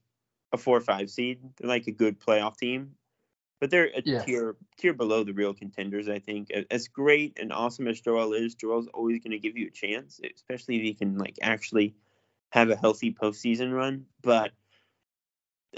a 0.53 0.57
four 0.57 0.77
or 0.77 0.81
five 0.81 1.11
seed. 1.11 1.39
They're 1.57 1.69
like 1.69 1.87
a 1.87 1.93
good 1.93 2.19
playoff 2.19 2.57
team, 2.57 2.93
but 3.61 3.71
they're 3.71 3.91
a 3.95 4.03
Yes. 4.05 4.25
tier 4.25 4.57
tier 4.77 4.93
below 4.93 5.25
the 5.25 5.33
real 5.33 5.55
contenders. 5.55 6.09
I 6.09 6.19
think 6.19 6.51
as 6.71 6.89
great 6.89 7.39
and 7.41 7.53
awesome 7.53 7.89
as 7.89 8.01
Joel 8.01 8.33
is, 8.33 8.55
Joel's 8.55 8.89
always 8.89 9.19
going 9.21 9.33
to 9.33 9.39
give 9.39 9.57
you 9.57 9.69
a 9.69 9.71
chance, 9.71 10.21
especially 10.35 10.77
if 10.77 10.83
he 10.83 10.95
can 10.95 11.19
like 11.19 11.39
actually 11.43 11.95
have 12.51 12.71
a 12.71 12.77
healthy 12.77 13.13
postseason 13.13 13.73
run. 13.73 14.07
But 14.23 14.53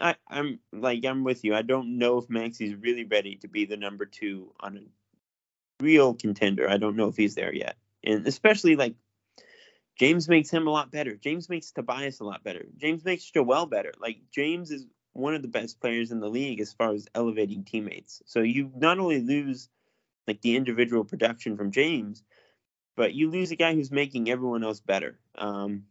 I, 0.00 0.16
I'm 0.28 0.60
like 0.72 1.04
I'm 1.04 1.24
with 1.24 1.44
you. 1.44 1.54
I 1.54 1.62
don't 1.62 1.98
know 1.98 2.18
if 2.18 2.28
Maxey's 2.28 2.74
really 2.74 3.04
ready 3.04 3.36
to 3.36 3.48
be 3.48 3.64
the 3.64 3.76
number 3.76 4.06
two 4.06 4.52
on 4.60 4.76
a 4.76 5.82
real 5.82 6.14
contender. 6.14 6.68
I 6.68 6.76
don't 6.76 6.96
know 6.96 7.08
if 7.08 7.16
he's 7.16 7.34
there 7.34 7.54
yet, 7.54 7.76
and 8.04 8.26
especially 8.26 8.76
like 8.76 8.94
James 9.98 10.28
makes 10.28 10.50
him 10.50 10.66
a 10.66 10.70
lot 10.70 10.90
better. 10.90 11.16
James 11.16 11.48
makes 11.48 11.72
Tobias 11.72 12.20
a 12.20 12.24
lot 12.24 12.44
better. 12.44 12.66
James 12.76 13.04
makes 13.04 13.24
Joel 13.24 13.66
better. 13.66 13.92
Like 14.00 14.18
James 14.30 14.70
is 14.70 14.86
one 15.12 15.34
of 15.34 15.42
the 15.42 15.48
best 15.48 15.80
players 15.80 16.10
in 16.12 16.20
the 16.20 16.28
league 16.28 16.60
as 16.60 16.72
far 16.72 16.92
as 16.92 17.08
elevating 17.14 17.64
teammates. 17.64 18.22
So 18.26 18.40
you 18.40 18.70
not 18.76 18.98
only 18.98 19.20
lose 19.20 19.68
like 20.26 20.40
the 20.40 20.56
individual 20.56 21.04
production 21.04 21.56
from 21.56 21.72
James, 21.72 22.22
but 22.96 23.14
you 23.14 23.30
lose 23.30 23.50
a 23.50 23.56
guy 23.56 23.74
who's 23.74 23.90
making 23.90 24.30
everyone 24.30 24.62
else 24.62 24.80
better. 24.80 25.18
Um, 25.36 25.84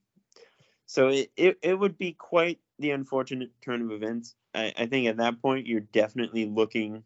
so 0.86 1.10
it, 1.10 1.32
it, 1.36 1.58
it 1.62 1.74
would 1.78 1.98
be 1.98 2.14
quite 2.14 2.60
the 2.80 2.92
unfortunate 2.92 3.52
turn 3.62 3.82
of 3.82 3.92
events. 3.92 4.36
I, 4.56 4.74
I 4.78 4.86
think 4.86 5.08
at 5.08 5.18
that 5.18 5.42
point 5.42 5.68
you're 5.68 5.82
definitely 5.82 6.46
looking 6.46 7.04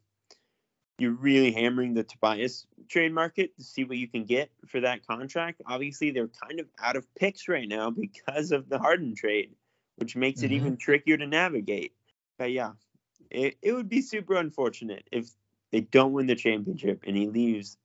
you're 1.00 1.12
really 1.12 1.52
hammering 1.52 1.94
the 1.94 2.04
Tobias 2.04 2.68
trade 2.88 3.14
market 3.14 3.56
to 3.58 3.64
see 3.64 3.84
what 3.84 3.98
you 3.98 4.08
can 4.08 4.26
get 4.26 4.52
for 4.68 4.80
that 4.82 5.06
contract. 5.06 5.62
Obviously, 5.66 6.12
they're 6.12 6.28
kind 6.28 6.60
of 6.60 6.68
out 6.80 6.96
of 6.96 7.14
picks 7.16 7.48
right 7.48 7.68
now 7.68 7.90
because 7.90 8.52
of 8.52 8.70
the 8.70 8.78
Harden 8.78 9.16
trade, 9.16 9.56
which 9.98 10.16
makes 10.16 10.44
it 10.44 10.52
Mhm. 10.52 10.56
even 10.56 10.78
trickier 10.78 11.18
to 11.18 11.28
navigate. 11.28 11.94
But 12.38 12.52
yeah, 12.52 12.72
it, 13.30 13.58
it 13.62 13.74
would 13.74 13.90
be 13.90 14.02
super 14.02 14.36
unfortunate 14.36 15.08
if 15.12 15.30
they 15.72 15.82
don't 15.82 16.14
win 16.14 16.28
the 16.28 16.36
championship 16.36 17.04
and 17.06 17.16
he 17.16 17.28
leaves 17.28 17.78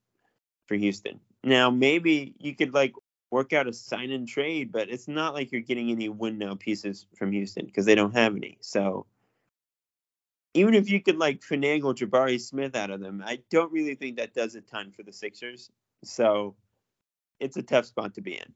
for 0.67 0.75
Houston. 0.77 1.21
Now, 1.43 1.71
maybe 1.71 2.35
you 2.39 2.55
could 2.55 2.75
like 2.75 2.93
work 3.31 3.53
out 3.53 3.67
a 3.67 3.73
sign 3.73 4.11
and 4.11 4.27
trade, 4.27 4.73
but 4.73 4.89
it's 4.89 5.09
not 5.09 5.35
like 5.35 5.53
you're 5.53 5.61
getting 5.61 5.91
any 5.91 6.09
win 6.09 6.39
now 6.39 6.55
pieces 6.55 7.07
from 7.17 7.33
Houston 7.33 7.67
because 7.67 7.85
they 7.85 7.95
don't 7.95 8.15
have 8.15 8.37
any. 8.37 8.59
So 8.61 9.07
even 10.55 10.75
if 10.75 10.91
you 10.91 11.01
could 11.01 11.19
like 11.19 11.41
finagle 11.41 11.95
Jabari 11.95 12.41
Smith 12.41 12.75
out 12.75 12.91
of 12.91 13.01
them, 13.01 13.23
I 13.25 13.41
don't 13.51 13.73
really 13.73 13.95
think 13.95 14.17
that 14.17 14.35
does 14.35 14.55
a 14.55 14.61
ton 14.61 14.93
for 14.93 15.03
the 15.03 15.13
Sixers. 15.13 15.71
So 16.05 16.57
it's 17.39 17.57
a 17.57 17.63
tough 17.63 17.87
spot 17.87 18.15
to 18.15 18.21
be 18.21 18.35
in. 18.35 18.55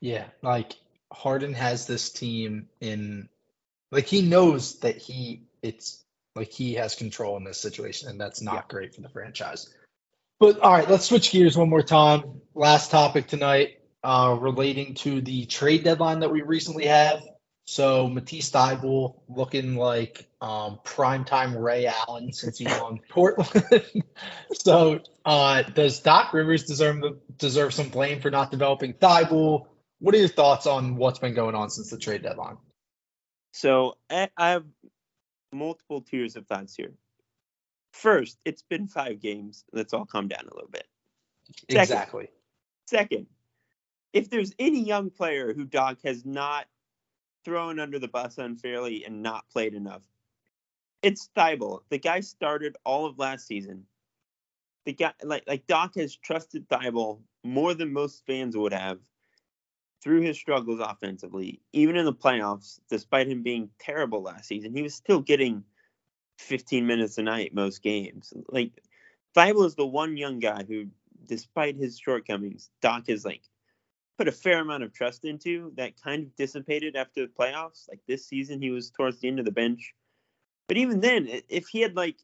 Yeah, 0.00 0.26
like 0.42 0.74
Harden 1.12 1.54
has 1.54 1.86
this 1.86 2.10
team 2.10 2.68
in 2.80 3.28
like 3.92 4.06
he 4.06 4.22
knows 4.22 4.80
that 4.80 4.96
he 4.96 5.42
it's 5.62 6.02
like 6.34 6.50
he 6.50 6.74
has 6.74 6.96
control 6.96 7.36
in 7.36 7.44
this 7.44 7.60
situation 7.60 8.08
and 8.08 8.20
that's 8.20 8.42
not 8.42 8.54
Yeah. 8.54 8.62
great 8.68 8.94
for 8.94 9.02
the 9.02 9.08
franchise. 9.10 9.72
But 10.40 10.58
all 10.58 10.72
right, 10.72 10.90
let's 10.90 11.04
switch 11.04 11.30
gears 11.30 11.56
one 11.56 11.68
more 11.70 11.82
time. 11.82 12.40
Last 12.54 12.90
topic 12.90 13.28
tonight 13.28 13.78
uh 14.02 14.36
relating 14.40 14.94
to 14.94 15.20
the 15.20 15.46
trade 15.46 15.84
deadline 15.84 16.20
that 16.20 16.32
we 16.32 16.42
recently 16.42 16.86
have. 16.86 17.22
So 17.64 18.08
Matisse 18.08 18.50
Thybulle 18.50 19.20
looking 19.28 19.76
like 19.76 20.26
um 20.40 20.80
primetime 20.84 21.62
Ray 21.62 21.86
Allen 21.86 22.32
since 22.32 22.58
he's 22.58 22.72
on 22.78 22.98
Portland. 23.10 24.02
so 24.54 25.00
uh 25.24 25.62
does 25.62 26.00
Doc 26.00 26.32
Rivers 26.32 26.64
deserve 26.64 27.02
deserve 27.38 27.74
some 27.74 27.90
blame 27.90 28.20
for 28.20 28.30
not 28.30 28.50
developing 28.50 28.94
Thybulle? 28.94 29.66
What 30.00 30.14
are 30.14 30.18
your 30.18 30.28
thoughts 30.28 30.66
on 30.66 30.96
what's 30.96 31.20
been 31.20 31.34
going 31.34 31.54
on 31.54 31.70
since 31.70 31.90
the 31.90 31.98
trade 31.98 32.22
deadline? 32.22 32.56
So 33.52 33.98
I, 34.10 34.28
have 34.38 34.64
multiple 35.52 36.00
tiers 36.00 36.36
of 36.36 36.46
thoughts 36.46 36.74
here. 36.74 36.94
First, 37.92 38.38
it's 38.44 38.62
been 38.62 38.88
five 38.88 39.20
games. 39.20 39.64
Let's 39.72 39.92
all 39.92 40.06
calm 40.06 40.26
down 40.28 40.48
a 40.50 40.54
little 40.54 40.70
bit. 40.70 40.86
Second. 41.70 41.82
Exactly. 41.82 42.28
Second, 42.86 43.26
if 44.12 44.30
there's 44.30 44.52
any 44.58 44.82
young 44.82 45.10
player 45.10 45.52
who 45.52 45.64
Doc 45.64 45.98
has 46.04 46.24
not 46.24 46.66
thrown 47.44 47.78
under 47.78 47.98
the 47.98 48.08
bus 48.08 48.38
unfairly 48.38 49.04
and 49.04 49.22
not 49.22 49.48
played 49.50 49.74
enough, 49.74 50.02
it's 51.02 51.28
Thybulle. 51.36 51.80
The 51.90 51.98
guy 51.98 52.20
started 52.20 52.76
all 52.84 53.06
of 53.06 53.18
last 53.18 53.46
season. 53.46 53.84
The 54.86 54.94
guy, 54.94 55.12
like 55.22 55.44
like 55.46 55.66
Doc, 55.66 55.94
has 55.96 56.16
trusted 56.16 56.68
Thybulle 56.68 57.20
more 57.44 57.74
than 57.74 57.92
most 57.92 58.24
fans 58.26 58.56
would 58.56 58.72
have 58.72 58.98
through 60.02 60.22
his 60.22 60.36
struggles 60.36 60.80
offensively. 60.80 61.60
Even 61.72 61.96
in 61.96 62.04
the 62.04 62.12
playoffs, 62.12 62.80
despite 62.90 63.28
him 63.28 63.42
being 63.42 63.70
terrible 63.78 64.22
last 64.22 64.46
season, 64.48 64.74
he 64.74 64.82
was 64.82 64.94
still 64.94 65.20
getting 65.20 65.64
15 66.38 66.86
minutes 66.86 67.18
a 67.18 67.22
night 67.22 67.54
most 67.54 67.82
games. 67.82 68.32
Like 68.48 68.82
Thybulle 69.36 69.66
is 69.66 69.76
the 69.76 69.86
one 69.86 70.16
young 70.16 70.40
guy 70.40 70.64
who, 70.64 70.86
despite 71.26 71.76
his 71.76 71.98
shortcomings, 71.98 72.70
Doc 72.80 73.06
has 73.08 73.24
like 73.24 73.42
put 74.18 74.28
a 74.28 74.32
fair 74.32 74.60
amount 74.60 74.82
of 74.82 74.92
trust 74.92 75.24
into 75.24 75.72
that 75.76 76.00
kind 76.02 76.24
of 76.24 76.36
dissipated 76.36 76.96
after 76.96 77.26
the 77.26 77.32
playoffs. 77.32 77.88
Like 77.88 78.00
this 78.06 78.26
season, 78.26 78.60
he 78.60 78.70
was 78.70 78.90
towards 78.90 79.20
the 79.20 79.28
end 79.28 79.38
of 79.38 79.44
the 79.44 79.52
bench. 79.52 79.94
But 80.68 80.76
even 80.76 81.00
then, 81.00 81.28
if 81.48 81.68
he 81.68 81.80
had 81.80 81.96
like, 81.96 82.16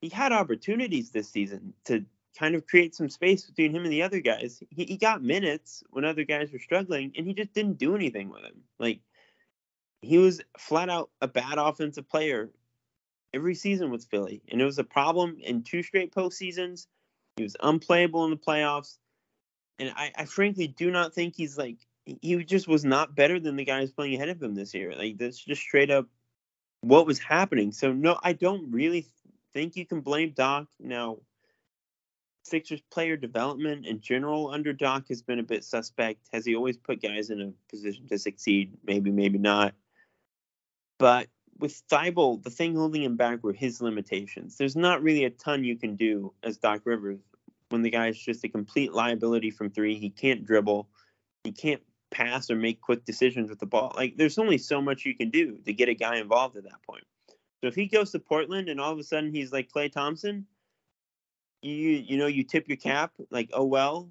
he 0.00 0.08
had 0.08 0.32
opportunities 0.32 1.10
this 1.10 1.30
season 1.30 1.72
to 1.86 2.04
kind 2.38 2.54
of 2.54 2.66
create 2.66 2.94
some 2.94 3.08
space 3.08 3.44
between 3.44 3.74
him 3.74 3.84
and 3.84 3.92
the 3.92 4.02
other 4.02 4.20
guys. 4.20 4.62
He, 4.70 4.84
he 4.84 4.96
got 4.96 5.22
minutes 5.22 5.82
when 5.90 6.04
other 6.04 6.24
guys 6.24 6.52
were 6.52 6.58
struggling, 6.58 7.12
and 7.16 7.26
he 7.26 7.34
just 7.34 7.52
didn't 7.52 7.78
do 7.78 7.94
anything 7.94 8.30
with 8.30 8.42
him. 8.42 8.62
Like, 8.78 9.00
he 10.02 10.18
was 10.18 10.40
flat 10.58 10.88
out 10.88 11.10
a 11.20 11.28
bad 11.28 11.58
offensive 11.58 12.08
player 12.08 12.50
every 13.32 13.54
season 13.54 13.90
with 13.90 14.04
Philly, 14.04 14.42
and 14.50 14.60
it 14.60 14.64
was 14.64 14.78
a 14.78 14.84
problem 14.84 15.38
in 15.40 15.62
two 15.62 15.82
straight 15.82 16.14
postseasons. 16.14 16.86
He 17.36 17.42
was 17.42 17.56
unplayable 17.60 18.24
in 18.24 18.30
the 18.30 18.36
playoffs, 18.36 18.98
and 19.78 19.92
I, 19.96 20.12
I 20.16 20.24
frankly 20.26 20.68
do 20.68 20.90
not 20.90 21.14
think 21.14 21.34
he's 21.34 21.58
like 21.58 21.78
he 22.04 22.44
just 22.44 22.68
was 22.68 22.84
not 22.84 23.14
better 23.14 23.40
than 23.40 23.56
the 23.56 23.64
guys 23.64 23.90
playing 23.90 24.14
ahead 24.14 24.28
of 24.28 24.42
him 24.42 24.54
this 24.54 24.74
year. 24.74 24.94
Like 24.94 25.18
that's 25.18 25.38
just 25.38 25.62
straight 25.62 25.90
up 25.90 26.06
what 26.82 27.06
was 27.06 27.18
happening. 27.18 27.72
So 27.72 27.92
no, 27.92 28.18
I 28.22 28.34
don't 28.34 28.70
really 28.70 29.06
think 29.52 29.76
you 29.76 29.86
can 29.86 30.00
blame 30.00 30.32
Doc. 30.36 30.66
Now, 30.78 31.18
Sixers 32.44 32.82
player 32.90 33.16
development 33.16 33.86
in 33.86 34.00
general 34.00 34.50
under 34.50 34.72
Doc 34.74 35.08
has 35.08 35.22
been 35.22 35.38
a 35.38 35.44
bit 35.44 35.64
suspect. 35.64 36.28
Has 36.32 36.44
he 36.44 36.54
always 36.54 36.76
put 36.76 37.02
guys 37.02 37.30
in 37.30 37.40
a 37.40 37.52
position 37.70 38.06
to 38.08 38.18
succeed? 38.18 38.76
Maybe, 38.84 39.10
maybe 39.10 39.38
not. 39.38 39.74
But 40.98 41.28
with 41.58 41.82
Thybulle, 41.88 42.42
the 42.42 42.50
thing 42.50 42.76
holding 42.76 43.02
him 43.02 43.16
back 43.16 43.42
were 43.42 43.54
his 43.54 43.80
limitations. 43.80 44.58
There's 44.58 44.76
not 44.76 45.02
really 45.02 45.24
a 45.24 45.30
ton 45.30 45.64
you 45.64 45.76
can 45.76 45.96
do 45.96 46.34
as 46.42 46.58
Doc 46.58 46.82
Rivers 46.84 47.20
when 47.70 47.82
the 47.82 47.90
guy's 47.90 48.18
just 48.18 48.44
a 48.44 48.48
complete 48.48 48.92
liability 48.92 49.50
from 49.50 49.70
three. 49.70 49.98
He 49.98 50.10
can't 50.10 50.44
dribble. 50.44 50.88
He 51.44 51.52
can't 51.52 51.82
pass 52.10 52.50
or 52.50 52.56
make 52.56 52.80
quick 52.80 53.06
decisions 53.06 53.48
with 53.48 53.58
the 53.58 53.66
ball. 53.66 53.92
Like 53.96 54.16
there's 54.16 54.38
only 54.38 54.58
so 54.58 54.82
much 54.82 55.06
you 55.06 55.16
can 55.16 55.30
do 55.30 55.56
to 55.64 55.72
get 55.72 55.88
a 55.88 55.94
guy 55.94 56.16
involved 56.16 56.56
at 56.56 56.64
that 56.64 56.82
point. 56.86 57.04
So 57.60 57.68
if 57.68 57.74
he 57.74 57.86
goes 57.86 58.12
to 58.12 58.18
Portland 58.18 58.68
and 58.68 58.80
all 58.80 58.92
of 58.92 58.98
a 58.98 59.02
sudden 59.02 59.32
he's 59.32 59.50
like 59.50 59.70
Klay 59.70 59.90
Thompson, 59.90 60.46
you 61.64 61.90
you 61.90 62.16
know 62.16 62.26
you 62.26 62.44
tip 62.44 62.68
your 62.68 62.76
cap 62.76 63.12
like 63.30 63.50
oh 63.52 63.64
well, 63.64 64.08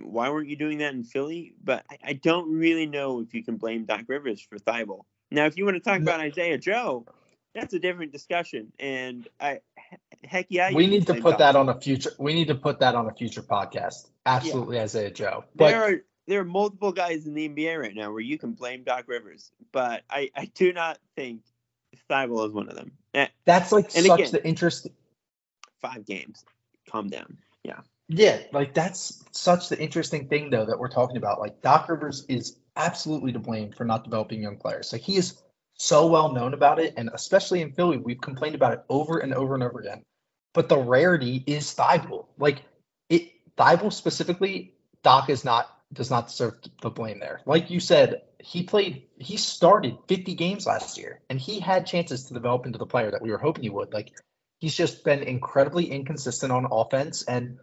why 0.00 0.30
weren't 0.30 0.48
you 0.48 0.56
doing 0.56 0.78
that 0.78 0.94
in 0.94 1.04
Philly? 1.04 1.54
But 1.62 1.84
I, 1.90 1.98
I 2.04 2.12
don't 2.14 2.52
really 2.52 2.86
know 2.86 3.20
if 3.20 3.34
you 3.34 3.44
can 3.44 3.56
blame 3.56 3.84
Doc 3.84 4.02
Rivers 4.08 4.40
for 4.40 4.58
Thybulle. 4.58 5.02
Now, 5.30 5.44
if 5.46 5.56
you 5.56 5.64
want 5.64 5.76
to 5.76 5.80
talk 5.82 6.00
about 6.00 6.20
Isaiah 6.20 6.58
Joe, 6.58 7.04
that's 7.54 7.74
a 7.74 7.78
different 7.78 8.12
discussion. 8.12 8.72
And 8.78 9.28
I 9.40 9.60
heck 10.24 10.46
yeah, 10.48 10.72
we 10.72 10.86
need 10.86 11.06
to 11.06 11.14
put 11.14 11.32
Doc. 11.32 11.38
that 11.38 11.56
on 11.56 11.68
a 11.68 11.78
future. 11.80 12.10
We 12.18 12.34
need 12.34 12.48
to 12.48 12.54
put 12.54 12.80
that 12.80 12.94
on 12.94 13.06
a 13.06 13.14
future 13.14 13.42
podcast. 13.42 14.08
Absolutely, 14.26 14.80
Isaiah 14.80 15.10
Joe. 15.10 15.44
But 15.54 15.68
there 15.68 15.82
are 15.82 15.96
there 16.26 16.40
are 16.40 16.44
multiple 16.44 16.92
guys 16.92 17.26
in 17.26 17.34
the 17.34 17.48
NBA 17.48 17.80
right 17.80 17.94
now 17.94 18.10
where 18.10 18.20
you 18.20 18.38
can 18.38 18.52
blame 18.52 18.82
Doc 18.82 19.04
Rivers, 19.06 19.50
but 19.72 20.02
I, 20.10 20.30
I 20.36 20.46
do 20.54 20.72
not 20.72 20.98
think 21.16 21.40
Thybulle 22.10 22.46
is 22.46 22.52
one 22.52 22.68
of 22.68 22.74
them. 22.74 22.92
Eh, 23.14 23.28
that's 23.44 23.72
like 23.72 23.86
And 23.96 24.04
such 24.06 24.20
again- 24.20 24.32
the 24.32 24.46
interest. 24.46 24.88
five 25.80 26.04
games, 26.04 26.44
calm 26.90 27.08
down. 27.08 27.38
Yeah, 27.64 27.80
Yeah, 28.08 28.40
like 28.52 28.74
that's 28.74 29.22
such 29.32 29.68
the 29.68 29.78
interesting 29.78 30.28
thing 30.28 30.50
though 30.50 30.66
that 30.66 30.78
we're 30.78 30.88
talking 30.88 31.16
about. 31.16 31.40
Like 31.40 31.60
Doc 31.60 31.88
Rivers 31.88 32.24
is 32.28 32.56
absolutely 32.76 33.32
to 33.32 33.38
blame 33.38 33.72
for 33.72 33.84
not 33.84 34.04
developing 34.04 34.42
young 34.42 34.56
players. 34.56 34.92
Like 34.92 35.02
he 35.02 35.16
is 35.16 35.40
so 35.74 36.06
well 36.06 36.32
known 36.32 36.54
about 36.54 36.78
it, 36.78 36.94
and 36.96 37.10
especially 37.12 37.60
in 37.60 37.72
Philly, 37.72 37.98
we've 37.98 38.20
complained 38.20 38.54
about 38.54 38.72
it 38.72 38.84
over 38.88 39.18
and 39.18 39.34
over 39.34 39.54
and 39.54 39.62
over 39.62 39.80
again. 39.80 40.02
But 40.54 40.68
the 40.68 40.78
rarity 40.78 41.42
is 41.46 41.74
Thybulle. 41.74 42.26
Like 42.38 42.62
it, 43.08 43.30
Thybulle 43.56 43.92
specifically, 43.92 44.74
Doc 45.02 45.30
is 45.30 45.44
not 45.44 45.68
does 45.92 46.10
not 46.10 46.28
deserve 46.28 46.54
the 46.82 46.90
blame 46.90 47.18
there. 47.18 47.40
Like 47.46 47.70
you 47.70 47.80
said, 47.80 48.22
he 48.40 48.62
played, 48.62 49.04
he 49.18 49.36
started 49.36 49.96
50 50.06 50.34
games 50.34 50.66
last 50.66 50.98
year, 50.98 51.20
and 51.30 51.40
he 51.40 51.60
had 51.60 51.86
chances 51.86 52.24
to 52.24 52.34
develop 52.34 52.66
into 52.66 52.78
the 52.78 52.86
player 52.86 53.10
that 53.10 53.22
we 53.22 53.30
were 53.30 53.38
hoping 53.38 53.64
he 53.64 53.70
would. 53.70 53.92
Like 53.92 54.12
he's 54.58 54.74
just 54.74 55.04
been 55.04 55.22
incredibly 55.22 55.90
inconsistent 55.90 56.52
on 56.52 56.66
offense. 56.70 57.22
And 57.24 57.58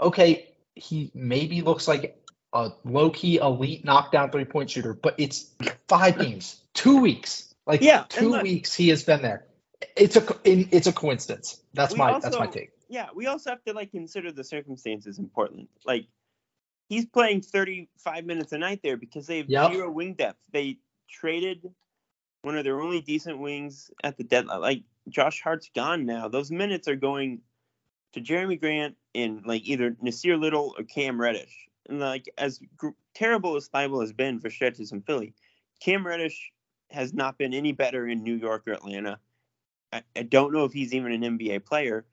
okay, 0.00 0.54
he 0.74 1.10
maybe 1.14 1.62
looks 1.62 1.88
like 1.88 2.22
a 2.52 2.70
low 2.84 3.10
key 3.10 3.36
elite 3.38 3.84
knockdown 3.84 4.30
three 4.30 4.44
point 4.44 4.70
shooter, 4.70 4.94
but 4.94 5.14
it's 5.18 5.50
five 5.88 6.18
games, 6.20 6.60
two 6.74 6.98
weeks, 7.00 7.54
like 7.66 7.82
Yeah, 7.82 8.04
two 8.08 8.30
look- 8.30 8.42
weeks 8.42 8.74
he 8.74 8.88
has 8.88 9.04
been 9.04 9.22
there. 9.22 9.46
It's 9.94 10.16
a 10.16 10.24
it's 10.44 10.86
a 10.86 10.92
coincidence. 10.92 11.60
That's 11.74 11.94
my 11.96 12.12
also- 12.12 12.26
that's 12.28 12.38
my 12.38 12.46
take. 12.46 12.70
yeah, 12.88 13.08
we 13.14 13.26
also 13.26 13.50
have 13.50 13.62
to 13.64 13.72
like 13.74 13.90
consider 13.90 14.32
the 14.32 14.44
circumstances 14.44 15.18
in 15.18 15.28
Portland. 15.28 15.68
Like 15.84 16.06
he's 16.88 17.04
playing 17.04 17.42
35 17.42 18.24
minutes 18.24 18.52
a 18.52 18.58
night 18.58 18.80
there 18.82 18.96
because 18.96 19.26
they 19.26 19.38
have 19.38 19.50
Yep. 19.50 19.72
zero 19.72 19.90
wing 19.90 20.14
depth. 20.14 20.38
They 20.52 20.78
traded 21.10 21.62
one 22.42 22.56
of 22.56 22.64
their 22.64 22.80
only 22.80 23.00
decent 23.02 23.38
wings 23.38 23.90
at 24.02 24.16
the 24.16 24.24
deadline. 24.24 24.60
Like 24.60 24.82
Josh 25.08 25.42
Hart's 25.42 25.70
gone 25.74 26.06
now. 26.06 26.28
Those 26.28 26.50
minutes 26.50 26.88
are 26.88 26.96
going 26.96 27.40
to 28.12 28.20
Jerami 28.20 28.58
Grant 28.58 28.96
and 29.14 29.44
like 29.46 29.62
either 29.64 29.92
Nassir 30.02 30.38
Little 30.38 30.74
or 30.76 30.84
Cam 30.84 31.20
Reddish. 31.20 31.68
And 31.88 32.00
like 32.00 32.28
as 32.38 32.60
gr- 32.76 32.88
terrible 33.14 33.56
as 33.56 33.68
Thybulle 33.68 34.00
has 34.00 34.12
been 34.12 34.40
for 34.40 34.50
stretches 34.50 34.92
in 34.92 35.02
Philly, 35.02 35.34
Cam 35.80 36.06
Reddish 36.06 36.52
has 36.90 37.12
not 37.12 37.38
been 37.38 37.54
any 37.54 37.72
better 37.72 38.08
in 38.08 38.22
New 38.22 38.34
York 38.34 38.64
or 38.66 38.72
Atlanta. 38.72 39.18
I, 39.92 40.02
I 40.16 40.22
don't 40.22 40.52
know 40.52 40.64
if 40.64 40.72
he's 40.72 40.94
even 40.94 41.12
an 41.12 41.38
NBA 41.38 41.64
player. 41.64 42.04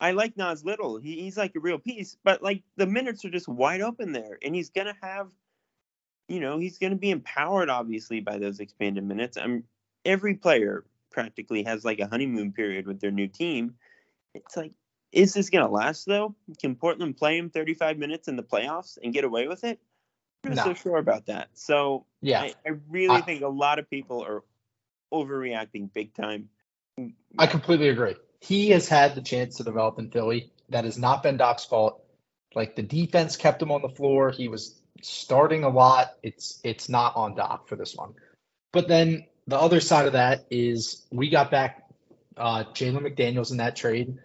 I 0.00 0.10
like 0.12 0.36
Nas 0.36 0.64
Little. 0.64 0.98
He, 0.98 1.20
he's 1.20 1.36
like 1.36 1.54
a 1.54 1.60
real 1.60 1.78
piece, 1.78 2.16
but 2.24 2.42
like 2.42 2.62
the 2.76 2.86
minutes 2.86 3.24
are 3.24 3.30
just 3.30 3.48
wide 3.48 3.80
open 3.80 4.12
there, 4.12 4.38
and 4.42 4.54
he's 4.54 4.70
gonna 4.70 4.96
have, 5.00 5.30
you 6.28 6.40
know, 6.40 6.58
he's 6.58 6.78
gonna 6.78 6.96
be 6.96 7.10
empowered 7.10 7.70
obviously 7.70 8.20
by 8.20 8.38
those 8.38 8.58
expanded 8.58 9.04
minutes. 9.04 9.36
I'm 9.36 9.64
every 10.04 10.34
player 10.34 10.84
practically 11.12 11.62
has 11.64 11.84
like 11.84 12.00
a 12.00 12.06
honeymoon 12.06 12.52
period 12.52 12.86
with 12.86 13.00
their 13.00 13.10
new 13.10 13.28
team. 13.28 13.74
It's 14.34 14.56
like, 14.56 14.72
is 15.12 15.34
this 15.34 15.50
gonna 15.50 15.70
last 15.70 16.06
though? 16.06 16.34
Can 16.60 16.74
Portland 16.74 17.16
play 17.16 17.36
him 17.38 17.50
35 17.50 17.98
minutes 17.98 18.28
in 18.28 18.36
the 18.36 18.42
playoffs 18.42 18.98
and 19.02 19.12
get 19.12 19.24
away 19.24 19.46
with 19.46 19.64
it? 19.64 19.78
I'm 20.44 20.54
not 20.54 20.66
No. 20.66 20.72
so 20.72 20.74
sure 20.74 20.96
about 20.98 21.26
that. 21.26 21.50
So 21.54 22.06
Yeah. 22.20 22.40
I, 22.42 22.54
I 22.66 22.70
really 22.88 23.14
I- 23.16 23.20
think 23.20 23.42
a 23.42 23.48
lot 23.48 23.78
of 23.78 23.88
people 23.88 24.22
are 24.24 24.42
overreacting 25.12 25.92
big 25.92 26.14
time. 26.14 26.48
I 27.38 27.46
completely 27.46 27.88
agree. 27.88 28.16
He 28.40 28.70
has 28.70 28.88
had 28.88 29.14
the 29.14 29.22
chance 29.22 29.56
to 29.58 29.64
develop 29.64 29.98
in 29.98 30.10
Philly. 30.10 30.50
That 30.70 30.84
has 30.84 30.98
not 30.98 31.22
been 31.22 31.36
Doc's 31.36 31.64
fault. 31.64 32.02
Like 32.54 32.76
the 32.76 32.82
defense 32.82 33.36
kept 33.36 33.62
him 33.62 33.70
on 33.70 33.82
the 33.82 33.88
floor. 33.88 34.30
He 34.30 34.48
was 34.48 34.80
starting 35.00 35.64
a 35.64 35.68
lot. 35.68 36.14
It's 36.22 36.60
it's 36.64 36.88
not 36.88 37.16
on 37.16 37.34
Doc 37.34 37.68
for 37.68 37.76
this 37.76 37.94
one. 37.96 38.14
But 38.72 38.88
then 38.88 39.26
the 39.52 39.60
other 39.60 39.80
side 39.80 40.06
of 40.06 40.14
that 40.14 40.46
is 40.50 41.06
we 41.12 41.28
got 41.28 41.50
back 41.50 41.86
uh, 42.38 42.64
Jalen 42.72 43.06
McDaniels 43.06 43.50
in 43.50 43.58
that 43.58 43.76
trade. 43.76 44.16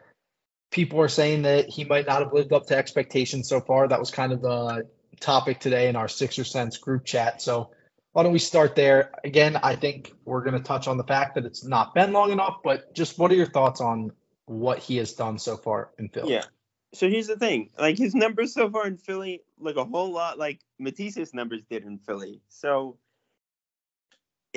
People 0.72 1.02
are 1.02 1.10
saying 1.10 1.42
that 1.42 1.68
he 1.68 1.84
might 1.84 2.08
not 2.08 2.22
have 2.22 2.32
lived 2.32 2.54
up 2.54 2.68
to 2.68 2.78
expectations 2.78 3.50
so 3.50 3.60
far. 3.60 3.90
That 3.90 4.00
was 4.00 4.10
kind 4.10 4.32
of 4.32 4.42
the 4.42 4.88
topic 5.20 5.60
today 5.60 5.90
in 5.90 5.98
our 5.98 6.08
Sixer 6.08 6.46
Sense 6.46 6.78
group 6.78 7.04
chat. 7.04 7.42
So 7.42 7.72
why 8.14 8.24
don't 8.24 8.32
we 8.32 8.40
start 8.40 8.78
there? 8.78 9.12
Again, 9.22 9.58
I 9.62 9.76
think 9.76 10.14
we're 10.24 10.46
going 10.46 10.54
to 10.58 10.64
touch 10.64 10.88
on 10.88 10.96
the 10.96 11.04
fact 11.04 11.36
that 11.36 11.44
it's 11.44 11.66
not 11.66 11.94
been 11.94 12.14
long 12.14 12.32
enough, 12.32 12.60
but 12.64 12.96
just 12.96 13.20
what 13.20 13.30
are 13.30 13.36
your 13.36 13.48
thoughts 13.48 13.82
on 13.82 14.14
what 14.46 14.80
he 14.80 14.96
has 14.96 15.12
done 15.12 15.40
so 15.40 15.58
far 15.58 15.90
in 16.00 16.08
Philly? 16.08 16.36
Yeah. 16.36 16.46
So 16.94 17.10
here's 17.10 17.28
the 17.28 17.36
thing: 17.36 17.70
like 17.78 17.98
his 17.98 18.16
numbers 18.16 18.54
so 18.54 18.70
far 18.70 18.88
in 18.88 18.96
Philly 18.96 19.42
look 19.60 19.76
a 19.76 19.84
whole 19.84 20.14
lot 20.14 20.40
like 20.40 20.62
Matisse's 20.80 21.34
numbers 21.34 21.66
did 21.70 21.84
in 21.84 21.98
Philly. 21.98 22.40
So 22.48 22.98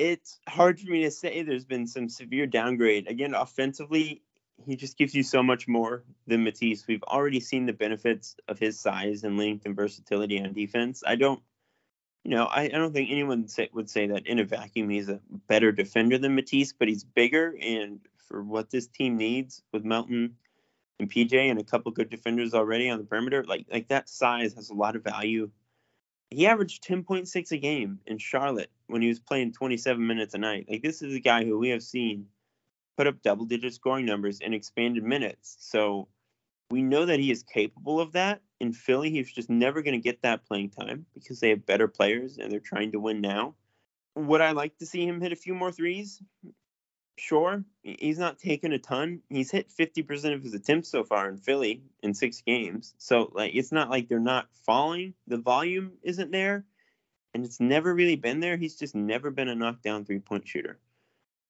it's 0.01 0.39
hard 0.49 0.79
for 0.79 0.89
me 0.89 1.03
to 1.03 1.11
say 1.11 1.43
there's 1.43 1.63
been 1.63 1.85
some 1.85 2.09
severe 2.09 2.47
downgrade. 2.47 3.07
Again, 3.07 3.35
offensively, 3.35 4.23
he 4.65 4.75
just 4.75 4.97
gives 4.97 5.13
you 5.13 5.21
so 5.21 5.43
much 5.43 5.67
more 5.67 6.03
than 6.25 6.43
Matisse. 6.43 6.87
We've 6.87 7.03
already 7.03 7.39
seen 7.39 7.67
the 7.67 7.73
benefits 7.73 8.35
of 8.47 8.57
his 8.57 8.79
size 8.79 9.23
and 9.23 9.37
length 9.37 9.67
and 9.67 9.75
versatility 9.75 10.41
on 10.41 10.53
defense. 10.53 11.03
I 11.05 11.17
don't, 11.17 11.39
you 12.23 12.31
know, 12.31 12.45
I, 12.45 12.63
I 12.63 12.69
don't 12.69 12.93
think 12.93 13.11
anyone 13.11 13.47
say, 13.47 13.69
would 13.73 13.91
say 13.91 14.07
that 14.07 14.25
in 14.25 14.39
a 14.39 14.43
vacuum 14.43 14.89
he's 14.89 15.07
a 15.07 15.19
better 15.47 15.71
defender 15.71 16.17
than 16.17 16.33
Matisse, 16.33 16.73
but 16.73 16.87
he's 16.87 17.03
bigger 17.03 17.55
and 17.61 17.99
for 18.27 18.41
what 18.41 18.71
this 18.71 18.87
team 18.87 19.17
needs 19.17 19.61
with 19.71 19.85
Melton 19.85 20.35
and 20.99 21.11
PJ 21.11 21.33
and 21.33 21.59
a 21.59 21.63
couple 21.63 21.91
good 21.91 22.09
defenders 22.09 22.55
already 22.55 22.89
on 22.89 22.97
the 22.97 23.05
perimeter, 23.05 23.43
like 23.43 23.67
like 23.71 23.89
that 23.89 24.09
size 24.09 24.55
has 24.55 24.71
a 24.71 24.73
lot 24.73 24.95
of 24.95 25.03
value. 25.03 25.51
He 26.31 26.47
averaged 26.47 26.83
10.6 26.85 27.51
a 27.51 27.57
game 27.57 27.99
in 28.07 28.17
Charlotte 28.17 28.71
when 28.87 29.01
he 29.01 29.09
was 29.09 29.19
playing 29.19 29.51
27 29.51 30.05
minutes 30.05 30.33
a 30.33 30.37
night. 30.37 30.65
Like 30.69 30.81
this 30.81 31.01
is 31.01 31.13
a 31.13 31.19
guy 31.19 31.43
who 31.43 31.59
we 31.59 31.69
have 31.69 31.83
seen 31.83 32.27
put 32.97 33.05
up 33.07 33.21
double 33.21 33.45
digit 33.45 33.73
scoring 33.73 34.05
numbers 34.05 34.39
in 34.39 34.53
expanded 34.53 35.03
minutes. 35.03 35.57
So 35.59 36.07
we 36.69 36.81
know 36.81 37.05
that 37.05 37.19
he 37.19 37.31
is 37.31 37.43
capable 37.43 37.99
of 37.99 38.13
that. 38.13 38.41
In 38.61 38.71
Philly, 38.71 39.09
he's 39.09 39.31
just 39.31 39.49
never 39.49 39.81
going 39.81 39.99
to 39.99 40.03
get 40.03 40.21
that 40.21 40.45
playing 40.45 40.69
time 40.69 41.05
because 41.13 41.41
they 41.41 41.49
have 41.49 41.65
better 41.65 41.87
players 41.87 42.37
and 42.37 42.49
they're 42.49 42.59
trying 42.59 42.93
to 42.93 42.99
win 42.99 43.19
now. 43.19 43.55
Would 44.15 44.41
I 44.41 44.51
like 44.51 44.77
to 44.77 44.85
see 44.85 45.05
him 45.05 45.19
hit 45.19 45.33
a 45.33 45.37
few 45.37 45.53
more 45.53 45.71
threes? 45.71 46.21
Sure. 47.21 47.63
He's 47.83 48.17
not 48.17 48.39
taken 48.39 48.73
a 48.73 48.79
ton. 48.79 49.21
He's 49.29 49.51
hit 49.51 49.69
50% 49.69 50.33
of 50.33 50.41
his 50.41 50.55
attempts 50.55 50.89
so 50.89 51.03
far 51.03 51.29
in 51.29 51.37
Philly 51.37 51.83
in 52.01 52.15
six 52.15 52.41
games. 52.41 52.95
So, 52.97 53.31
like, 53.35 53.51
it's 53.53 53.71
not 53.71 53.91
like 53.91 54.07
they're 54.07 54.19
not 54.19 54.47
falling. 54.65 55.13
The 55.27 55.37
volume 55.37 55.91
isn't 56.01 56.31
there, 56.31 56.65
and 57.35 57.45
it's 57.45 57.59
never 57.59 57.93
really 57.93 58.15
been 58.15 58.39
there. 58.39 58.57
He's 58.57 58.75
just 58.75 58.95
never 58.95 59.29
been 59.29 59.49
a 59.49 59.53
knockdown 59.55 60.03
three 60.03 60.17
point 60.17 60.47
shooter. 60.47 60.79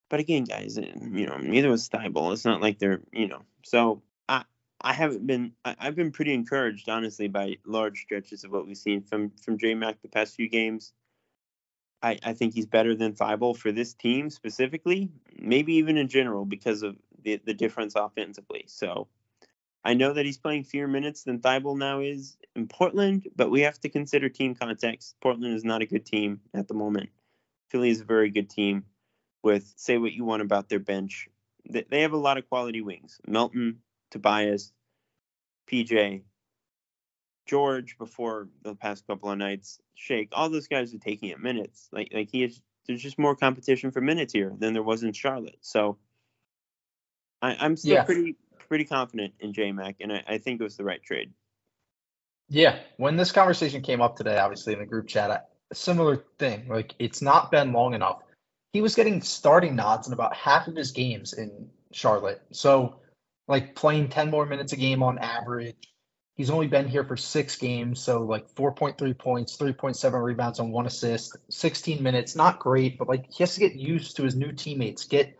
But 0.09 0.19
again, 0.19 0.43
guys, 0.43 0.77
eh, 0.77 0.91
you 1.09 1.25
know, 1.25 1.37
neither 1.37 1.69
was 1.69 1.87
Thybulle. 1.87 2.33
It's 2.33 2.43
not 2.43 2.59
like 2.59 2.77
they're, 2.77 2.99
you 3.13 3.29
know, 3.29 3.43
so 3.63 4.01
I 4.27 4.43
I 4.81 4.91
haven't 4.91 5.25
been 5.25 5.53
I, 5.63 5.77
I've 5.79 5.95
been 5.95 6.11
pretty 6.11 6.33
encouraged, 6.33 6.89
honestly, 6.89 7.29
by 7.29 7.59
large 7.65 8.01
stretches 8.01 8.43
of 8.43 8.51
what 8.51 8.67
we've 8.67 8.75
seen 8.75 9.03
from 9.03 9.31
from 9.41 9.57
J 9.57 9.73
Mac 9.75 10.01
the 10.01 10.09
past 10.09 10.35
few 10.35 10.49
games. 10.49 10.91
I, 12.03 12.17
I 12.23 12.33
think 12.33 12.53
he's 12.53 12.65
better 12.65 12.95
than 12.95 13.13
Thybulle 13.13 13.57
for 13.57 13.71
this 13.71 13.93
team 13.93 14.29
specifically, 14.29 15.09
maybe 15.37 15.75
even 15.75 15.97
in 15.97 16.07
general 16.07 16.45
because 16.45 16.81
of 16.83 16.95
the, 17.23 17.39
the 17.45 17.53
difference 17.53 17.95
offensively. 17.95 18.63
So 18.67 19.07
I 19.83 19.93
know 19.93 20.13
that 20.13 20.25
he's 20.25 20.37
playing 20.37 20.63
fewer 20.63 20.87
minutes 20.87 21.23
than 21.23 21.39
Thybulle 21.39 21.77
now 21.77 21.99
is 21.99 22.37
in 22.55 22.67
Portland, 22.67 23.27
but 23.35 23.51
we 23.51 23.61
have 23.61 23.79
to 23.81 23.89
consider 23.89 24.29
team 24.29 24.55
context. 24.55 25.15
Portland 25.21 25.55
is 25.55 25.63
not 25.63 25.81
a 25.81 25.85
good 25.85 26.05
team 26.05 26.41
at 26.53 26.67
the 26.67 26.73
moment. 26.73 27.09
Philly 27.69 27.89
is 27.89 28.01
a 28.01 28.05
very 28.05 28.29
good 28.29 28.49
team 28.49 28.85
with 29.43 29.73
say 29.75 29.97
what 29.97 30.13
you 30.13 30.25
want 30.25 30.41
about 30.41 30.69
their 30.69 30.79
bench. 30.79 31.27
They, 31.69 31.85
they 31.89 32.01
have 32.01 32.13
a 32.13 32.17
lot 32.17 32.37
of 32.37 32.49
quality 32.49 32.81
wings. 32.81 33.19
Melton, 33.27 33.79
Tobias, 34.11 34.71
PJ, 35.71 36.21
George 37.45 37.97
before 37.97 38.47
the 38.63 38.75
past 38.75 39.05
couple 39.07 39.29
of 39.29 39.37
nights, 39.37 39.79
Shake, 39.95 40.29
all 40.31 40.49
those 40.49 40.67
guys 40.67 40.93
are 40.93 40.99
taking 40.99 41.29
it 41.29 41.39
minutes. 41.39 41.89
Like 41.91 42.09
like 42.13 42.29
he 42.31 42.43
is 42.43 42.61
there's 42.87 43.01
just 43.01 43.19
more 43.19 43.35
competition 43.35 43.91
for 43.91 44.01
minutes 44.01 44.33
here 44.33 44.53
than 44.57 44.73
there 44.73 44.83
was 44.83 45.03
in 45.03 45.13
Charlotte. 45.13 45.57
So 45.61 45.97
I, 47.41 47.55
I'm 47.59 47.75
still 47.77 47.95
Yeah. 47.95 48.03
pretty 48.03 48.35
pretty 48.69 48.85
confident 48.85 49.33
in 49.39 49.53
J 49.53 49.71
Mac 49.71 49.97
and 49.99 50.13
I, 50.13 50.23
I 50.27 50.37
think 50.37 50.61
it 50.61 50.63
was 50.63 50.77
the 50.77 50.83
right 50.83 51.01
trade. 51.03 51.31
Yeah, 52.49 52.79
when 52.97 53.15
this 53.15 53.31
conversation 53.31 53.81
came 53.81 54.01
up 54.01 54.17
today, 54.17 54.37
obviously 54.37 54.73
in 54.73 54.79
the 54.79 54.85
group 54.85 55.07
chat, 55.07 55.31
I, 55.31 55.39
a 55.71 55.75
similar 55.75 56.25
thing. 56.37 56.67
Like 56.67 56.93
it's 56.99 57.21
not 57.21 57.49
been 57.51 57.71
long 57.73 57.93
enough. 57.93 58.21
He 58.73 58.81
was 58.81 58.95
getting 58.95 59.21
starting 59.21 59.75
nods 59.75 60.07
in 60.07 60.13
about 60.13 60.35
half 60.35 60.67
of 60.67 60.75
his 60.75 60.91
games 60.91 61.33
in 61.33 61.69
Charlotte. 61.91 62.41
So, 62.51 62.99
like 63.47 63.75
playing 63.75 64.09
10 64.09 64.29
more 64.29 64.45
minutes 64.45 64.71
a 64.73 64.77
game 64.77 65.03
on 65.03 65.17
average. 65.17 65.90
He's 66.41 66.49
only 66.49 66.65
been 66.65 66.87
here 66.87 67.03
for 67.03 67.15
six 67.15 67.55
games, 67.55 68.01
so 68.01 68.23
like 68.23 68.49
4.3 68.55 69.15
points, 69.15 69.57
3.7 69.57 70.23
rebounds 70.23 70.59
on 70.59 70.71
one 70.71 70.87
assist, 70.87 71.37
16 71.51 72.01
minutes. 72.01 72.35
Not 72.35 72.57
great, 72.57 72.97
but 72.97 73.07
like 73.07 73.31
he 73.31 73.43
has 73.43 73.53
to 73.53 73.59
get 73.59 73.75
used 73.75 74.15
to 74.15 74.23
his 74.23 74.33
new 74.33 74.51
teammates, 74.51 75.05
get 75.05 75.37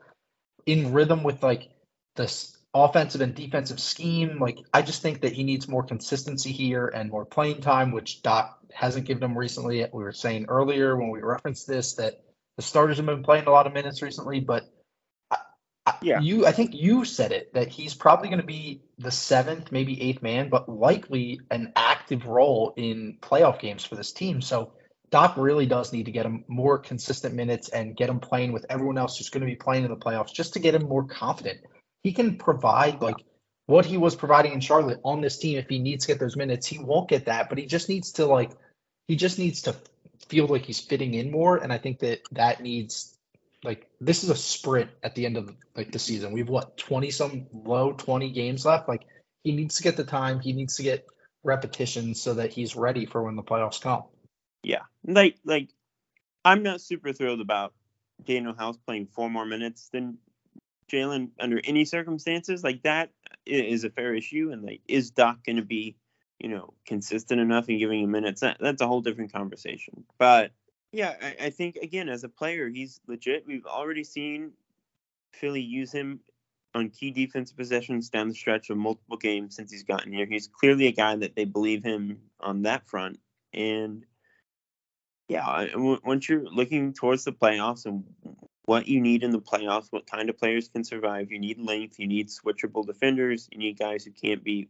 in 0.68 0.94
rhythm 0.94 1.24
with 1.24 1.42
like 1.42 1.70
this 2.18 2.56
offensive 2.72 3.22
and 3.22 3.34
defensive 3.34 3.80
scheme. 3.80 4.38
Like 4.38 4.60
I 4.76 4.84
just 4.84 5.02
think 5.02 5.22
that 5.22 5.34
he 5.34 5.44
needs 5.44 5.68
more 5.68 5.82
consistency 5.82 6.52
here 6.52 6.86
and 6.86 7.10
more 7.10 7.26
playing 7.26 7.62
time, 7.62 7.92
which 7.92 8.22
Doc 8.22 8.60
hasn't 8.72 9.08
given 9.08 9.24
him 9.24 9.36
recently. 9.36 9.84
We 9.92 10.04
were 10.04 10.14
saying 10.14 10.46
earlier 10.50 10.96
when 10.96 11.10
we 11.10 11.22
referenced 11.22 11.66
this 11.66 11.94
that 11.94 12.22
the 12.58 12.62
starters 12.62 12.98
have 12.98 13.08
been 13.08 13.24
playing 13.24 13.48
a 13.48 13.52
lot 13.52 13.66
of 13.66 13.74
minutes 13.74 14.04
recently, 14.04 14.40
but 14.40 14.70
Yeah. 16.02 16.20
you 16.20 16.46
I 16.46 16.52
think 16.52 16.74
you 16.74 17.06
said 17.06 17.32
it 17.32 17.54
that 17.54 17.68
he's 17.68 17.94
probably 17.94 18.30
going 18.30 18.42
to 18.42 18.46
be 18.46 18.82
the 18.98 19.12
seventh, 19.12 19.72
maybe 19.72 20.02
eighth 20.02 20.22
man, 20.22 20.50
but 20.50 20.68
likely 20.68 21.42
an 21.52 21.74
active 21.76 22.26
role 22.26 22.74
in 22.76 23.18
playoff 23.22 23.60
games 23.60 23.86
for 23.86 23.96
this 23.96 24.12
team. 24.12 24.42
So 24.42 24.74
Doc 25.12 25.36
really 25.38 25.66
does 25.66 25.92
need 25.92 26.06
to 26.06 26.12
get 26.12 26.26
him 26.26 26.46
more 26.48 26.80
consistent 26.80 27.36
minutes 27.36 27.70
and 27.70 27.96
get 27.96 28.10
him 28.10 28.20
playing 28.20 28.54
with 28.54 28.66
everyone 28.70 28.98
else 28.98 29.18
who's 29.18 29.30
going 29.30 29.42
to 29.42 29.48
be 29.48 29.56
playing 29.56 29.84
in 29.84 29.92
the 29.92 29.98
playoffs 29.98 30.34
just 30.34 30.54
to 30.54 30.60
get 30.60 30.74
him 30.74 30.88
more 30.88 31.04
confident. 31.04 31.60
He 32.02 32.14
can 32.14 32.38
provide 32.38 33.02
like 33.02 33.18
what 33.66 33.86
he 33.86 33.98
was 33.98 34.16
providing 34.16 34.54
in 34.54 34.62
Charlotte 34.62 35.02
on 35.04 35.22
this 35.22 35.38
team 35.38 35.58
if 35.58 35.68
he 35.70 35.80
needs 35.80 36.06
to 36.06 36.14
get 36.14 36.20
those 36.20 36.38
minutes. 36.38 36.66
He 36.66 36.80
won't 36.80 37.10
get 37.10 37.26
that, 37.26 37.50
but 37.50 37.58
he 37.58 37.66
just 37.66 37.90
needs 37.90 38.14
to 38.14 38.26
like 38.26 38.52
he 39.08 39.18
just 39.18 39.38
needs 39.38 39.64
to 39.64 39.76
feel 40.30 40.48
like 40.48 40.66
he's 40.66 40.80
fitting 40.80 41.14
in 41.14 41.30
more. 41.30 41.58
And 41.58 41.74
I 41.74 41.78
think 41.78 42.00
that 42.00 42.22
that 42.32 42.62
needs 42.62 43.18
like 43.64 43.88
this 44.00 44.24
is 44.24 44.30
a 44.30 44.36
sprint 44.36 44.90
at 45.04 45.16
the 45.16 45.26
end 45.26 45.38
of 45.38 45.56
like 45.76 45.92
the 45.92 46.00
season. 46.00 46.32
We've 46.32 46.50
what 46.50 46.78
twenty 46.78 47.12
some 47.12 47.48
low 47.54 47.94
twenty 47.94 48.32
games 48.32 48.66
left. 48.66 48.88
Like 48.88 49.06
he 49.44 49.52
needs 49.52 49.78
to 49.78 49.84
get 49.84 49.98
the 49.98 50.04
time. 50.04 50.40
He 50.40 50.54
needs 50.54 50.78
to 50.78 50.84
get 50.84 51.06
repetition 51.44 52.16
so 52.16 52.36
that 52.36 52.54
he's 52.54 52.76
ready 52.76 53.06
for 53.06 53.24
when 53.24 53.36
the 53.36 53.44
playoffs 53.44 53.82
come. 53.82 54.04
Yeah, 54.64 54.84
like 55.06 55.38
like 55.46 55.70
I'm 56.44 56.64
not 56.64 56.82
super 56.82 57.14
thrilled 57.14 57.42
about 57.42 57.74
Danuel 58.24 58.58
House 58.58 58.78
playing 58.78 59.08
four 59.08 59.30
more 59.30 59.46
minutes 59.46 59.90
than 59.92 60.18
Jalen 60.92 61.30
under 61.40 61.62
any 61.64 61.86
circumstances. 61.86 62.64
Like 62.64 62.84
that 62.84 63.12
is 63.46 63.84
a 63.84 63.90
fair 63.90 64.16
issue, 64.16 64.50
and 64.52 64.64
like 64.64 64.82
is 64.88 65.12
Doc 65.12 65.44
going 65.46 65.58
to 65.58 65.62
be 65.62 65.96
you 66.40 66.50
know 66.50 66.74
consistent 66.86 67.40
enough 67.40 67.70
in 67.70 67.78
giving 67.78 68.04
him 68.04 68.12
minutes? 68.12 68.42
That, 68.42 68.58
that's 68.60 68.82
a 68.82 68.88
whole 68.88 69.02
different 69.02 69.34
conversation. 69.34 70.04
But 70.18 70.52
yeah, 70.92 71.16
I, 71.22 71.46
I 71.46 71.50
think 71.50 71.78
again 71.78 72.10
as 72.10 72.24
a 72.24 72.30
player, 72.30 72.70
he's 72.70 73.00
legit. 73.08 73.46
We've 73.48 73.66
already 73.66 74.04
seen 74.04 74.52
Philly 75.34 75.62
use 75.62 75.92
him 75.92 76.20
on 76.74 76.90
key 76.90 77.12
defensive 77.12 77.58
possessions 77.58 78.10
down 78.10 78.30
the 78.30 78.34
stretch 78.34 78.70
of 78.70 78.78
multiple 78.78 79.18
games 79.18 79.56
since 79.56 79.72
he's 79.72 79.84
gotten 79.84 80.14
here. 80.14 80.26
He's 80.26 80.48
clearly 80.48 80.88
a 80.88 80.92
guy 80.92 81.16
that 81.18 81.36
they 81.36 81.46
believe 81.46 81.84
him 81.84 82.20
on 82.40 82.64
that 82.64 82.88
front. 82.88 83.20
And 83.54 84.06
yeah, 85.28 85.68
once 85.76 86.28
you're 86.30 86.44
looking 86.44 86.94
towards 86.94 87.24
the 87.24 87.32
playoffs 87.32 87.86
and 87.86 88.04
what 88.64 88.88
you 88.88 89.02
need 89.02 89.24
in 89.24 89.32
the 89.32 89.40
playoffs, 89.40 89.88
what 89.92 90.10
kind 90.10 90.30
of 90.30 90.38
players 90.38 90.70
can 90.70 90.84
survive, 90.84 91.32
you 91.32 91.40
need 91.40 91.60
length, 91.60 92.00
you 92.00 92.08
need 92.08 92.30
switchable 92.30 92.86
defenders, 92.86 93.50
you 93.52 93.58
need 93.58 93.78
guys 93.78 94.06
who 94.06 94.12
can't 94.12 94.44
be 94.44 94.70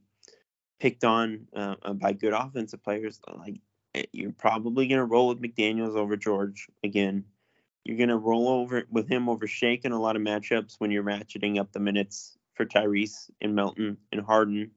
picked 0.79 1.03
on 1.03 1.47
uh, 1.55 1.93
by 1.93 2.13
good 2.13 2.33
offensive 2.33 2.83
players. 2.83 3.19
Like 3.37 3.59
Eh, 3.95 4.03
you're 4.11 4.31
probably 4.31 4.87
going 4.87 4.99
to 4.99 5.05
roll 5.05 5.29
with 5.29 5.41
McDaniels 5.41 5.95
over 5.95 6.15
George 6.15 6.67
again. 6.83 7.25
You're 7.83 7.97
going 7.97 8.09
to 8.09 8.17
roll 8.17 8.47
over 8.47 8.83
with 8.91 9.07
him 9.07 9.27
over 9.27 9.47
Shake 9.47 9.85
in 9.85 9.91
a 9.91 9.99
lot 9.99 10.15
of 10.15 10.21
matchups 10.21 10.75
when 10.77 10.91
you're 10.91 11.03
ratcheting 11.03 11.59
up 11.59 11.71
the 11.71 11.79
minutes 11.79 12.37
for 12.53 12.65
Tyrese 12.65 13.29
and 13.41 13.55
Melton 13.55 13.97
and 14.11 14.21
Harden. 14.21 14.71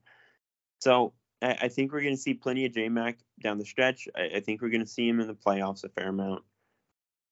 So 0.80 1.12
I, 1.42 1.58
I 1.62 1.68
think 1.68 1.92
we're 1.92 2.02
going 2.02 2.16
to 2.16 2.20
see 2.20 2.34
plenty 2.34 2.64
of 2.64 2.72
J 2.72 2.88
Mac 2.88 3.18
down 3.42 3.58
the 3.58 3.64
stretch. 3.64 4.08
I, 4.16 4.36
I 4.36 4.40
think 4.40 4.62
we're 4.62 4.70
going 4.70 4.84
to 4.84 4.90
see 4.90 5.08
him 5.08 5.20
in 5.20 5.26
the 5.26 5.34
playoffs 5.34 5.84
a 5.84 5.88
fair 5.88 6.08
amount. 6.08 6.44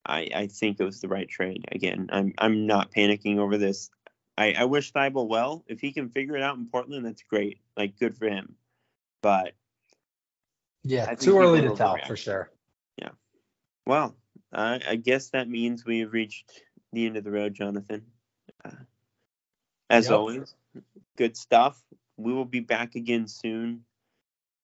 I, 0.05 0.29
I 0.35 0.47
think 0.49 0.79
it 0.79 0.85
was 0.85 1.01
the 1.01 1.09
right 1.09 1.29
trade. 1.29 1.65
Again, 1.71 2.09
I'm 2.13 2.35
I'm 2.39 2.67
not 2.67 2.93
panicking 2.93 3.39
over 3.39 3.57
this. 3.57 3.91
I, 4.37 4.53
I 4.53 4.65
wish 4.65 4.93
Thybulle 4.93 5.29
well. 5.29 5.65
If 5.69 5.81
he 5.81 5.93
can 5.93 6.09
figure 6.09 6.37
it 6.37 6.43
out 6.43 6.57
in 6.57 6.67
Portland, 6.67 7.07
that's 7.07 7.23
great. 7.23 7.59
Like 7.77 7.99
good 7.99 8.17
for 8.17 8.29
him. 8.29 8.57
But 9.23 9.53
yeah, 10.85 11.15
too 11.15 11.39
early 11.39 11.61
to 11.63 11.75
tell 11.75 11.97
for 12.07 12.17
sure. 12.17 12.51
Yeah. 12.97 13.11
Well, 13.87 14.17
uh, 14.53 14.79
I 14.87 14.97
guess 14.97 15.31
that 15.31 15.49
means 15.49 15.85
we 15.85 16.01
have 16.01 16.13
reached 16.13 16.63
the 16.93 17.07
end 17.07 17.17
of 17.17 17.25
the 17.25 17.31
road, 17.31 17.55
Jonathan. 17.55 18.05
Uh, 18.65 18.71
as 19.89 20.07
yep. 20.07 20.15
always, 20.19 20.55
good 21.17 21.37
stuff. 21.37 21.81
We 22.17 22.33
will 22.33 22.45
be 22.45 22.61
back 22.61 22.95
again 22.95 23.27
soon, 23.27 23.85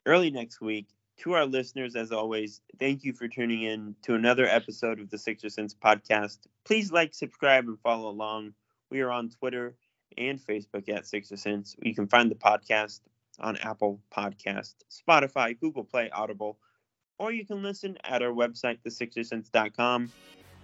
early 0.07 0.31
next 0.31 0.61
week. 0.61 0.89
To 1.19 1.33
our 1.33 1.47
listeners, 1.47 1.97
as 1.97 2.12
always, 2.12 2.61
thank 2.79 3.03
you 3.03 3.12
for 3.12 3.27
tuning 3.27 3.62
in 3.62 3.97
to 4.03 4.14
another 4.14 4.47
episode 4.47 5.01
of 5.01 5.11
the 5.11 5.19
Sixer 5.19 5.51
Sense 5.51 5.75
podcast. 5.75 6.39
Please 6.64 6.93
like, 6.93 7.12
subscribe, 7.12 7.66
and 7.66 7.79
follow 7.81 8.09
along. 8.09 8.55
We 8.91 9.01
are 9.01 9.11
on 9.11 9.31
Twitter 9.31 9.75
and 10.16 10.39
Facebook 10.39 10.89
at 10.89 11.07
Sixer 11.07 11.37
Sense. 11.37 11.75
You 11.83 11.95
can 11.95 12.07
find 12.07 12.31
the 12.31 12.37
podcast 12.37 13.01
on 13.41 13.57
Apple 13.59 14.01
Podcast, 14.14 14.74
Spotify, 14.91 15.59
Google 15.59 15.84
Play, 15.84 16.11
Audible 16.11 16.59
or 17.18 17.32
you 17.32 17.45
can 17.45 17.62
listen 17.62 17.99
at 18.05 18.22
our 18.22 18.32
website, 18.32 18.78
thesixersense.com, 18.86 20.11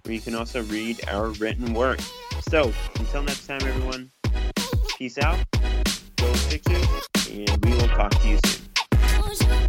where 0.05 0.15
you 0.15 0.21
can 0.21 0.35
also 0.35 0.63
read 0.65 1.01
our 1.09 1.29
written 1.31 1.75
work. 1.75 2.01
So, 2.49 2.73
until 2.99 3.23
next 3.23 3.47
time, 3.47 3.63
everyone, 3.63 4.11
peace 4.97 5.19
out, 5.19 5.45
go 6.17 6.33
Sixers, 6.35 6.87
and 7.31 7.65
we 7.65 7.73
will 7.73 7.89
talk 7.89 8.13
to 8.13 8.29
you 8.29 8.39
soon. 8.47 9.69